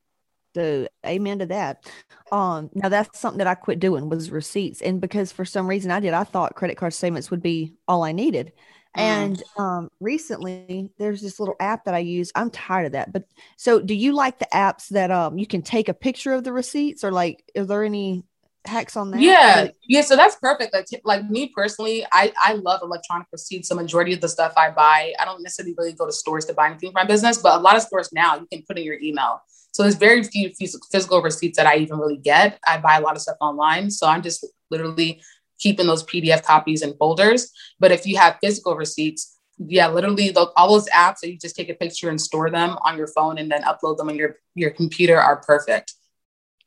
Dude, 0.58 0.89
amen 1.06 1.38
to 1.39 1.46
that. 1.46 1.86
Um, 2.32 2.72
now 2.74 2.89
that's 2.89 3.20
something 3.20 3.38
that 3.38 3.46
I 3.46 3.54
quit 3.54 3.80
doing 3.80 4.10
was 4.10 4.32
receipts, 4.32 4.82
and 4.82 5.00
because 5.00 5.32
for 5.32 5.46
some 5.46 5.67
reason 5.67 5.91
I 5.91 6.00
did, 6.00 6.15
I 6.15 6.24
thought 6.24 6.56
credit 6.56 6.78
card 6.78 6.96
statements 6.96 7.30
would 7.30 7.43
be 7.43 7.76
all 7.88 8.04
I 8.04 8.12
needed. 8.12 8.54
Mm. 8.98 9.02
And 9.02 9.43
um, 9.60 9.91
recently, 10.00 10.89
there's 10.98 11.22
this 11.22 11.39
little 11.39 11.56
app 11.60 11.86
that 11.86 11.93
I 11.93 12.00
use. 12.00 12.32
I'm 12.34 12.50
tired 12.50 12.88
of 12.88 12.91
that. 12.93 13.13
But 13.13 13.26
so, 13.56 13.80
do 13.80 13.93
you 13.93 14.13
like 14.13 14.39
the 14.39 14.48
apps 14.52 14.88
that 14.89 15.12
um 15.12 15.38
you 15.38 15.46
can 15.46 15.62
take 15.62 15.89
a 15.89 15.93
picture 15.93 16.34
of 16.34 16.43
the 16.43 16.54
receipts, 16.54 17.04
or 17.04 17.12
like, 17.12 17.43
is 17.54 17.67
there 17.67 17.84
any 17.84 18.26
hacks 18.67 18.95
on 18.95 19.12
that? 19.12 19.21
Yeah, 19.21 19.69
yeah. 19.88 20.01
So 20.01 20.15
that's 20.15 20.36
perfect. 20.36 20.73
Like, 20.73 20.86
like 21.03 21.30
me 21.30 21.51
personally, 21.56 22.06
I 22.12 22.32
I 22.41 22.53
love 22.53 22.82
electronic 22.84 23.27
receipts. 23.32 23.69
So 23.69 23.75
majority 23.75 24.13
of 24.13 24.21
the 24.21 24.30
stuff 24.30 24.53
I 24.58 24.69
buy, 24.71 25.13
I 25.19 25.25
don't 25.25 25.41
necessarily 25.41 25.75
really 25.77 25.93
go 25.93 26.06
to 26.06 26.12
stores 26.12 26.45
to 26.45 26.53
buy 26.53 26.67
anything 26.67 26.91
for 26.91 26.99
my 26.99 27.06
business, 27.06 27.38
but 27.38 27.58
a 27.58 27.62
lot 27.62 27.75
of 27.75 27.82
stores 27.82 28.12
now 28.13 28.36
you 28.36 28.47
can 28.51 28.63
put 28.67 28.77
in 28.77 28.84
your 28.84 28.99
email. 28.99 29.41
So 29.71 29.84
there's 29.84 29.95
very 29.95 30.23
few 30.23 30.51
physical 30.91 31.21
receipts 31.21 31.58
that 31.58 31.67
I 31.67 31.77
even 31.77 31.99
really 31.99 32.17
get. 32.17 32.60
I 32.65 32.80
buy 32.80 32.97
a 32.97 33.01
lot 33.01 33.15
of 33.15 33.21
stuff 33.21 33.38
online, 33.41 33.91
so 33.91 34.08
I'm 34.08 34.23
just 34.23 34.45
literally 34.71 35.21
keeping 35.60 35.88
those 35.88 36.03
PDF 36.03 36.43
copies 36.43 36.82
in 36.82 36.95
folders. 36.97 37.51
But 37.80 37.91
if 37.91 38.06
you 38.06 38.17
have 38.17 38.38
physical 38.41 38.75
receipts, 38.75 39.38
yeah, 39.58 39.88
literally 39.88 40.30
the, 40.30 40.51
all 40.56 40.71
those 40.71 40.88
apps 40.89 41.19
that 41.21 41.32
you 41.32 41.38
just 41.38 41.56
take 41.56 41.69
a 41.69 41.73
picture 41.73 42.10
and 42.10 42.21
store 42.21 42.49
them 42.49 42.77
on 42.84 42.97
your 42.97 43.08
phone 43.08 43.38
and 43.38 43.51
then 43.51 43.63
upload 43.63 43.97
them 43.97 44.10
on 44.10 44.15
your 44.15 44.38
your 44.56 44.71
computer 44.71 45.19
are 45.19 45.38
perfect. 45.38 45.93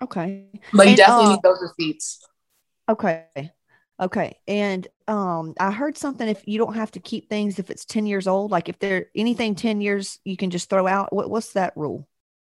Okay. 0.02 0.46
But 0.72 0.84
you 0.84 0.88
and, 0.90 0.96
definitely 0.96 1.24
uh, 1.24 1.30
need 1.30 1.42
those 1.42 1.62
receipts. 1.62 2.26
Okay. 2.88 3.52
Okay. 4.00 4.38
And 4.48 4.88
um 5.08 5.54
I 5.60 5.70
heard 5.70 5.96
something 5.96 6.28
if 6.28 6.42
you 6.46 6.58
don't 6.58 6.74
have 6.74 6.90
to 6.92 7.00
keep 7.00 7.28
things 7.28 7.58
if 7.58 7.70
it's 7.70 7.84
10 7.84 8.06
years 8.06 8.26
old, 8.26 8.50
like 8.50 8.68
if 8.68 8.78
they're 8.78 9.06
anything 9.14 9.54
10 9.54 9.80
years 9.80 10.18
you 10.24 10.36
can 10.36 10.50
just 10.50 10.70
throw 10.70 10.86
out. 10.86 11.12
What, 11.12 11.30
what's 11.30 11.52
that 11.52 11.76
rule? 11.76 12.08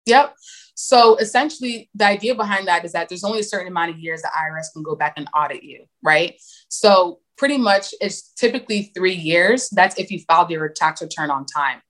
Yep. 0.05 0.35
So 0.75 1.17
essentially 1.17 1.89
the 1.95 2.05
idea 2.05 2.35
behind 2.35 2.67
that 2.67 2.85
is 2.85 2.91
that 2.93 3.09
there's 3.09 3.23
only 3.23 3.39
a 3.39 3.43
certain 3.43 3.67
amount 3.67 3.91
of 3.91 3.99
years 3.99 4.21
the 4.21 4.29
IRS 4.29 4.73
can 4.73 4.83
go 4.83 4.95
back 4.95 5.13
and 5.17 5.27
audit 5.35 5.63
you, 5.63 5.85
right? 6.03 6.35
So 6.69 7.19
pretty 7.37 7.57
much 7.57 7.93
it's 8.01 8.33
typically 8.33 8.91
three 8.95 9.15
years. 9.15 9.69
That's 9.69 9.97
if 9.97 10.11
you 10.11 10.19
filed 10.27 10.49
your 10.49 10.69
tax 10.69 11.01
return 11.01 11.29
on 11.29 11.45
time. 11.45 11.81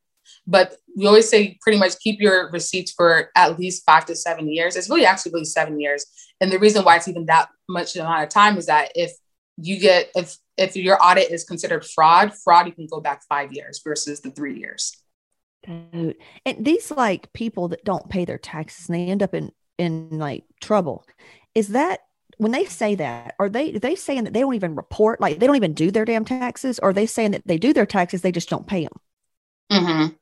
But 0.48 0.78
we 0.96 1.06
always 1.06 1.30
say 1.30 1.58
pretty 1.62 1.78
much 1.78 2.00
keep 2.00 2.22
your 2.22 2.50
receipts 2.52 2.92
for 2.92 3.30
at 3.36 3.60
least 3.60 3.86
five 3.86 4.06
to 4.06 4.16
seven 4.16 4.52
years. 4.52 4.76
It's 4.76 4.90
really 4.90 5.06
actually 5.06 5.34
really 5.34 5.46
seven 5.46 5.80
years. 5.80 6.06
And 6.40 6.52
the 6.52 6.60
reason 6.60 6.84
why 6.84 6.96
it's 6.96 7.08
even 7.08 7.26
that 7.26 7.50
much 7.68 7.96
amount 7.96 8.24
of 8.24 8.30
time 8.30 8.58
is 8.58 8.68
that 8.68 8.92
if 8.96 9.12
you 9.58 9.80
get 9.80 10.10
if 10.16 10.38
if 10.58 10.76
your 10.76 10.98
audit 11.04 11.32
is 11.32 11.44
considered 11.44 11.86
fraud, 11.86 12.34
fraud 12.34 12.66
you 12.68 12.72
can 12.72 12.88
go 12.88 13.02
back 13.02 13.24
five 13.28 13.52
years 13.52 13.82
versus 13.84 14.22
the 14.22 14.32
three 14.32 14.58
years. 14.58 14.96
And 15.66 16.16
these 16.60 16.92
like 16.92 17.34
people 17.34 17.68
that 17.70 17.84
don't 17.84 18.10
pay 18.10 18.24
their 18.24 18.38
taxes 18.38 18.88
and 18.88 18.98
they 18.98 19.12
end 19.12 19.22
up 19.22 19.34
in 19.34 19.52
in 19.78 20.18
like 20.18 20.46
trouble. 20.62 21.06
Is 21.54 21.70
that 21.70 22.02
when 22.38 22.52
they 22.52 22.66
say 22.66 22.96
that, 22.96 23.36
are 23.40 23.50
they 23.50 23.76
are 23.76 23.80
they 23.80 23.96
saying 23.96 24.24
that 24.24 24.34
they 24.34 24.42
don't 24.42 24.54
even 24.54 24.76
report, 24.76 25.20
like 25.20 25.40
they 25.40 25.48
don't 25.48 25.56
even 25.56 25.74
do 25.74 25.92
their 25.92 26.06
damn 26.06 26.26
taxes, 26.26 26.80
or 26.80 26.90
are 26.90 26.94
they 26.94 27.06
saying 27.06 27.32
that 27.32 27.46
they 27.46 27.58
do 27.58 27.74
their 27.74 27.86
taxes, 27.86 28.22
they 28.22 28.32
just 28.32 28.50
don't 28.50 28.68
pay 28.68 28.84
them? 28.84 28.94
Mm-hmm. 29.72 30.14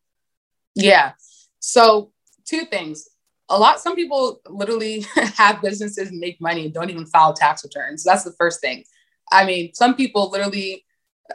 Yeah. 0.76 1.14
So 1.60 2.12
two 2.46 2.66
things. 2.66 3.10
A 3.50 3.58
lot, 3.58 3.80
some 3.80 3.96
people 3.96 4.42
literally 4.48 5.06
have 5.16 5.62
businesses 5.62 6.12
make 6.12 6.40
money 6.42 6.66
and 6.66 6.74
don't 6.74 6.90
even 6.90 7.06
file 7.06 7.34
tax 7.34 7.64
returns. 7.64 8.04
That's 8.04 8.24
the 8.24 8.34
first 8.34 8.62
thing. 8.62 8.84
I 9.32 9.46
mean, 9.46 9.74
some 9.74 9.96
people 9.96 10.30
literally, 10.30 10.86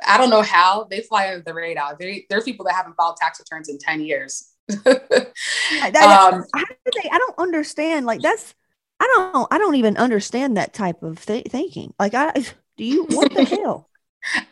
I 0.06 0.18
don't 0.18 0.30
know 0.30 0.42
how 0.42 0.84
they 0.84 1.00
fly 1.00 1.28
under 1.28 1.42
the 1.42 1.54
radar. 1.54 1.96
They, 1.98 2.26
there 2.28 2.38
are 2.38 2.42
people 2.42 2.64
that 2.66 2.74
haven't 2.74 2.94
filed 2.94 3.16
tax 3.16 3.40
returns 3.40 3.68
in 3.68 3.78
10 3.78 4.00
years. 4.02 4.52
um, 4.86 6.44
I, 6.54 6.64
I 7.12 7.18
don't 7.18 7.38
understand. 7.38 8.06
Like 8.06 8.22
that's, 8.22 8.54
I 9.00 9.30
don't, 9.32 9.48
I 9.50 9.58
don't 9.58 9.76
even 9.76 9.96
understand 9.96 10.56
that 10.56 10.72
type 10.72 11.02
of 11.02 11.24
th- 11.24 11.48
thinking. 11.48 11.94
Like 11.98 12.14
I, 12.14 12.32
do 12.76 12.84
you, 12.84 13.04
what 13.04 13.32
the 13.32 13.44
hell? 13.44 13.89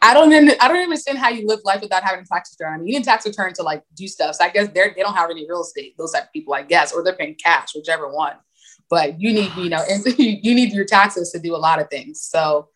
I 0.01 0.15
don't 0.15 0.33
even 0.33 0.51
I 0.61 0.69
don't 0.69 0.79
understand 0.79 1.19
how 1.19 1.29
you 1.29 1.47
live 1.47 1.61
life 1.65 1.83
without 1.83 2.03
having 2.03 2.21
a 2.21 2.27
tax 2.27 2.55
return. 2.59 2.75
I 2.75 2.79
mean, 2.79 2.89
you 2.89 2.99
need 2.99 3.05
tax 3.05 3.27
return 3.27 3.53
to 3.55 3.63
like 3.63 3.85
do 3.95 4.09
stuff. 4.09 4.37
So 4.37 4.45
I 4.45 4.49
guess 4.49 4.69
they're 4.69 4.93
they 4.95 5.03
don't 5.03 5.15
have 5.15 5.31
any 5.31 5.47
real 5.49 5.63
estate, 5.63 5.97
those 5.99 6.13
type 6.13 6.25
of 6.25 6.33
people, 6.33 6.55
I 6.55 6.63
guess, 6.63 6.93
or 6.93 7.05
they're 7.05 7.17
paying 7.17 7.35
cash, 7.35 7.75
whichever 7.75 8.09
one. 8.09 8.35
But 8.91 9.21
you 9.21 9.33
need, 9.33 9.55
you 9.57 9.69
know, 9.69 9.85
you 10.19 10.55
need 10.55 10.73
your 10.73 10.87
taxes 10.87 11.31
to 11.33 11.39
do 11.39 11.55
a 11.55 11.59
lot 11.59 11.81
of 11.81 11.91
things. 11.91 12.23
So 12.23 12.69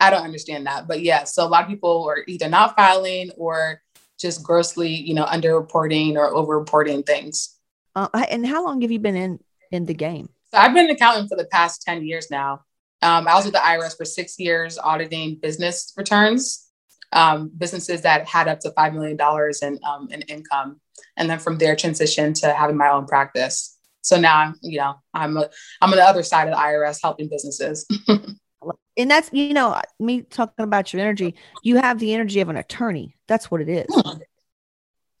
I 0.00 0.10
don't 0.10 0.24
understand 0.24 0.66
that. 0.66 0.88
But 0.88 1.02
yeah, 1.02 1.24
so 1.24 1.46
a 1.46 1.48
lot 1.48 1.64
of 1.64 1.68
people 1.68 2.04
are 2.08 2.24
either 2.26 2.48
not 2.48 2.76
filing 2.76 3.30
or 3.36 3.80
just 4.18 4.42
grossly, 4.42 4.90
you 4.90 5.14
know, 5.14 5.24
underreporting 5.24 6.16
or 6.16 6.32
overreporting 6.32 7.06
things. 7.06 7.56
Uh, 7.94 8.08
and 8.28 8.46
how 8.46 8.64
long 8.64 8.80
have 8.82 8.90
you 8.90 8.98
been 8.98 9.16
in 9.16 9.40
in 9.70 9.86
the 9.86 9.94
game? 9.94 10.28
So 10.52 10.58
I've 10.58 10.74
been 10.74 10.86
an 10.86 10.90
accountant 10.90 11.28
for 11.28 11.36
the 11.36 11.46
past 11.46 11.82
10 11.82 12.04
years 12.04 12.30
now. 12.30 12.62
Um, 13.02 13.26
I 13.26 13.34
was 13.34 13.44
with 13.44 13.54
the 13.54 13.60
IRS 13.60 13.96
for 13.96 14.04
six 14.04 14.38
years 14.38 14.78
auditing 14.78 15.36
business 15.36 15.92
returns, 15.96 16.70
um, 17.12 17.50
businesses 17.56 18.02
that 18.02 18.26
had 18.28 18.48
up 18.48 18.60
to 18.60 18.70
$5 18.70 18.94
million 18.94 19.18
in, 19.62 19.78
um, 19.88 20.08
in 20.10 20.22
income. 20.22 20.80
And 21.16 21.28
then 21.28 21.38
from 21.38 21.58
there, 21.58 21.74
transitioned 21.74 22.40
to 22.42 22.52
having 22.52 22.76
my 22.76 22.90
own 22.90 23.06
practice. 23.06 23.78
So 24.02 24.18
now 24.18 24.38
I'm, 24.38 24.54
you 24.62 24.78
know, 24.78 24.94
I'm, 25.14 25.36
a, 25.36 25.48
I'm 25.80 25.90
on 25.90 25.96
the 25.96 26.04
other 26.04 26.22
side 26.22 26.48
of 26.48 26.54
the 26.54 26.60
IRS 26.60 26.98
helping 27.02 27.28
businesses. 27.28 27.86
and 28.96 29.10
that's, 29.10 29.30
you 29.32 29.54
know, 29.54 29.80
me 29.98 30.22
talking 30.22 30.64
about 30.64 30.92
your 30.92 31.00
energy, 31.00 31.34
you 31.62 31.76
have 31.76 31.98
the 31.98 32.14
energy 32.14 32.40
of 32.40 32.48
an 32.48 32.56
attorney. 32.56 33.16
That's 33.28 33.50
what 33.50 33.60
it 33.60 33.68
is. 33.68 33.86
Hmm. 33.90 34.18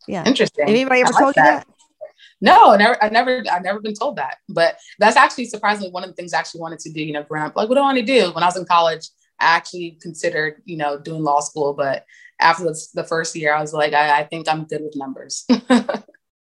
Yeah. 0.06 0.24
Interesting. 0.26 0.68
Anybody 0.68 1.02
ever 1.02 1.12
like 1.12 1.22
told 1.22 1.34
that. 1.36 1.44
you 1.44 1.50
that? 1.58 1.66
No, 2.40 2.74
never. 2.74 3.02
I 3.02 3.08
never. 3.08 3.42
I've 3.50 3.62
never 3.62 3.80
been 3.80 3.94
told 3.94 4.16
that. 4.16 4.38
But 4.48 4.78
that's 4.98 5.16
actually 5.16 5.46
surprisingly 5.46 5.90
one 5.90 6.04
of 6.04 6.10
the 6.10 6.14
things 6.14 6.32
I 6.32 6.38
actually 6.38 6.60
wanted 6.60 6.78
to 6.80 6.92
do. 6.92 7.02
You 7.02 7.12
know, 7.12 7.22
growing 7.22 7.46
up, 7.46 7.56
like 7.56 7.68
what 7.68 7.74
do 7.74 7.80
I 7.80 7.84
want 7.84 7.98
to 7.98 8.04
do? 8.04 8.32
When 8.32 8.42
I 8.42 8.46
was 8.46 8.56
in 8.56 8.64
college, 8.64 9.08
I 9.38 9.56
actually 9.56 9.98
considered, 10.00 10.62
you 10.64 10.76
know, 10.76 10.98
doing 10.98 11.22
law 11.22 11.40
school. 11.40 11.74
But 11.74 12.04
after 12.40 12.64
the, 12.64 12.86
the 12.94 13.04
first 13.04 13.36
year, 13.36 13.54
I 13.54 13.60
was 13.60 13.72
like, 13.72 13.92
I, 13.92 14.20
I 14.20 14.24
think 14.24 14.48
I'm 14.48 14.64
good 14.64 14.82
with 14.82 14.96
numbers. 14.96 15.46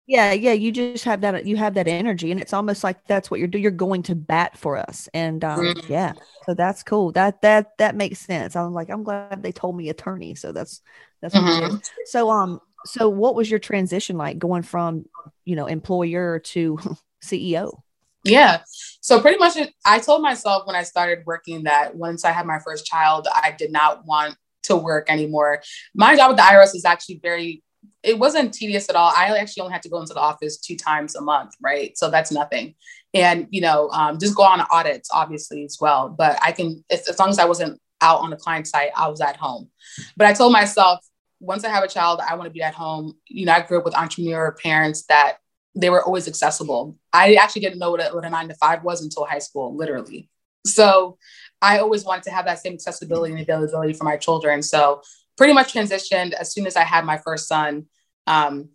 yeah 0.10 0.34
yeah 0.34 0.54
you 0.54 0.72
just 0.72 1.06
have 1.06 1.22
that 1.22 1.46
you 1.46 1.56
have 1.56 1.76
that 1.76 1.88
energy 1.88 2.32
and 2.32 2.42
it's 2.42 2.52
almost 2.52 2.84
like 2.84 2.98
that's 3.06 3.30
what 3.30 3.40
you're 3.40 3.48
doing 3.48 3.62
you're 3.62 3.72
going 3.72 4.02
to 4.02 4.16
bat 4.16 4.58
for 4.58 4.76
us 4.76 5.08
and 5.14 5.46
um, 5.46 5.60
mm-hmm. 5.60 5.92
yeah 5.92 6.14
so 6.48 6.56
that's 6.56 6.82
cool 6.82 7.12
that 7.12 7.40
that 7.44 7.78
that 7.78 7.96
makes 7.96 8.18
sense 8.18 8.56
i'm 8.56 8.74
like 8.74 8.90
i'm 8.90 9.04
glad 9.04 9.44
they 9.44 9.52
told 9.52 9.78
me 9.78 9.88
attorney 9.90 10.34
so 10.34 10.52
that's 10.52 10.82
that's 11.22 11.36
mm-hmm. 11.36 11.76
so 12.06 12.32
um 12.32 12.60
so 12.86 13.10
what 13.10 13.36
was 13.36 13.50
your 13.50 13.60
transition 13.60 14.18
like 14.18 14.38
going 14.38 14.64
from 14.64 15.06
you 15.46 15.56
know 15.56 15.66
employer 15.66 16.40
to 16.40 16.78
ceo 17.24 17.80
yeah 18.24 18.62
so 19.02 19.20
pretty 19.22 19.38
much 19.38 19.58
i 19.86 20.00
told 20.00 20.22
myself 20.22 20.66
when 20.66 20.76
i 20.76 20.84
started 20.84 21.20
working 21.26 21.64
that 21.64 21.96
once 21.96 22.26
i 22.26 22.32
had 22.32 22.46
my 22.46 22.60
first 22.60 22.86
child 22.86 23.28
i 23.34 23.54
did 23.58 23.72
not 23.72 24.06
want 24.06 24.36
to 24.64 24.76
work 24.76 25.10
anymore 25.10 25.62
my 25.96 26.16
job 26.16 26.30
with 26.30 26.38
the 26.38 26.44
irs 26.44 26.76
is 26.76 26.86
actually 26.86 27.20
very 27.22 27.64
it 28.04 28.18
wasn't 28.18 28.54
tedious 28.54 28.90
at 28.90 28.96
all. 28.96 29.12
I 29.16 29.38
actually 29.38 29.62
only 29.62 29.74
had 29.74 29.82
to 29.84 29.90
go 29.90 30.00
into 30.00 30.14
the 30.14 30.20
office 30.20 30.58
two 30.58 30.76
times 30.76 31.16
a 31.16 31.22
month, 31.22 31.54
right? 31.62 31.98
So 31.98 32.10
that's 32.10 32.32
nothing. 32.32 32.76
And 33.14 33.48
you 33.50 33.62
know, 33.62 33.90
um, 33.90 34.20
just 34.20 34.36
go 34.36 34.44
on 34.44 34.62
audits, 34.72 35.10
obviously 35.12 35.66
as 35.66 35.78
well. 35.82 36.10
But 36.10 36.40
I 36.42 36.52
can, 36.52 36.84
as, 36.90 37.08
as 37.08 37.20
long 37.20 37.30
as 37.30 37.40
I 37.40 37.46
wasn't 37.46 37.80
out 38.02 38.22
on 38.22 38.30
the 38.30 38.38
client 38.38 38.68
site, 38.68 38.92
I 38.96 39.08
was 39.08 39.22
at 39.22 39.36
home. 39.36 39.70
But 40.16 40.28
I 40.28 40.34
told 40.34 40.54
myself, 40.54 41.00
once 41.40 41.64
I 41.64 41.70
have 41.70 41.84
a 41.84 41.88
child, 41.88 42.22
I 42.28 42.36
want 42.36 42.46
to 42.46 42.54
be 42.54 42.62
at 42.62 42.74
home. 42.74 43.14
You 43.28 43.46
know, 43.46 43.54
I 43.54 43.62
grew 43.62 43.80
up 43.80 43.86
with 43.86 43.96
entrepreneur 43.96 44.56
parents 44.62 45.06
that 45.08 45.38
they 45.76 45.90
were 45.90 46.04
always 46.04 46.28
accessible. 46.28 46.98
I 47.14 47.36
actually 47.36 47.62
didn't 47.62 47.80
know 47.80 47.92
what 47.92 48.06
a, 48.06 48.14
what 48.14 48.26
a 48.26 48.30
nine 48.30 48.48
to 48.50 48.56
five 48.56 48.84
was 48.84 49.02
until 49.02 49.26
high 49.26 49.40
school, 49.40 49.76
literally. 49.76 50.30
So 50.66 51.18
I 51.62 51.80
always 51.80 52.04
wanted 52.04 52.24
to 52.24 52.32
have 52.32 52.46
that 52.46 52.60
same 52.60 52.74
accessibility 52.74 53.34
and 53.34 53.42
availability 53.42 53.94
for 53.94 54.04
my 54.04 54.18
children. 54.18 54.62
So 54.62 55.02
pretty 55.38 55.54
much 55.54 55.74
transitioned 55.74 56.34
as 56.34 56.54
soon 56.54 56.68
as 56.68 56.76
I 56.76 56.84
had 56.84 57.06
my 57.06 57.18
first 57.18 57.48
son. 57.48 57.86
Um, 58.28 58.70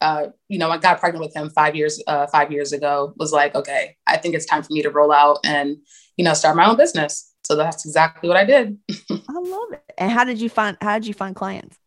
uh, 0.00 0.28
you 0.48 0.58
know, 0.58 0.70
I 0.70 0.78
got 0.78 1.00
pregnant 1.00 1.24
with 1.24 1.34
him 1.34 1.50
five 1.50 1.74
years 1.74 2.00
uh, 2.06 2.26
five 2.28 2.52
years 2.52 2.72
ago. 2.72 3.14
Was 3.16 3.32
like, 3.32 3.54
okay, 3.54 3.96
I 4.06 4.16
think 4.16 4.34
it's 4.34 4.46
time 4.46 4.62
for 4.62 4.72
me 4.72 4.82
to 4.82 4.90
roll 4.90 5.12
out 5.12 5.38
and 5.44 5.76
you 6.16 6.24
know 6.24 6.34
start 6.34 6.56
my 6.56 6.68
own 6.68 6.76
business. 6.76 7.32
So 7.44 7.56
that's 7.56 7.84
exactly 7.84 8.28
what 8.28 8.36
I 8.36 8.44
did. 8.44 8.78
I 9.10 9.32
love 9.32 9.72
it. 9.72 9.92
And 9.96 10.12
how 10.12 10.24
did 10.24 10.40
you 10.40 10.48
find 10.48 10.76
how 10.80 10.98
did 10.98 11.06
you 11.06 11.14
find 11.14 11.34
clients? 11.34 11.78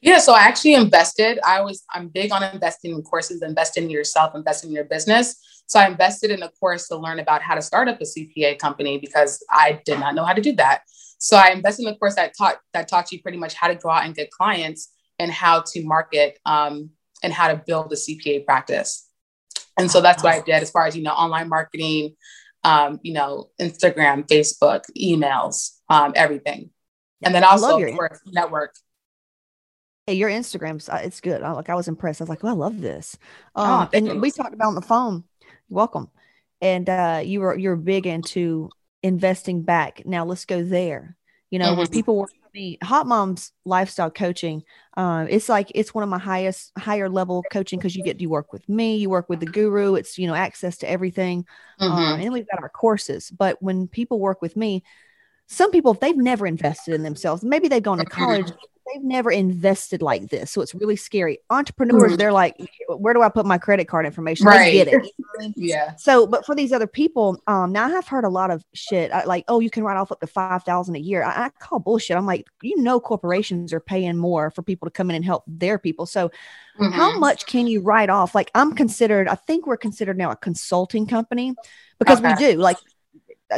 Yeah, 0.00 0.18
so 0.18 0.34
I 0.34 0.40
actually 0.40 0.74
invested. 0.74 1.38
I 1.46 1.60
was 1.60 1.84
I'm 1.92 2.08
big 2.08 2.32
on 2.32 2.42
investing 2.42 2.92
in 2.92 3.02
courses, 3.02 3.42
investing 3.42 3.84
in 3.84 3.90
yourself, 3.90 4.34
investing 4.34 4.70
in 4.70 4.76
your 4.76 4.84
business. 4.84 5.36
So 5.66 5.78
I 5.78 5.86
invested 5.86 6.30
in 6.30 6.42
a 6.42 6.48
course 6.60 6.88
to 6.88 6.96
learn 6.96 7.18
about 7.18 7.42
how 7.42 7.54
to 7.54 7.62
start 7.62 7.88
up 7.88 8.00
a 8.00 8.04
CPA 8.04 8.58
company 8.58 8.98
because 8.98 9.44
I 9.50 9.80
did 9.84 10.00
not 10.00 10.14
know 10.14 10.24
how 10.24 10.32
to 10.32 10.40
do 10.40 10.52
that. 10.52 10.82
So 11.18 11.36
I 11.36 11.48
invested 11.48 11.86
in 11.86 11.94
a 11.94 11.96
course 11.96 12.14
that 12.14 12.32
taught 12.36 12.58
that 12.72 12.88
taught 12.88 13.12
you 13.12 13.20
pretty 13.22 13.38
much 13.38 13.54
how 13.54 13.68
to 13.68 13.74
go 13.74 13.90
out 13.90 14.04
and 14.04 14.14
get 14.14 14.30
clients 14.30 14.92
and 15.18 15.30
how 15.30 15.62
to 15.66 15.84
market 15.84 16.38
um, 16.46 16.90
and 17.22 17.32
how 17.32 17.48
to 17.48 17.62
build 17.66 17.92
a 17.92 17.96
CPA 17.96 18.46
practice. 18.46 19.06
And 19.76 19.90
so 19.90 20.00
that's 20.00 20.22
what 20.22 20.34
I 20.34 20.40
did 20.40 20.62
as 20.62 20.70
far 20.70 20.86
as 20.86 20.96
you 20.96 21.02
know, 21.02 21.12
online 21.12 21.48
marketing, 21.48 22.16
um, 22.64 22.98
you 23.02 23.12
know, 23.12 23.50
Instagram, 23.60 24.26
Facebook, 24.26 24.82
emails, 24.98 25.78
um, 25.88 26.12
everything, 26.16 26.70
and 27.22 27.34
then 27.34 27.44
also 27.44 27.78
network. 28.26 28.74
Hey, 30.08 30.14
your 30.14 30.30
Instagram's 30.30 30.88
uh, 30.88 31.02
it's 31.04 31.20
good. 31.20 31.42
I 31.42 31.52
like 31.52 31.68
I 31.68 31.74
was 31.74 31.86
impressed. 31.86 32.22
I 32.22 32.24
was 32.24 32.30
like, 32.30 32.42
oh, 32.42 32.48
I 32.48 32.52
love 32.52 32.80
this. 32.80 33.18
Oh, 33.54 33.62
um, 33.62 33.88
oh, 33.92 33.96
and 33.96 34.22
we 34.22 34.30
talked 34.30 34.54
about 34.54 34.68
on 34.68 34.74
the 34.74 34.80
phone. 34.80 35.22
Welcome. 35.68 36.08
And 36.62 36.88
uh, 36.88 37.20
you 37.22 37.40
were 37.40 37.54
you're 37.58 37.76
big 37.76 38.06
into 38.06 38.70
investing 39.02 39.64
back. 39.64 40.06
Now 40.06 40.24
let's 40.24 40.46
go 40.46 40.64
there. 40.64 41.18
You 41.50 41.58
know, 41.58 41.66
mm-hmm. 41.66 41.80
when 41.80 41.88
people 41.88 42.16
work 42.16 42.30
with 42.42 42.54
me, 42.54 42.78
Hot 42.82 43.06
Moms 43.06 43.52
lifestyle 43.66 44.10
coaching, 44.10 44.62
uh, 44.96 45.26
it's 45.28 45.50
like 45.50 45.70
it's 45.74 45.92
one 45.92 46.04
of 46.04 46.08
my 46.08 46.18
highest 46.18 46.72
higher 46.78 47.10
level 47.10 47.44
coaching 47.52 47.78
because 47.78 47.94
you 47.94 48.02
get 48.02 48.18
you 48.18 48.30
work 48.30 48.50
with 48.50 48.66
me, 48.66 48.96
you 48.96 49.10
work 49.10 49.28
with 49.28 49.40
the 49.40 49.46
guru. 49.46 49.94
It's 49.94 50.16
you 50.16 50.26
know 50.26 50.34
access 50.34 50.78
to 50.78 50.90
everything, 50.90 51.44
mm-hmm. 51.78 51.92
uh, 51.92 52.16
and 52.16 52.32
we've 52.32 52.48
got 52.48 52.62
our 52.62 52.70
courses. 52.70 53.30
But 53.30 53.62
when 53.62 53.86
people 53.88 54.20
work 54.20 54.40
with 54.40 54.56
me, 54.56 54.84
some 55.48 55.70
people 55.70 55.94
they've 55.94 56.16
never 56.16 56.46
invested 56.46 56.94
in 56.94 57.02
themselves. 57.02 57.42
Maybe 57.42 57.68
they've 57.68 57.82
gone 57.82 57.98
to 57.98 58.04
college, 58.04 58.52
they've 58.92 59.02
never 59.02 59.30
invested 59.30 60.02
like 60.02 60.28
this. 60.28 60.50
So 60.50 60.60
it's 60.60 60.74
really 60.74 60.96
scary. 60.96 61.38
Entrepreneurs, 61.50 62.16
they're 62.16 62.32
like, 62.32 62.56
where 62.88 63.14
do 63.14 63.22
I 63.22 63.30
put 63.30 63.46
my 63.46 63.56
credit 63.56 63.86
card 63.86 64.06
information? 64.06 64.46
Right. 64.46 64.64
They 64.64 64.84
get 64.84 64.88
it. 64.88 65.12
yeah. 65.56 65.94
So, 65.96 66.26
but 66.26 66.44
for 66.44 66.54
these 66.54 66.72
other 66.72 66.86
people, 66.86 67.42
um, 67.46 67.72
now 67.72 67.86
I 67.86 67.90
have 67.90 68.06
heard 68.06 68.24
a 68.24 68.28
lot 68.28 68.50
of 68.50 68.64
shit 68.74 69.10
I, 69.10 69.24
like, 69.24 69.44
oh, 69.48 69.60
you 69.60 69.70
can 69.70 69.84
write 69.84 69.96
off 69.96 70.12
up 70.12 70.20
to 70.20 70.26
5,000 70.26 70.94
a 70.94 70.98
year. 70.98 71.24
I, 71.24 71.46
I, 71.46 71.50
call 71.58 71.78
bullshit. 71.78 72.16
I'm 72.16 72.26
like, 72.26 72.46
you 72.62 72.80
know, 72.82 73.00
corporations 73.00 73.72
are 73.72 73.80
paying 73.80 74.16
more 74.16 74.50
for 74.50 74.62
people 74.62 74.86
to 74.86 74.90
come 74.90 75.10
in 75.10 75.16
and 75.16 75.24
help 75.24 75.44
their 75.46 75.78
people. 75.78 76.06
So 76.06 76.28
mm-hmm. 76.78 76.92
how 76.92 77.18
much 77.18 77.46
can 77.46 77.66
you 77.66 77.80
write 77.80 78.10
off? 78.10 78.34
Like 78.34 78.50
I'm 78.54 78.74
considered, 78.74 79.28
I 79.28 79.34
think 79.34 79.66
we're 79.66 79.76
considered 79.76 80.18
now 80.18 80.30
a 80.30 80.36
consulting 80.36 81.06
company 81.06 81.54
because 81.98 82.18
okay. 82.18 82.34
we 82.34 82.52
do 82.52 82.58
like, 82.58 82.76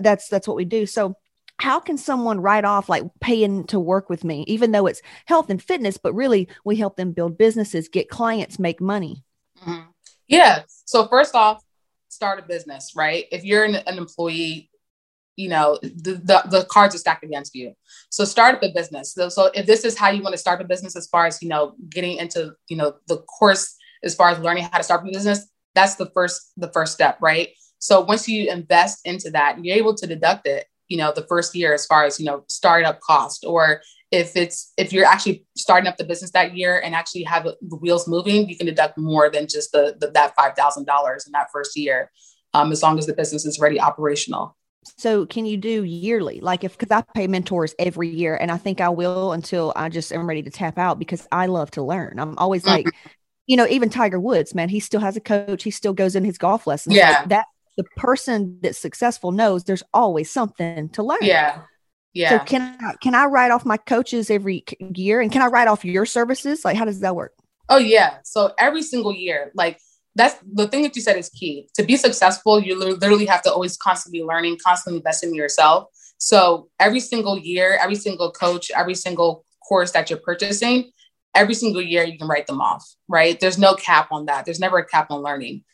that's, 0.00 0.28
that's 0.28 0.46
what 0.46 0.56
we 0.56 0.64
do. 0.64 0.86
So 0.86 1.16
how 1.60 1.78
can 1.78 1.98
someone 1.98 2.40
write 2.40 2.64
off 2.64 2.88
like 2.88 3.04
paying 3.20 3.64
to 3.64 3.78
work 3.78 4.08
with 4.08 4.24
me, 4.24 4.44
even 4.48 4.72
though 4.72 4.86
it's 4.86 5.02
health 5.26 5.50
and 5.50 5.62
fitness, 5.62 5.98
but 5.98 6.14
really 6.14 6.48
we 6.64 6.76
help 6.76 6.96
them 6.96 7.12
build 7.12 7.38
businesses, 7.38 7.88
get 7.88 8.08
clients, 8.08 8.58
make 8.58 8.80
money? 8.80 9.24
Mm-hmm. 9.62 9.90
Yeah. 10.26 10.62
So, 10.86 11.06
first 11.08 11.34
off, 11.34 11.62
start 12.08 12.38
a 12.38 12.42
business, 12.42 12.92
right? 12.96 13.26
If 13.30 13.44
you're 13.44 13.64
an, 13.64 13.76
an 13.76 13.98
employee, 13.98 14.70
you 15.36 15.48
know, 15.48 15.78
the, 15.82 16.20
the, 16.22 16.42
the, 16.46 16.66
cards 16.70 16.94
are 16.94 16.98
stacked 16.98 17.24
against 17.24 17.54
you. 17.54 17.74
So, 18.10 18.24
start 18.24 18.54
up 18.54 18.62
a 18.62 18.72
business. 18.72 19.12
So, 19.12 19.28
so, 19.28 19.50
if 19.54 19.66
this 19.66 19.84
is 19.84 19.98
how 19.98 20.10
you 20.10 20.22
want 20.22 20.34
to 20.34 20.38
start 20.38 20.60
a 20.60 20.64
business, 20.64 20.96
as 20.96 21.08
far 21.08 21.26
as, 21.26 21.42
you 21.42 21.48
know, 21.48 21.74
getting 21.88 22.16
into, 22.16 22.54
you 22.68 22.76
know, 22.76 22.94
the 23.08 23.18
course, 23.18 23.76
as 24.02 24.14
far 24.14 24.30
as 24.30 24.38
learning 24.38 24.64
how 24.64 24.78
to 24.78 24.84
start 24.84 25.06
a 25.06 25.10
business, 25.10 25.48
that's 25.74 25.96
the 25.96 26.06
first, 26.14 26.52
the 26.56 26.70
first 26.72 26.94
step, 26.94 27.18
right? 27.20 27.50
So 27.78 28.02
once 28.02 28.28
you 28.28 28.50
invest 28.50 29.00
into 29.04 29.30
that, 29.30 29.64
you're 29.64 29.76
able 29.76 29.94
to 29.94 30.06
deduct 30.06 30.46
it 30.46 30.66
you 30.90 30.98
know 30.98 31.12
the 31.14 31.26
first 31.28 31.54
year 31.54 31.72
as 31.72 31.86
far 31.86 32.04
as 32.04 32.20
you 32.20 32.26
know 32.26 32.44
startup 32.48 33.00
cost 33.00 33.44
or 33.46 33.80
if 34.10 34.36
it's 34.36 34.72
if 34.76 34.92
you're 34.92 35.06
actually 35.06 35.46
starting 35.56 35.88
up 35.88 35.96
the 35.96 36.04
business 36.04 36.32
that 36.32 36.56
year 36.56 36.80
and 36.80 36.94
actually 36.94 37.22
have 37.22 37.44
the 37.44 37.76
wheels 37.76 38.06
moving 38.08 38.48
you 38.48 38.56
can 38.56 38.66
deduct 38.66 38.98
more 38.98 39.30
than 39.30 39.46
just 39.46 39.72
the, 39.72 39.96
the 40.00 40.10
that 40.10 40.36
$5000 40.36 41.26
in 41.26 41.32
that 41.32 41.48
first 41.52 41.76
year 41.76 42.10
um, 42.52 42.72
as 42.72 42.82
long 42.82 42.98
as 42.98 43.06
the 43.06 43.14
business 43.14 43.46
is 43.46 43.60
ready 43.60 43.80
operational. 43.80 44.56
So 44.96 45.26
can 45.26 45.46
you 45.46 45.56
do 45.56 45.84
yearly? 45.84 46.40
Like 46.40 46.64
if 46.64 46.76
because 46.76 46.90
i 46.90 47.02
pay 47.14 47.26
mentors 47.26 47.74
every 47.78 48.08
year 48.08 48.36
and 48.36 48.50
i 48.50 48.56
think 48.56 48.80
i 48.80 48.88
will 48.88 49.32
until 49.32 49.72
i 49.76 49.88
just 49.88 50.12
am 50.12 50.26
ready 50.26 50.42
to 50.42 50.50
tap 50.50 50.78
out 50.78 50.98
because 50.98 51.28
i 51.30 51.46
love 51.46 51.70
to 51.72 51.82
learn. 51.82 52.18
I'm 52.18 52.36
always 52.38 52.66
like 52.66 52.86
mm-hmm. 52.86 53.08
you 53.46 53.56
know 53.56 53.66
even 53.68 53.90
tiger 53.90 54.18
woods 54.18 54.54
man 54.54 54.68
he 54.68 54.80
still 54.80 55.00
has 55.00 55.16
a 55.16 55.20
coach. 55.20 55.62
He 55.62 55.70
still 55.70 55.92
goes 55.92 56.16
in 56.16 56.24
his 56.24 56.38
golf 56.38 56.66
lessons. 56.66 56.96
Yeah. 56.96 57.20
Like 57.20 57.28
that 57.28 57.46
the 57.80 57.84
person 57.96 58.58
that's 58.60 58.78
successful 58.78 59.32
knows 59.32 59.64
there's 59.64 59.82
always 59.94 60.30
something 60.30 60.90
to 60.90 61.02
learn. 61.02 61.18
Yeah. 61.22 61.62
Yeah. 62.12 62.40
So 62.40 62.44
can 62.44 62.76
I 62.78 62.92
can 63.00 63.14
I 63.14 63.24
write 63.24 63.50
off 63.50 63.64
my 63.64 63.78
coaches 63.78 64.30
every 64.30 64.64
year 64.94 65.22
and 65.22 65.32
can 65.32 65.40
I 65.40 65.46
write 65.46 65.66
off 65.66 65.82
your 65.82 66.04
services? 66.04 66.62
Like 66.62 66.76
how 66.76 66.84
does 66.84 67.00
that 67.00 67.16
work? 67.16 67.32
Oh 67.70 67.78
yeah. 67.78 68.18
So 68.22 68.52
every 68.58 68.82
single 68.82 69.14
year, 69.14 69.50
like 69.54 69.78
that's 70.14 70.36
the 70.52 70.68
thing 70.68 70.82
that 70.82 70.94
you 70.94 71.00
said 71.00 71.16
is 71.16 71.30
key. 71.30 71.68
To 71.76 71.82
be 71.82 71.96
successful, 71.96 72.60
you 72.60 72.78
literally 72.78 73.24
have 73.26 73.40
to 73.42 73.52
always 73.52 73.78
constantly 73.78 74.22
learning, 74.22 74.58
constantly 74.62 74.98
investing 74.98 75.30
in 75.30 75.36
yourself. 75.36 75.88
So 76.18 76.68
every 76.78 77.00
single 77.00 77.38
year, 77.38 77.78
every 77.80 77.94
single 77.94 78.30
coach, 78.30 78.70
every 78.76 78.94
single 78.94 79.46
course 79.66 79.92
that 79.92 80.10
you're 80.10 80.18
purchasing, 80.18 80.90
every 81.34 81.54
single 81.54 81.80
year 81.80 82.04
you 82.04 82.18
can 82.18 82.28
write 82.28 82.46
them 82.46 82.60
off, 82.60 82.84
right? 83.08 83.40
There's 83.40 83.56
no 83.56 83.74
cap 83.74 84.08
on 84.10 84.26
that. 84.26 84.44
There's 84.44 84.60
never 84.60 84.76
a 84.76 84.84
cap 84.84 85.10
on 85.10 85.22
learning. 85.22 85.64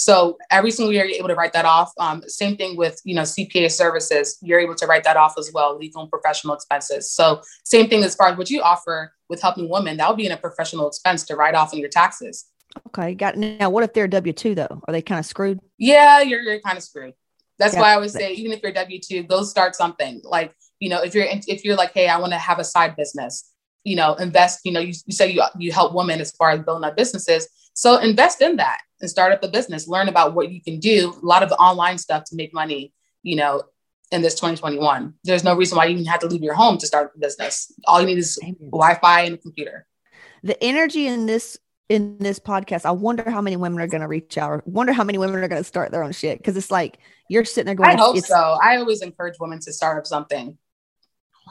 So 0.00 0.38
every 0.50 0.70
single 0.70 0.94
year 0.94 1.04
you're 1.04 1.18
able 1.18 1.28
to 1.28 1.34
write 1.34 1.52
that 1.52 1.66
off. 1.66 1.92
Um, 1.98 2.22
same 2.26 2.56
thing 2.56 2.74
with 2.74 2.98
you 3.04 3.14
know 3.14 3.20
CPA 3.20 3.70
services, 3.70 4.38
you're 4.40 4.58
able 4.58 4.74
to 4.76 4.86
write 4.86 5.04
that 5.04 5.18
off 5.18 5.34
as 5.38 5.50
well, 5.52 5.76
legal 5.76 6.00
and 6.00 6.10
professional 6.10 6.54
expenses. 6.54 7.12
So 7.12 7.42
same 7.64 7.86
thing 7.90 8.02
as 8.02 8.14
far 8.14 8.28
as 8.28 8.38
what 8.38 8.48
you 8.48 8.62
offer 8.62 9.12
with 9.28 9.42
helping 9.42 9.68
women, 9.68 9.98
that 9.98 10.08
would 10.08 10.16
be 10.16 10.24
in 10.24 10.32
a 10.32 10.38
professional 10.38 10.88
expense 10.88 11.24
to 11.24 11.36
write 11.36 11.54
off 11.54 11.74
on 11.74 11.80
your 11.80 11.90
taxes. 11.90 12.46
Okay, 12.88 13.14
got 13.14 13.34
it. 13.34 13.60
Now, 13.60 13.68
what 13.68 13.84
if 13.84 13.92
they're 13.92 14.08
W 14.08 14.32
two 14.32 14.54
though? 14.54 14.80
Are 14.88 14.92
they 14.92 15.02
kind 15.02 15.18
of 15.18 15.26
screwed? 15.26 15.60
Yeah, 15.76 16.22
you're 16.22 16.40
you're 16.40 16.60
kind 16.60 16.78
of 16.78 16.82
screwed. 16.82 17.12
That's 17.58 17.74
yeah. 17.74 17.80
why 17.80 17.92
I 17.92 17.98
would 17.98 18.10
say 18.10 18.32
even 18.32 18.52
if 18.52 18.62
you're 18.62 18.72
W 18.72 19.00
two, 19.06 19.22
go 19.24 19.42
start 19.42 19.76
something. 19.76 20.22
Like 20.24 20.54
you 20.78 20.88
know, 20.88 21.02
if 21.02 21.14
you're 21.14 21.26
if 21.28 21.62
you're 21.62 21.76
like, 21.76 21.92
hey, 21.92 22.08
I 22.08 22.18
want 22.18 22.32
to 22.32 22.38
have 22.38 22.58
a 22.58 22.64
side 22.64 22.96
business, 22.96 23.52
you 23.84 23.96
know, 23.96 24.14
invest. 24.14 24.60
You 24.64 24.72
know, 24.72 24.80
you, 24.80 24.94
you 25.04 25.12
say 25.12 25.30
you 25.30 25.42
you 25.58 25.72
help 25.72 25.94
women 25.94 26.22
as 26.22 26.30
far 26.30 26.52
as 26.52 26.60
building 26.60 26.88
up 26.88 26.96
businesses 26.96 27.46
so 27.74 27.98
invest 27.98 28.40
in 28.40 28.56
that 28.56 28.78
and 29.00 29.10
start 29.10 29.32
up 29.32 29.42
a 29.42 29.48
business, 29.48 29.88
learn 29.88 30.08
about 30.08 30.34
what 30.34 30.50
you 30.50 30.60
can 30.62 30.78
do, 30.78 31.14
a 31.22 31.26
lot 31.26 31.42
of 31.42 31.48
the 31.48 31.56
online 31.56 31.98
stuff 31.98 32.24
to 32.24 32.36
make 32.36 32.52
money, 32.52 32.92
you 33.22 33.36
know, 33.36 33.62
in 34.10 34.22
this 34.22 34.34
2021. 34.34 35.14
There's 35.24 35.44
no 35.44 35.54
reason 35.54 35.76
why 35.76 35.86
you 35.86 35.94
even 35.94 36.04
have 36.06 36.20
to 36.20 36.26
leave 36.26 36.42
your 36.42 36.54
home 36.54 36.78
to 36.78 36.86
start 36.86 37.12
a 37.14 37.18
business. 37.18 37.72
All 37.86 38.00
you 38.00 38.06
need 38.06 38.18
is 38.18 38.38
Wi-Fi 38.60 39.20
and 39.22 39.34
a 39.34 39.38
computer. 39.38 39.86
The 40.42 40.62
energy 40.62 41.06
in 41.06 41.26
this 41.26 41.58
in 41.88 42.18
this 42.18 42.38
podcast, 42.38 42.86
I 42.86 42.92
wonder 42.92 43.28
how 43.28 43.40
many 43.40 43.56
women 43.56 43.80
are 43.80 43.88
going 43.88 44.00
to 44.00 44.06
reach 44.06 44.38
out. 44.38 44.50
Or 44.50 44.62
wonder 44.64 44.92
how 44.92 45.02
many 45.02 45.18
women 45.18 45.42
are 45.42 45.48
going 45.48 45.60
to 45.60 45.66
start 45.66 45.90
their 45.90 46.04
own 46.04 46.12
shit 46.12 46.38
because 46.38 46.56
it's 46.56 46.70
like 46.70 46.98
you're 47.28 47.44
sitting 47.44 47.66
there 47.66 47.74
going. 47.74 47.90
I 47.90 48.00
hope 48.00 48.16
so. 48.18 48.58
I 48.62 48.76
always 48.76 49.02
encourage 49.02 49.34
women 49.40 49.58
to 49.60 49.72
start 49.72 49.98
up 49.98 50.06
something. 50.06 50.56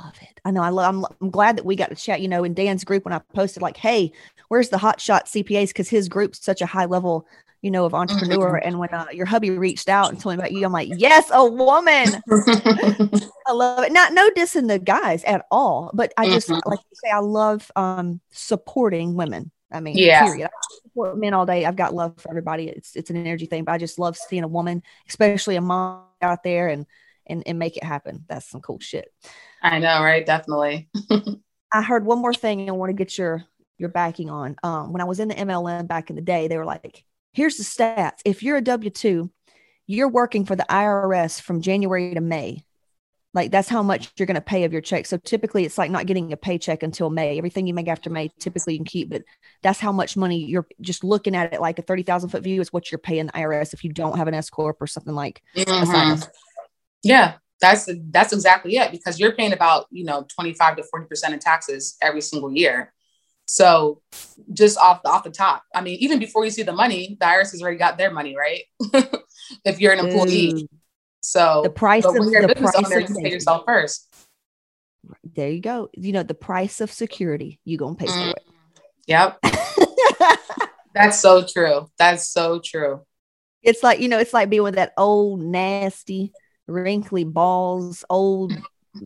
Love 0.03 0.15
it. 0.21 0.39
I 0.45 0.51
know. 0.51 0.61
I 0.61 0.69
love. 0.69 0.95
I'm, 0.95 1.05
I'm 1.21 1.29
glad 1.29 1.57
that 1.57 1.65
we 1.65 1.75
got 1.75 1.89
to 1.89 1.95
chat. 1.95 2.21
You 2.21 2.27
know, 2.27 2.43
in 2.43 2.53
Dan's 2.53 2.83
group 2.83 3.05
when 3.05 3.13
I 3.13 3.19
posted 3.33 3.61
like, 3.61 3.77
"Hey, 3.77 4.11
where's 4.47 4.69
the 4.69 4.77
hot 4.77 4.99
shot 5.01 5.25
CPAs?" 5.27 5.67
Because 5.69 5.89
his 5.89 6.09
group's 6.09 6.43
such 6.43 6.61
a 6.61 6.65
high 6.65 6.85
level, 6.85 7.27
you 7.61 7.71
know, 7.71 7.85
of 7.85 7.93
entrepreneur. 7.93 8.57
Mm-hmm. 8.59 8.67
And 8.67 8.79
when 8.79 8.93
uh, 8.93 9.07
your 9.11 9.25
hubby 9.25 9.51
reached 9.51 9.89
out 9.89 10.09
and 10.11 10.19
told 10.19 10.35
me 10.35 10.39
about 10.39 10.51
you, 10.51 10.65
I'm 10.65 10.71
like, 10.71 10.89
"Yes, 10.91 11.29
a 11.31 11.45
woman." 11.45 12.21
I 13.47 13.51
love 13.51 13.83
it. 13.83 13.91
Not 13.91 14.13
no 14.13 14.29
dissing 14.31 14.67
the 14.67 14.79
guys 14.79 15.23
at 15.23 15.45
all, 15.51 15.91
but 15.93 16.13
I 16.17 16.25
just 16.27 16.47
Mhm. 16.49 16.61
like 16.65 16.79
you 16.79 16.95
say, 16.95 17.09
I 17.09 17.19
love 17.19 17.71
um 17.75 18.21
supporting 18.31 19.15
women. 19.15 19.51
I 19.71 19.79
mean, 19.81 19.97
Yeah. 19.97 20.25
period. 20.25 20.45
I 20.47 20.73
support 20.83 21.17
men 21.17 21.33
all 21.33 21.45
day. 21.45 21.65
I've 21.65 21.75
got 21.75 21.93
love 21.93 22.15
for 22.17 22.29
everybody. 22.29 22.67
It's 22.69 22.95
it's 22.95 23.09
an 23.09 23.17
energy 23.17 23.45
thing, 23.45 23.63
but 23.63 23.73
I 23.73 23.77
just 23.77 23.99
love 23.99 24.17
seeing 24.17 24.43
a 24.43 24.47
woman, 24.47 24.83
especially 25.07 25.55
a 25.55 25.61
mom 25.61 26.03
out 26.21 26.43
there 26.43 26.67
and 26.69 26.85
and 27.29 27.43
and 27.45 27.59
make 27.59 27.77
it 27.77 27.83
happen. 27.83 28.25
That's 28.27 28.49
some 28.49 28.61
cool 28.61 28.79
shit. 28.79 29.13
I 29.61 29.79
know, 29.79 30.01
right? 30.03 30.25
Definitely. 30.25 30.89
I 31.73 31.81
heard 31.81 32.05
one 32.05 32.19
more 32.19 32.33
thing 32.33 32.61
and 32.61 32.69
I 32.69 32.73
want 32.73 32.89
to 32.89 32.93
get 32.93 33.17
your 33.17 33.43
your 33.77 33.89
backing 33.89 34.29
on. 34.29 34.55
Um, 34.63 34.91
when 34.91 35.01
I 35.01 35.05
was 35.05 35.19
in 35.19 35.27
the 35.27 35.35
MLM 35.35 35.87
back 35.87 36.09
in 36.09 36.15
the 36.15 36.21
day, 36.21 36.47
they 36.47 36.57
were 36.57 36.65
like, 36.65 37.03
here's 37.33 37.57
the 37.57 37.63
stats. 37.63 38.19
If 38.25 38.43
you're 38.43 38.57
a 38.57 38.61
W 38.61 38.89
2, 38.89 39.29
you're 39.87 40.09
working 40.09 40.45
for 40.45 40.55
the 40.55 40.65
IRS 40.69 41.39
from 41.41 41.61
January 41.61 42.13
to 42.13 42.21
May. 42.21 42.65
Like 43.33 43.51
that's 43.51 43.69
how 43.69 43.83
much 43.83 44.11
you're 44.17 44.25
going 44.25 44.35
to 44.35 44.41
pay 44.41 44.63
of 44.63 44.73
your 44.73 44.81
check. 44.81 45.05
So 45.05 45.17
typically 45.17 45.63
it's 45.63 45.77
like 45.77 45.91
not 45.91 46.07
getting 46.07 46.33
a 46.33 46.37
paycheck 46.37 46.81
until 46.81 47.11
May. 47.11 47.37
Everything 47.37 47.67
you 47.67 47.75
make 47.75 47.87
after 47.87 48.09
May, 48.09 48.31
typically 48.39 48.73
you 48.73 48.79
can 48.79 48.85
keep, 48.85 49.11
but 49.11 49.21
that's 49.61 49.79
how 49.79 49.91
much 49.91 50.17
money 50.17 50.43
you're 50.43 50.67
just 50.81 51.03
looking 51.03 51.35
at 51.35 51.53
it 51.53 51.61
like 51.61 51.77
a 51.77 51.83
30,000 51.83 52.29
foot 52.29 52.43
view 52.43 52.59
is 52.59 52.73
what 52.73 52.91
you're 52.91 52.97
paying 52.97 53.27
the 53.27 53.31
IRS 53.33 53.71
if 53.73 53.83
you 53.83 53.93
don't 53.93 54.17
have 54.17 54.27
an 54.27 54.33
S 54.33 54.49
Corp 54.49 54.81
or 54.81 54.87
something 54.87 55.13
like 55.13 55.43
Mhm. 55.55 56.27
Yeah, 57.03 57.35
that's 57.61 57.89
that's 58.11 58.33
exactly 58.33 58.77
it 58.77 58.91
because 58.91 59.19
you're 59.19 59.33
paying 59.33 59.53
about 59.53 59.85
you 59.91 60.03
know 60.05 60.25
25 60.35 60.77
to 60.77 60.83
40 60.83 61.07
percent 61.07 61.33
in 61.33 61.39
taxes 61.39 61.97
every 62.01 62.21
single 62.21 62.51
year. 62.51 62.93
So 63.45 64.01
just 64.53 64.77
off 64.77 65.01
the 65.03 65.09
off 65.09 65.23
the 65.23 65.31
top, 65.31 65.63
I 65.73 65.81
mean, 65.81 65.97
even 65.99 66.19
before 66.19 66.45
you 66.45 66.51
see 66.51 66.63
the 66.63 66.71
money, 66.73 67.17
the 67.19 67.25
IRS 67.25 67.51
has 67.51 67.61
already 67.61 67.77
got 67.77 67.97
their 67.97 68.11
money, 68.11 68.35
right? 68.37 68.63
if 69.65 69.79
you're 69.79 69.93
an 69.93 69.99
employee. 69.99 70.53
Ooh, 70.53 70.67
So 71.21 71.61
the 71.63 71.69
price 71.69 72.05
of 72.05 72.15
when 72.15 72.31
you're 72.31 72.43
a 72.43 72.47
the 72.47 72.53
business 72.53 72.71
price 72.71 72.85
owner, 72.85 72.99
of 73.03 73.09
you 73.09 73.15
pay 73.23 73.31
yourself 73.31 73.63
first. 73.65 74.07
There 75.23 75.49
you 75.49 75.61
go. 75.61 75.89
You 75.93 76.11
know, 76.11 76.23
the 76.23 76.33
price 76.33 76.81
of 76.81 76.91
security, 76.91 77.59
you 77.65 77.77
going 77.77 77.95
to 77.95 78.05
pay 78.05 78.11
Mm. 78.11 78.31
it. 78.31 78.43
Yep, 79.07 79.39
that's 80.93 81.19
so 81.19 81.43
true. 81.43 81.89
That's 81.97 82.27
so 82.29 82.61
true. 82.63 83.01
It's 83.63 83.81
like, 83.81 83.99
you 83.99 84.07
know, 84.07 84.19
it's 84.19 84.33
like 84.33 84.49
being 84.49 84.61
with 84.63 84.75
that 84.75 84.93
old, 84.97 85.41
nasty, 85.41 86.31
wrinkly 86.69 87.23
balls, 87.23 88.03
old 88.09 88.53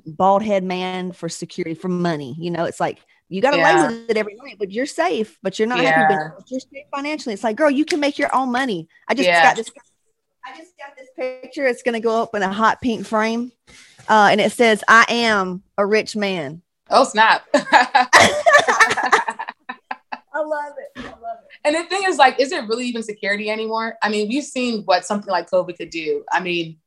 bald 0.05 0.43
head 0.43 0.64
man 0.64 1.11
for 1.11 1.30
security, 1.30 1.74
for 1.76 1.88
money. 1.89 2.36
You 2.39 2.51
know, 2.51 2.66
it's 2.66 2.80
like 2.80 2.99
you 3.30 3.41
got 3.41 3.51
to 3.51 3.57
Yeah. 3.57 3.88
lay 3.88 3.88
with 3.99 4.09
it 4.11 4.18
every 4.18 4.36
night, 4.36 4.57
but 4.59 4.72
you're 4.72 4.86
safe, 4.86 5.38
but 5.41 5.57
you're 5.57 5.68
not 5.68 5.82
Yeah. 5.82 5.91
happy, 5.91 6.16
but- 6.16 6.51
you're 6.51 6.59
safe 6.59 6.86
financially. 6.93 7.34
It's 7.34 7.43
like, 7.43 7.55
girl, 7.55 7.70
you 7.72 7.86
can 7.86 7.99
make 7.99 8.18
your 8.20 8.34
own 8.36 8.51
money. 8.51 8.88
I 9.07 9.14
just 9.16 9.28
Yeah. 9.28 9.41
got 9.43 9.55
this. 9.55 9.72
I 10.45 10.57
just 10.57 10.74
got 10.78 10.95
this 10.97 11.07
picture. 11.18 11.66
It's 11.66 11.82
going 11.84 11.93
to 11.93 12.01
go 12.01 12.22
up 12.22 12.36
in 12.36 12.43
a 12.43 12.51
hot 12.51 12.82
pink 12.82 13.05
frame. 13.07 13.51
Uh, 14.09 14.28
and 14.32 14.41
it 14.41 14.51
says, 14.51 14.84
I 14.88 15.05
am 15.09 15.64
a 15.78 15.86
rich 15.86 16.16
man. 16.16 16.61
Oh 16.89 17.05
snap! 17.05 17.43
I 20.36 20.39
love 20.39 20.74
it. 20.78 20.91
I 20.97 21.01
love 21.09 21.38
it. 21.43 21.49
And 21.64 21.76
the 21.76 21.84
thing 21.84 22.03
is, 22.05 22.18
like, 22.18 22.39
is 22.39 22.51
it 22.51 22.68
really 22.68 22.86
even 22.88 23.03
security 23.03 23.49
anymore? 23.49 23.97
I 24.01 24.09
mean, 24.09 24.28
we've 24.28 24.43
seen 24.43 24.82
what 24.84 25.05
something 25.05 25.32
like 25.32 25.49
COVID 25.49 25.78
could 25.78 25.91
do. 25.91 26.24
I 26.32 26.39
mean, 26.39 26.78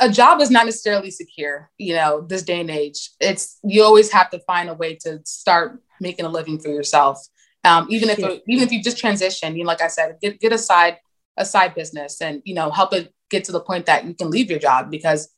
a 0.00 0.10
job 0.10 0.40
is 0.40 0.50
not 0.50 0.66
necessarily 0.66 1.10
secure, 1.10 1.70
you 1.78 1.94
know, 1.94 2.22
this 2.22 2.42
day 2.42 2.60
and 2.60 2.70
age. 2.70 3.10
It's 3.20 3.58
you 3.62 3.82
always 3.82 4.10
have 4.12 4.30
to 4.30 4.40
find 4.40 4.68
a 4.68 4.74
way 4.74 4.96
to 5.02 5.20
start 5.24 5.80
making 6.00 6.24
a 6.24 6.28
living 6.28 6.58
for 6.58 6.68
yourself. 6.68 7.24
Um, 7.64 7.86
even 7.90 8.08
if 8.08 8.18
Shit. 8.18 8.42
even 8.48 8.64
if 8.64 8.72
you 8.72 8.82
just 8.82 8.98
transition, 8.98 9.56
you 9.56 9.64
know, 9.64 9.68
like 9.68 9.82
I 9.82 9.88
said, 9.88 10.16
get 10.20 10.40
get 10.40 10.52
a 10.52 10.58
side 10.58 10.98
a 11.36 11.44
side 11.44 11.74
business 11.74 12.20
and 12.20 12.42
you 12.44 12.54
know 12.54 12.70
help 12.70 12.92
it 12.92 13.12
get 13.30 13.44
to 13.44 13.52
the 13.52 13.60
point 13.60 13.86
that 13.86 14.04
you 14.04 14.14
can 14.14 14.30
leave 14.30 14.50
your 14.50 14.58
job 14.58 14.90
because 14.90 15.28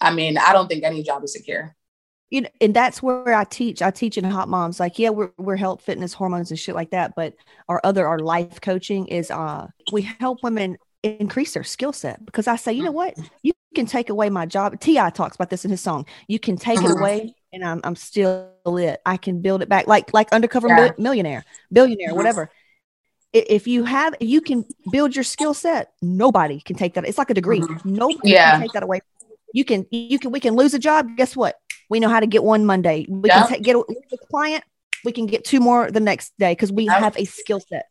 I 0.00 0.12
mean, 0.12 0.36
I 0.38 0.52
don't 0.52 0.68
think 0.68 0.84
any 0.84 1.02
job 1.02 1.24
is 1.24 1.32
secure. 1.32 1.74
you 2.30 2.42
know, 2.42 2.48
and 2.60 2.74
that's 2.74 3.02
where 3.02 3.34
I 3.34 3.44
teach. 3.44 3.80
I 3.80 3.90
teach 3.90 4.18
in 4.18 4.24
hot 4.24 4.48
moms. 4.48 4.80
Like, 4.80 4.98
yeah, 4.98 5.10
we're 5.10 5.30
we're 5.38 5.56
health, 5.56 5.82
fitness, 5.82 6.12
hormones, 6.12 6.50
and 6.50 6.58
shit 6.58 6.74
like 6.74 6.90
that. 6.90 7.14
But 7.16 7.34
our 7.68 7.80
other 7.84 8.06
our 8.06 8.18
life 8.18 8.60
coaching 8.60 9.06
is 9.06 9.30
uh 9.30 9.68
we 9.92 10.02
help 10.02 10.42
women 10.42 10.76
increase 11.02 11.54
their 11.54 11.64
skill 11.64 11.92
set 11.92 12.24
because 12.24 12.46
I 12.46 12.56
say, 12.56 12.72
you 12.72 12.82
know 12.82 12.92
what, 12.92 13.16
you 13.42 13.52
can 13.74 13.84
take 13.86 14.08
away 14.08 14.30
my 14.30 14.46
job. 14.46 14.80
T.I. 14.80 15.10
talks 15.10 15.34
about 15.36 15.50
this 15.50 15.64
in 15.66 15.70
his 15.70 15.82
song. 15.82 16.06
You 16.28 16.38
can 16.38 16.56
take 16.56 16.78
it 16.78 16.84
Mhm. 16.84 16.98
away, 16.98 17.34
and 17.52 17.62
I'm 17.62 17.80
I'm 17.84 17.96
still 17.96 18.48
it. 18.78 19.00
I 19.04 19.18
can 19.18 19.42
build 19.42 19.60
it 19.60 19.68
back, 19.68 19.86
like 19.86 20.14
like 20.14 20.32
undercover 20.32 20.68
Yeah. 20.68 20.76
mil- 20.76 20.94
millionaire, 20.98 21.44
billionaire, 21.70 22.12
Mhm. 22.12 22.16
whatever. 22.16 22.50
If 23.34 23.66
you 23.66 23.82
have, 23.84 24.14
you 24.20 24.40
can 24.40 24.64
build 24.92 25.14
your 25.16 25.24
skill 25.24 25.54
set. 25.54 25.92
Nobody 26.00 26.60
can 26.60 26.76
take 26.76 26.94
that. 26.94 27.04
It's 27.04 27.18
like 27.18 27.30
a 27.30 27.34
degree. 27.34 27.60
Mhm. 27.60 27.84
Nobody 27.84 28.30
Yeah. 28.30 28.52
can 28.52 28.60
take 28.62 28.72
that 28.72 28.84
away. 28.84 29.00
You 29.52 29.64
can, 29.64 29.86
you 29.90 30.18
can, 30.20 30.30
we 30.30 30.38
can 30.40 30.54
lose 30.54 30.72
a 30.72 30.78
job. 30.78 31.08
Guess 31.16 31.36
what? 31.36 31.56
We 31.90 31.98
know 32.00 32.08
how 32.08 32.20
to 32.20 32.26
get 32.26 32.44
one 32.44 32.64
Monday. 32.64 33.06
We 33.08 33.28
Yeah. 33.28 33.40
can 33.40 33.48
take, 33.48 33.62
get 33.62 33.74
a, 33.76 33.80
a 33.80 34.16
client. 34.30 34.62
We 35.04 35.10
can 35.12 35.26
get 35.26 35.44
two 35.44 35.58
more 35.60 35.90
the 35.90 36.00
next 36.00 36.32
day 36.38 36.52
because 36.52 36.70
we 36.72 36.86
have 36.86 37.16
a 37.18 37.24
skill 37.24 37.60
set. 37.60 37.86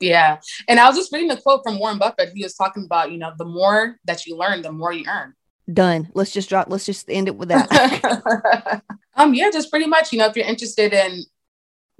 Yeah. 0.00 0.38
And 0.68 0.78
I 0.78 0.88
was 0.88 0.96
just 0.96 1.12
reading 1.12 1.30
a 1.30 1.40
quote 1.40 1.62
from 1.64 1.78
Warren 1.78 1.98
Buffett. 1.98 2.30
He 2.34 2.42
was 2.42 2.54
talking 2.54 2.84
about, 2.84 3.10
you 3.10 3.18
know, 3.18 3.32
the 3.36 3.44
more 3.44 3.96
that 4.04 4.26
you 4.26 4.36
learn, 4.36 4.62
the 4.62 4.72
more 4.72 4.92
you 4.92 5.04
earn. 5.08 5.34
Done. 5.72 6.08
Let's 6.14 6.30
just 6.30 6.48
drop. 6.48 6.68
Let's 6.70 6.86
just 6.86 7.10
end 7.10 7.28
it 7.28 7.36
with 7.36 7.48
that. 7.50 8.82
um, 9.16 9.34
yeah, 9.34 9.50
just 9.50 9.70
pretty 9.70 9.86
much, 9.86 10.12
you 10.12 10.18
know, 10.18 10.26
if 10.26 10.36
you're 10.36 10.46
interested 10.46 10.92
in 10.92 11.24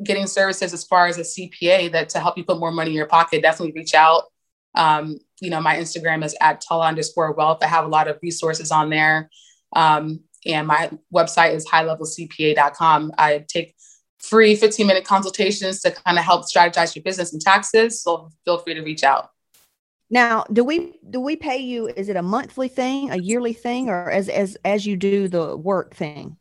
getting 0.03 0.27
services 0.27 0.73
as 0.73 0.85
far 0.85 1.07
as 1.07 1.19
a 1.19 1.23
CPA 1.23 1.93
that 1.93 2.09
to 2.11 2.21
help 2.21 2.39
you 2.39 2.45
put 2.45 2.61
more 2.61 2.71
money 2.71 2.91
in 2.91 2.97
your 2.97 3.07
pocket, 3.07 3.43
definitely 3.43 3.73
reach 3.79 3.95
out. 3.95 4.25
Um, 4.75 5.19
you 5.41 5.51
know, 5.51 5.61
my 5.61 5.77
Instagram 5.77 6.25
is 6.25 6.37
at 6.41 6.63
tola 6.67 6.87
underscore 6.87 7.33
wealth. 7.33 7.59
I 7.63 7.67
have 7.67 7.85
a 7.85 7.89
lot 7.89 8.09
of 8.09 8.19
resources 8.23 8.71
on 8.71 8.91
there. 8.91 9.29
Um, 9.75 10.21
and 10.47 10.67
my 10.67 10.91
website 11.13 11.55
is 11.55 11.67
highlevelcpa.com. 11.67 13.13
I 13.19 13.45
take 13.49 13.75
free 14.19 14.57
15 14.57 14.87
minute 14.87 15.05
consultations 15.05 15.81
to 15.81 15.91
kind 15.91 16.19
of 16.19 16.25
help 16.25 16.45
strategize 16.45 16.95
your 16.95 17.03
business 17.03 17.33
and 17.33 17.41
taxes. 17.41 18.03
So 18.03 18.31
feel 18.45 18.59
free 18.59 18.75
to 18.75 18.83
reach 18.83 19.05
out. 19.05 19.31
now, 20.11 20.45
do 20.53 20.65
we 20.65 20.99
do 21.09 21.21
we 21.21 21.37
pay 21.37 21.59
you? 21.59 21.89
Is 21.89 22.09
it 22.09 22.17
a 22.17 22.23
monthly 22.23 22.69
thing, 22.69 23.11
a 23.11 23.17
yearly 23.17 23.53
thing, 23.53 23.89
or 23.89 24.11
as 24.11 24.29
as 24.29 24.57
as 24.65 24.87
you 24.87 24.97
do 24.97 25.29
the 25.29 25.57
work 25.57 25.95
thing? 25.95 26.37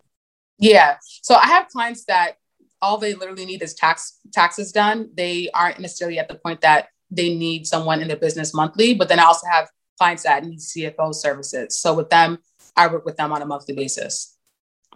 Yeah. 0.59 0.97
So 1.21 1.35
I 1.35 1.47
have 1.47 1.67
clients 1.67 2.05
that 2.05 2.37
all 2.81 2.97
they 2.97 3.13
literally 3.13 3.45
need 3.45 3.61
is 3.61 3.73
tax 3.73 4.19
taxes 4.33 4.71
done. 4.71 5.09
They 5.13 5.49
aren't 5.53 5.79
necessarily 5.79 6.19
at 6.19 6.27
the 6.27 6.35
point 6.35 6.61
that 6.61 6.89
they 7.11 7.35
need 7.35 7.67
someone 7.67 8.01
in 8.01 8.07
their 8.07 8.17
business 8.17 8.53
monthly, 8.53 8.93
but 8.93 9.07
then 9.09 9.19
I 9.19 9.23
also 9.23 9.47
have 9.49 9.69
clients 9.97 10.23
that 10.23 10.45
need 10.45 10.59
CFO 10.59 11.13
services. 11.13 11.77
So 11.79 11.93
with 11.93 12.09
them, 12.09 12.39
I 12.75 12.87
work 12.87 13.05
with 13.05 13.17
them 13.17 13.31
on 13.31 13.41
a 13.41 13.45
monthly 13.45 13.75
basis. 13.75 14.36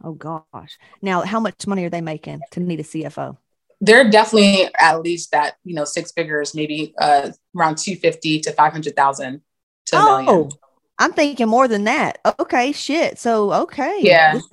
Oh 0.04 0.14
gosh. 0.14 0.78
Now, 1.02 1.22
how 1.22 1.40
much 1.40 1.68
money 1.68 1.86
are 1.86 1.90
they 1.90 2.02
making 2.02 2.42
to 2.52 2.60
need 2.60 2.80
a 2.80 2.84
CFO? 2.84 3.38
They're 3.80 4.10
definitely 4.10 4.70
at 4.80 5.02
least 5.02 5.32
that, 5.32 5.56
you 5.64 5.74
know, 5.74 5.86
six 5.86 6.12
figures, 6.12 6.54
maybe 6.54 6.94
uh, 7.00 7.32
around 7.58 7.78
250 7.78 8.42
to 8.42 8.52
500,000 8.52 9.42
to 9.88 9.96
a 9.96 10.00
million. 10.00 10.26
Oh, 10.28 10.50
I'm 11.00 11.14
thinking 11.14 11.48
more 11.48 11.68
than 11.68 11.86
that. 11.86 12.20
Okay, 12.40 12.72
shit. 12.72 13.18
So 13.18 13.52
okay. 13.54 14.00
Yeah. 14.02 14.34
This- 14.34 14.48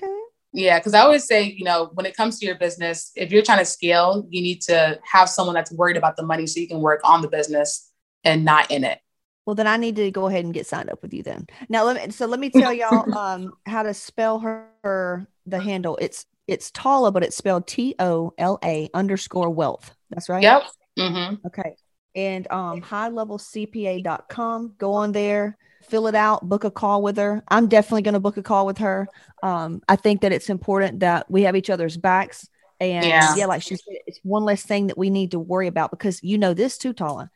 Okay. 0.00 0.12
Yeah, 0.52 0.78
because 0.78 0.94
I 0.94 1.00
always 1.00 1.24
say, 1.26 1.42
you 1.44 1.64
know, 1.64 1.90
when 1.94 2.06
it 2.06 2.16
comes 2.16 2.38
to 2.38 2.46
your 2.46 2.56
business, 2.56 3.12
if 3.14 3.30
you're 3.30 3.42
trying 3.42 3.58
to 3.58 3.64
scale, 3.64 4.26
you 4.30 4.40
need 4.42 4.60
to 4.62 4.98
have 5.04 5.28
someone 5.28 5.54
that's 5.54 5.70
worried 5.72 5.96
about 5.96 6.16
the 6.16 6.24
money 6.24 6.46
so 6.46 6.60
you 6.60 6.68
can 6.68 6.80
work 6.80 7.00
on 7.04 7.22
the 7.22 7.28
business 7.28 7.90
and 8.24 8.44
not 8.44 8.70
in 8.70 8.84
it. 8.84 8.98
Well, 9.46 9.54
then 9.54 9.66
I 9.66 9.76
need 9.76 9.96
to 9.96 10.10
go 10.10 10.26
ahead 10.26 10.44
and 10.44 10.54
get 10.54 10.66
signed 10.66 10.90
up 10.90 11.02
with 11.02 11.12
you 11.12 11.22
then. 11.22 11.46
Now, 11.68 11.84
let 11.84 12.06
me. 12.06 12.12
So 12.12 12.26
let 12.26 12.40
me 12.40 12.50
tell 12.50 12.72
y'all 12.72 13.14
um, 13.18 13.52
how 13.66 13.82
to 13.82 13.92
spell 13.92 14.38
her, 14.40 14.68
her 14.82 15.28
the 15.46 15.58
handle. 15.58 15.98
It's 16.00 16.26
it's 16.46 16.70
Tala, 16.70 17.12
but 17.12 17.22
it's 17.22 17.36
spelled 17.36 17.66
T 17.66 17.94
O 17.98 18.32
L 18.38 18.58
A 18.64 18.88
underscore 18.94 19.50
wealth. 19.50 19.94
That's 20.10 20.28
right. 20.28 20.42
Yep. 20.42 20.62
Mm-hmm. 20.98 21.46
Okay. 21.46 21.76
And 22.14 22.50
um, 22.50 22.80
highlevelcpa.com. 22.80 24.74
Go 24.78 24.92
on 24.92 25.12
there, 25.12 25.58
fill 25.82 26.06
it 26.06 26.14
out, 26.14 26.48
book 26.48 26.62
a 26.64 26.70
call 26.70 27.02
with 27.02 27.16
her. 27.16 27.42
I'm 27.48 27.66
definitely 27.68 28.02
going 28.02 28.14
to 28.14 28.20
book 28.20 28.36
a 28.36 28.42
call 28.42 28.66
with 28.66 28.78
her. 28.78 29.08
Um, 29.42 29.82
I 29.88 29.96
think 29.96 30.20
that 30.20 30.30
it's 30.32 30.48
important 30.48 31.00
that 31.00 31.28
we 31.30 31.42
have 31.42 31.56
each 31.56 31.70
other's 31.70 31.96
backs. 31.96 32.48
And 32.80 33.06
Yeah. 33.06 33.34
yeah, 33.36 33.46
like 33.46 33.62
she 33.62 33.76
said, 33.76 33.96
it's 34.06 34.20
one 34.22 34.44
less 34.44 34.62
thing 34.62 34.86
that 34.88 34.98
we 34.98 35.10
need 35.10 35.32
to 35.32 35.38
worry 35.38 35.66
about 35.66 35.90
because 35.90 36.22
you 36.22 36.38
know 36.38 36.54
this 36.54 36.78
too, 36.78 36.92
Tola. 36.92 37.30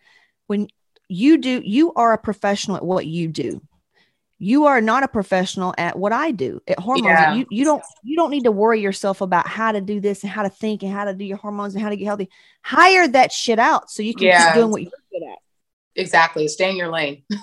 When 0.47 0.69
you 1.09 1.39
do, 1.39 1.63
you 1.65 1.93
are 1.95 2.13
a 2.13 2.19
professional 2.19 2.77
at 2.77 2.85
what 2.85 3.07
you 3.07 3.29
do. 3.29 3.61
You 4.41 4.67
are 4.67 4.81
not 4.81 5.03
a 5.03 5.09
professional 5.09 5.75
at 5.79 5.99
what 5.99 6.13
I 6.13 6.31
do 6.31 6.61
at 6.69 6.79
hormones. 6.79 7.07
Yeah. 7.07 7.35
You 7.35 7.47
you 7.51 7.65
don't 7.65 7.83
you 8.05 8.15
don't 8.15 8.31
need 8.31 8.45
to 8.45 8.53
worry 8.53 8.81
yourself 8.81 9.21
about 9.21 9.49
how 9.49 9.73
to 9.73 9.81
do 9.81 10.01
this 10.01 10.23
and 10.23 10.31
how 10.31 10.45
to 10.45 10.49
think 10.49 10.85
and 10.85 10.93
how 10.93 11.07
to 11.07 11.15
do 11.15 11.25
your 11.25 11.39
hormones 11.39 11.75
and 11.75 11.83
how 11.83 11.89
to 11.91 11.97
get 11.97 12.05
healthy. 12.05 12.29
Hire 12.63 13.09
that 13.09 13.33
shit 13.33 13.59
out 13.59 13.91
so 13.91 14.03
you 14.03 14.15
can 14.15 14.27
Yeah. 14.29 14.47
keep 14.53 14.55
doing 14.61 14.71
what 14.71 14.83
you're 14.83 14.93
good 15.11 15.27
at. 15.29 15.39
Exactly. 15.97 16.47
Stay 16.47 16.71
in 16.71 16.77
your 16.77 16.89
lane. 16.91 17.25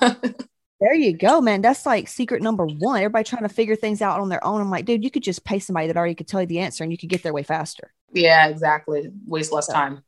There 0.81 0.93
you 0.93 1.13
go, 1.13 1.39
man. 1.39 1.61
That's 1.61 1.85
like 1.85 2.09
secret 2.09 2.43
number 2.43 2.65
one. 2.65 2.97
Everybody 2.97 3.23
trying 3.23 3.43
to 3.43 3.49
figure 3.49 3.77
things 3.77 4.01
out 4.01 4.19
on 4.19 4.27
their 4.27 4.43
own. 4.45 4.59
I'm 4.59 4.69
like, 4.69 4.83
dude, 4.83 5.05
you 5.05 5.09
could 5.09 5.23
just 5.23 5.45
pay 5.45 5.57
somebody 5.57 5.87
that 5.87 5.95
already 5.95 6.15
could 6.15 6.27
tell 6.27 6.41
you 6.41 6.47
the 6.47 6.59
answer 6.59 6.83
and 6.83 6.91
you 6.91 6.97
could 6.97 7.07
get 7.07 7.23
there 7.23 7.31
way 7.31 7.43
faster. 7.43 7.93
Yeah, 8.11 8.47
exactly. 8.49 9.09
Waste 9.25 9.53
less 9.53 9.67
time. 9.67 10.03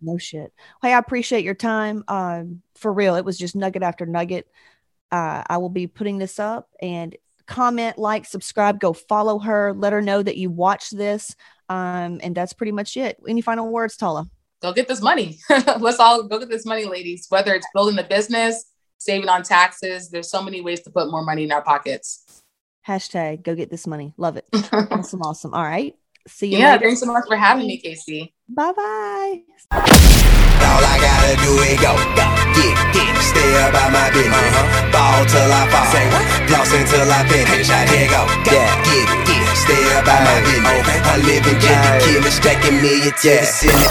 No 0.00 0.18
shit. 0.18 0.52
Hey, 0.82 0.92
I 0.92 0.98
appreciate 0.98 1.44
your 1.44 1.54
time. 1.54 2.04
Um, 2.08 2.62
for 2.76 2.92
real, 2.92 3.16
it 3.16 3.24
was 3.24 3.38
just 3.38 3.54
nugget 3.54 3.82
after 3.82 4.06
nugget. 4.06 4.46
Uh, 5.12 5.42
I 5.46 5.58
will 5.58 5.68
be 5.70 5.86
putting 5.86 6.18
this 6.18 6.38
up 6.38 6.68
and 6.80 7.16
comment, 7.46 7.98
like, 7.98 8.24
subscribe, 8.24 8.80
go 8.80 8.92
follow 8.92 9.38
her, 9.40 9.74
let 9.74 9.92
her 9.92 10.00
know 10.00 10.22
that 10.22 10.36
you 10.36 10.50
watched 10.50 10.96
this. 10.96 11.34
Um, 11.68 12.20
and 12.22 12.34
that's 12.34 12.52
pretty 12.52 12.72
much 12.72 12.96
it. 12.96 13.18
Any 13.28 13.40
final 13.40 13.70
words, 13.70 13.96
Tola? 13.96 14.28
Go 14.62 14.72
get 14.72 14.88
this 14.88 15.00
money. 15.00 15.38
Let's 15.50 15.98
all 15.98 16.22
go 16.22 16.38
get 16.38 16.48
this 16.48 16.66
money, 16.66 16.84
ladies. 16.84 17.26
Whether 17.28 17.54
it's 17.54 17.66
building 17.74 17.96
the 17.96 18.04
business, 18.04 18.64
saving 18.98 19.28
on 19.28 19.42
taxes, 19.42 20.10
there's 20.10 20.30
so 20.30 20.42
many 20.42 20.60
ways 20.60 20.80
to 20.82 20.90
put 20.90 21.10
more 21.10 21.24
money 21.24 21.44
in 21.44 21.52
our 21.52 21.62
pockets. 21.62 22.42
Hashtag 22.86 23.42
go 23.42 23.54
get 23.54 23.70
this 23.70 23.86
money. 23.86 24.14
Love 24.16 24.36
it. 24.36 24.46
awesome, 24.72 25.22
awesome. 25.22 25.54
All 25.54 25.62
right. 25.62 25.94
See 26.28 26.48
you. 26.52 26.58
Yeah, 26.58 26.72
later. 26.72 26.84
thanks 26.86 27.00
so 27.00 27.06
much 27.06 27.24
for 27.26 27.36
having 27.36 27.66
me, 27.66 27.78
Casey. 27.78 28.34
Bye 28.48 28.72
bye. 28.72 29.42
All 29.72 30.84
I 30.84 30.98
gotta 31.00 31.34
do 31.40 31.58
is 31.64 31.80
go, 31.80 31.96
go, 32.14 32.26
get, 32.52 32.76
get, 32.92 33.16
stay 33.22 33.54
about 33.68 33.90
my 33.92 34.10
business. 34.12 34.34
Uh-huh. 34.34 34.90
Ball 34.92 35.24
till 35.26 35.50
I 35.50 35.66
fall, 35.72 35.86
say 35.90 36.06
what? 36.12 36.24
Floss 36.48 36.72
until 36.74 37.10
I 37.10 37.24
finish. 37.26 37.70
I 37.70 37.86
here 37.88 38.08
go, 38.10 38.26
go, 38.44 38.52
yeah. 38.52 38.82
get, 38.84 39.08
get, 39.26 39.56
stay 39.56 39.84
about 39.96 40.22
my 40.22 40.40
business. 40.44 40.80
Okay. 40.84 41.00
I 41.00 41.16
live 41.24 41.46
in 41.46 41.56
Kentucky, 41.58 42.04
killing, 42.12 42.30
stacking 42.30 42.76
million 42.82 43.10
to 43.10 43.30
the 43.40 43.46
ceiling. 43.48 43.90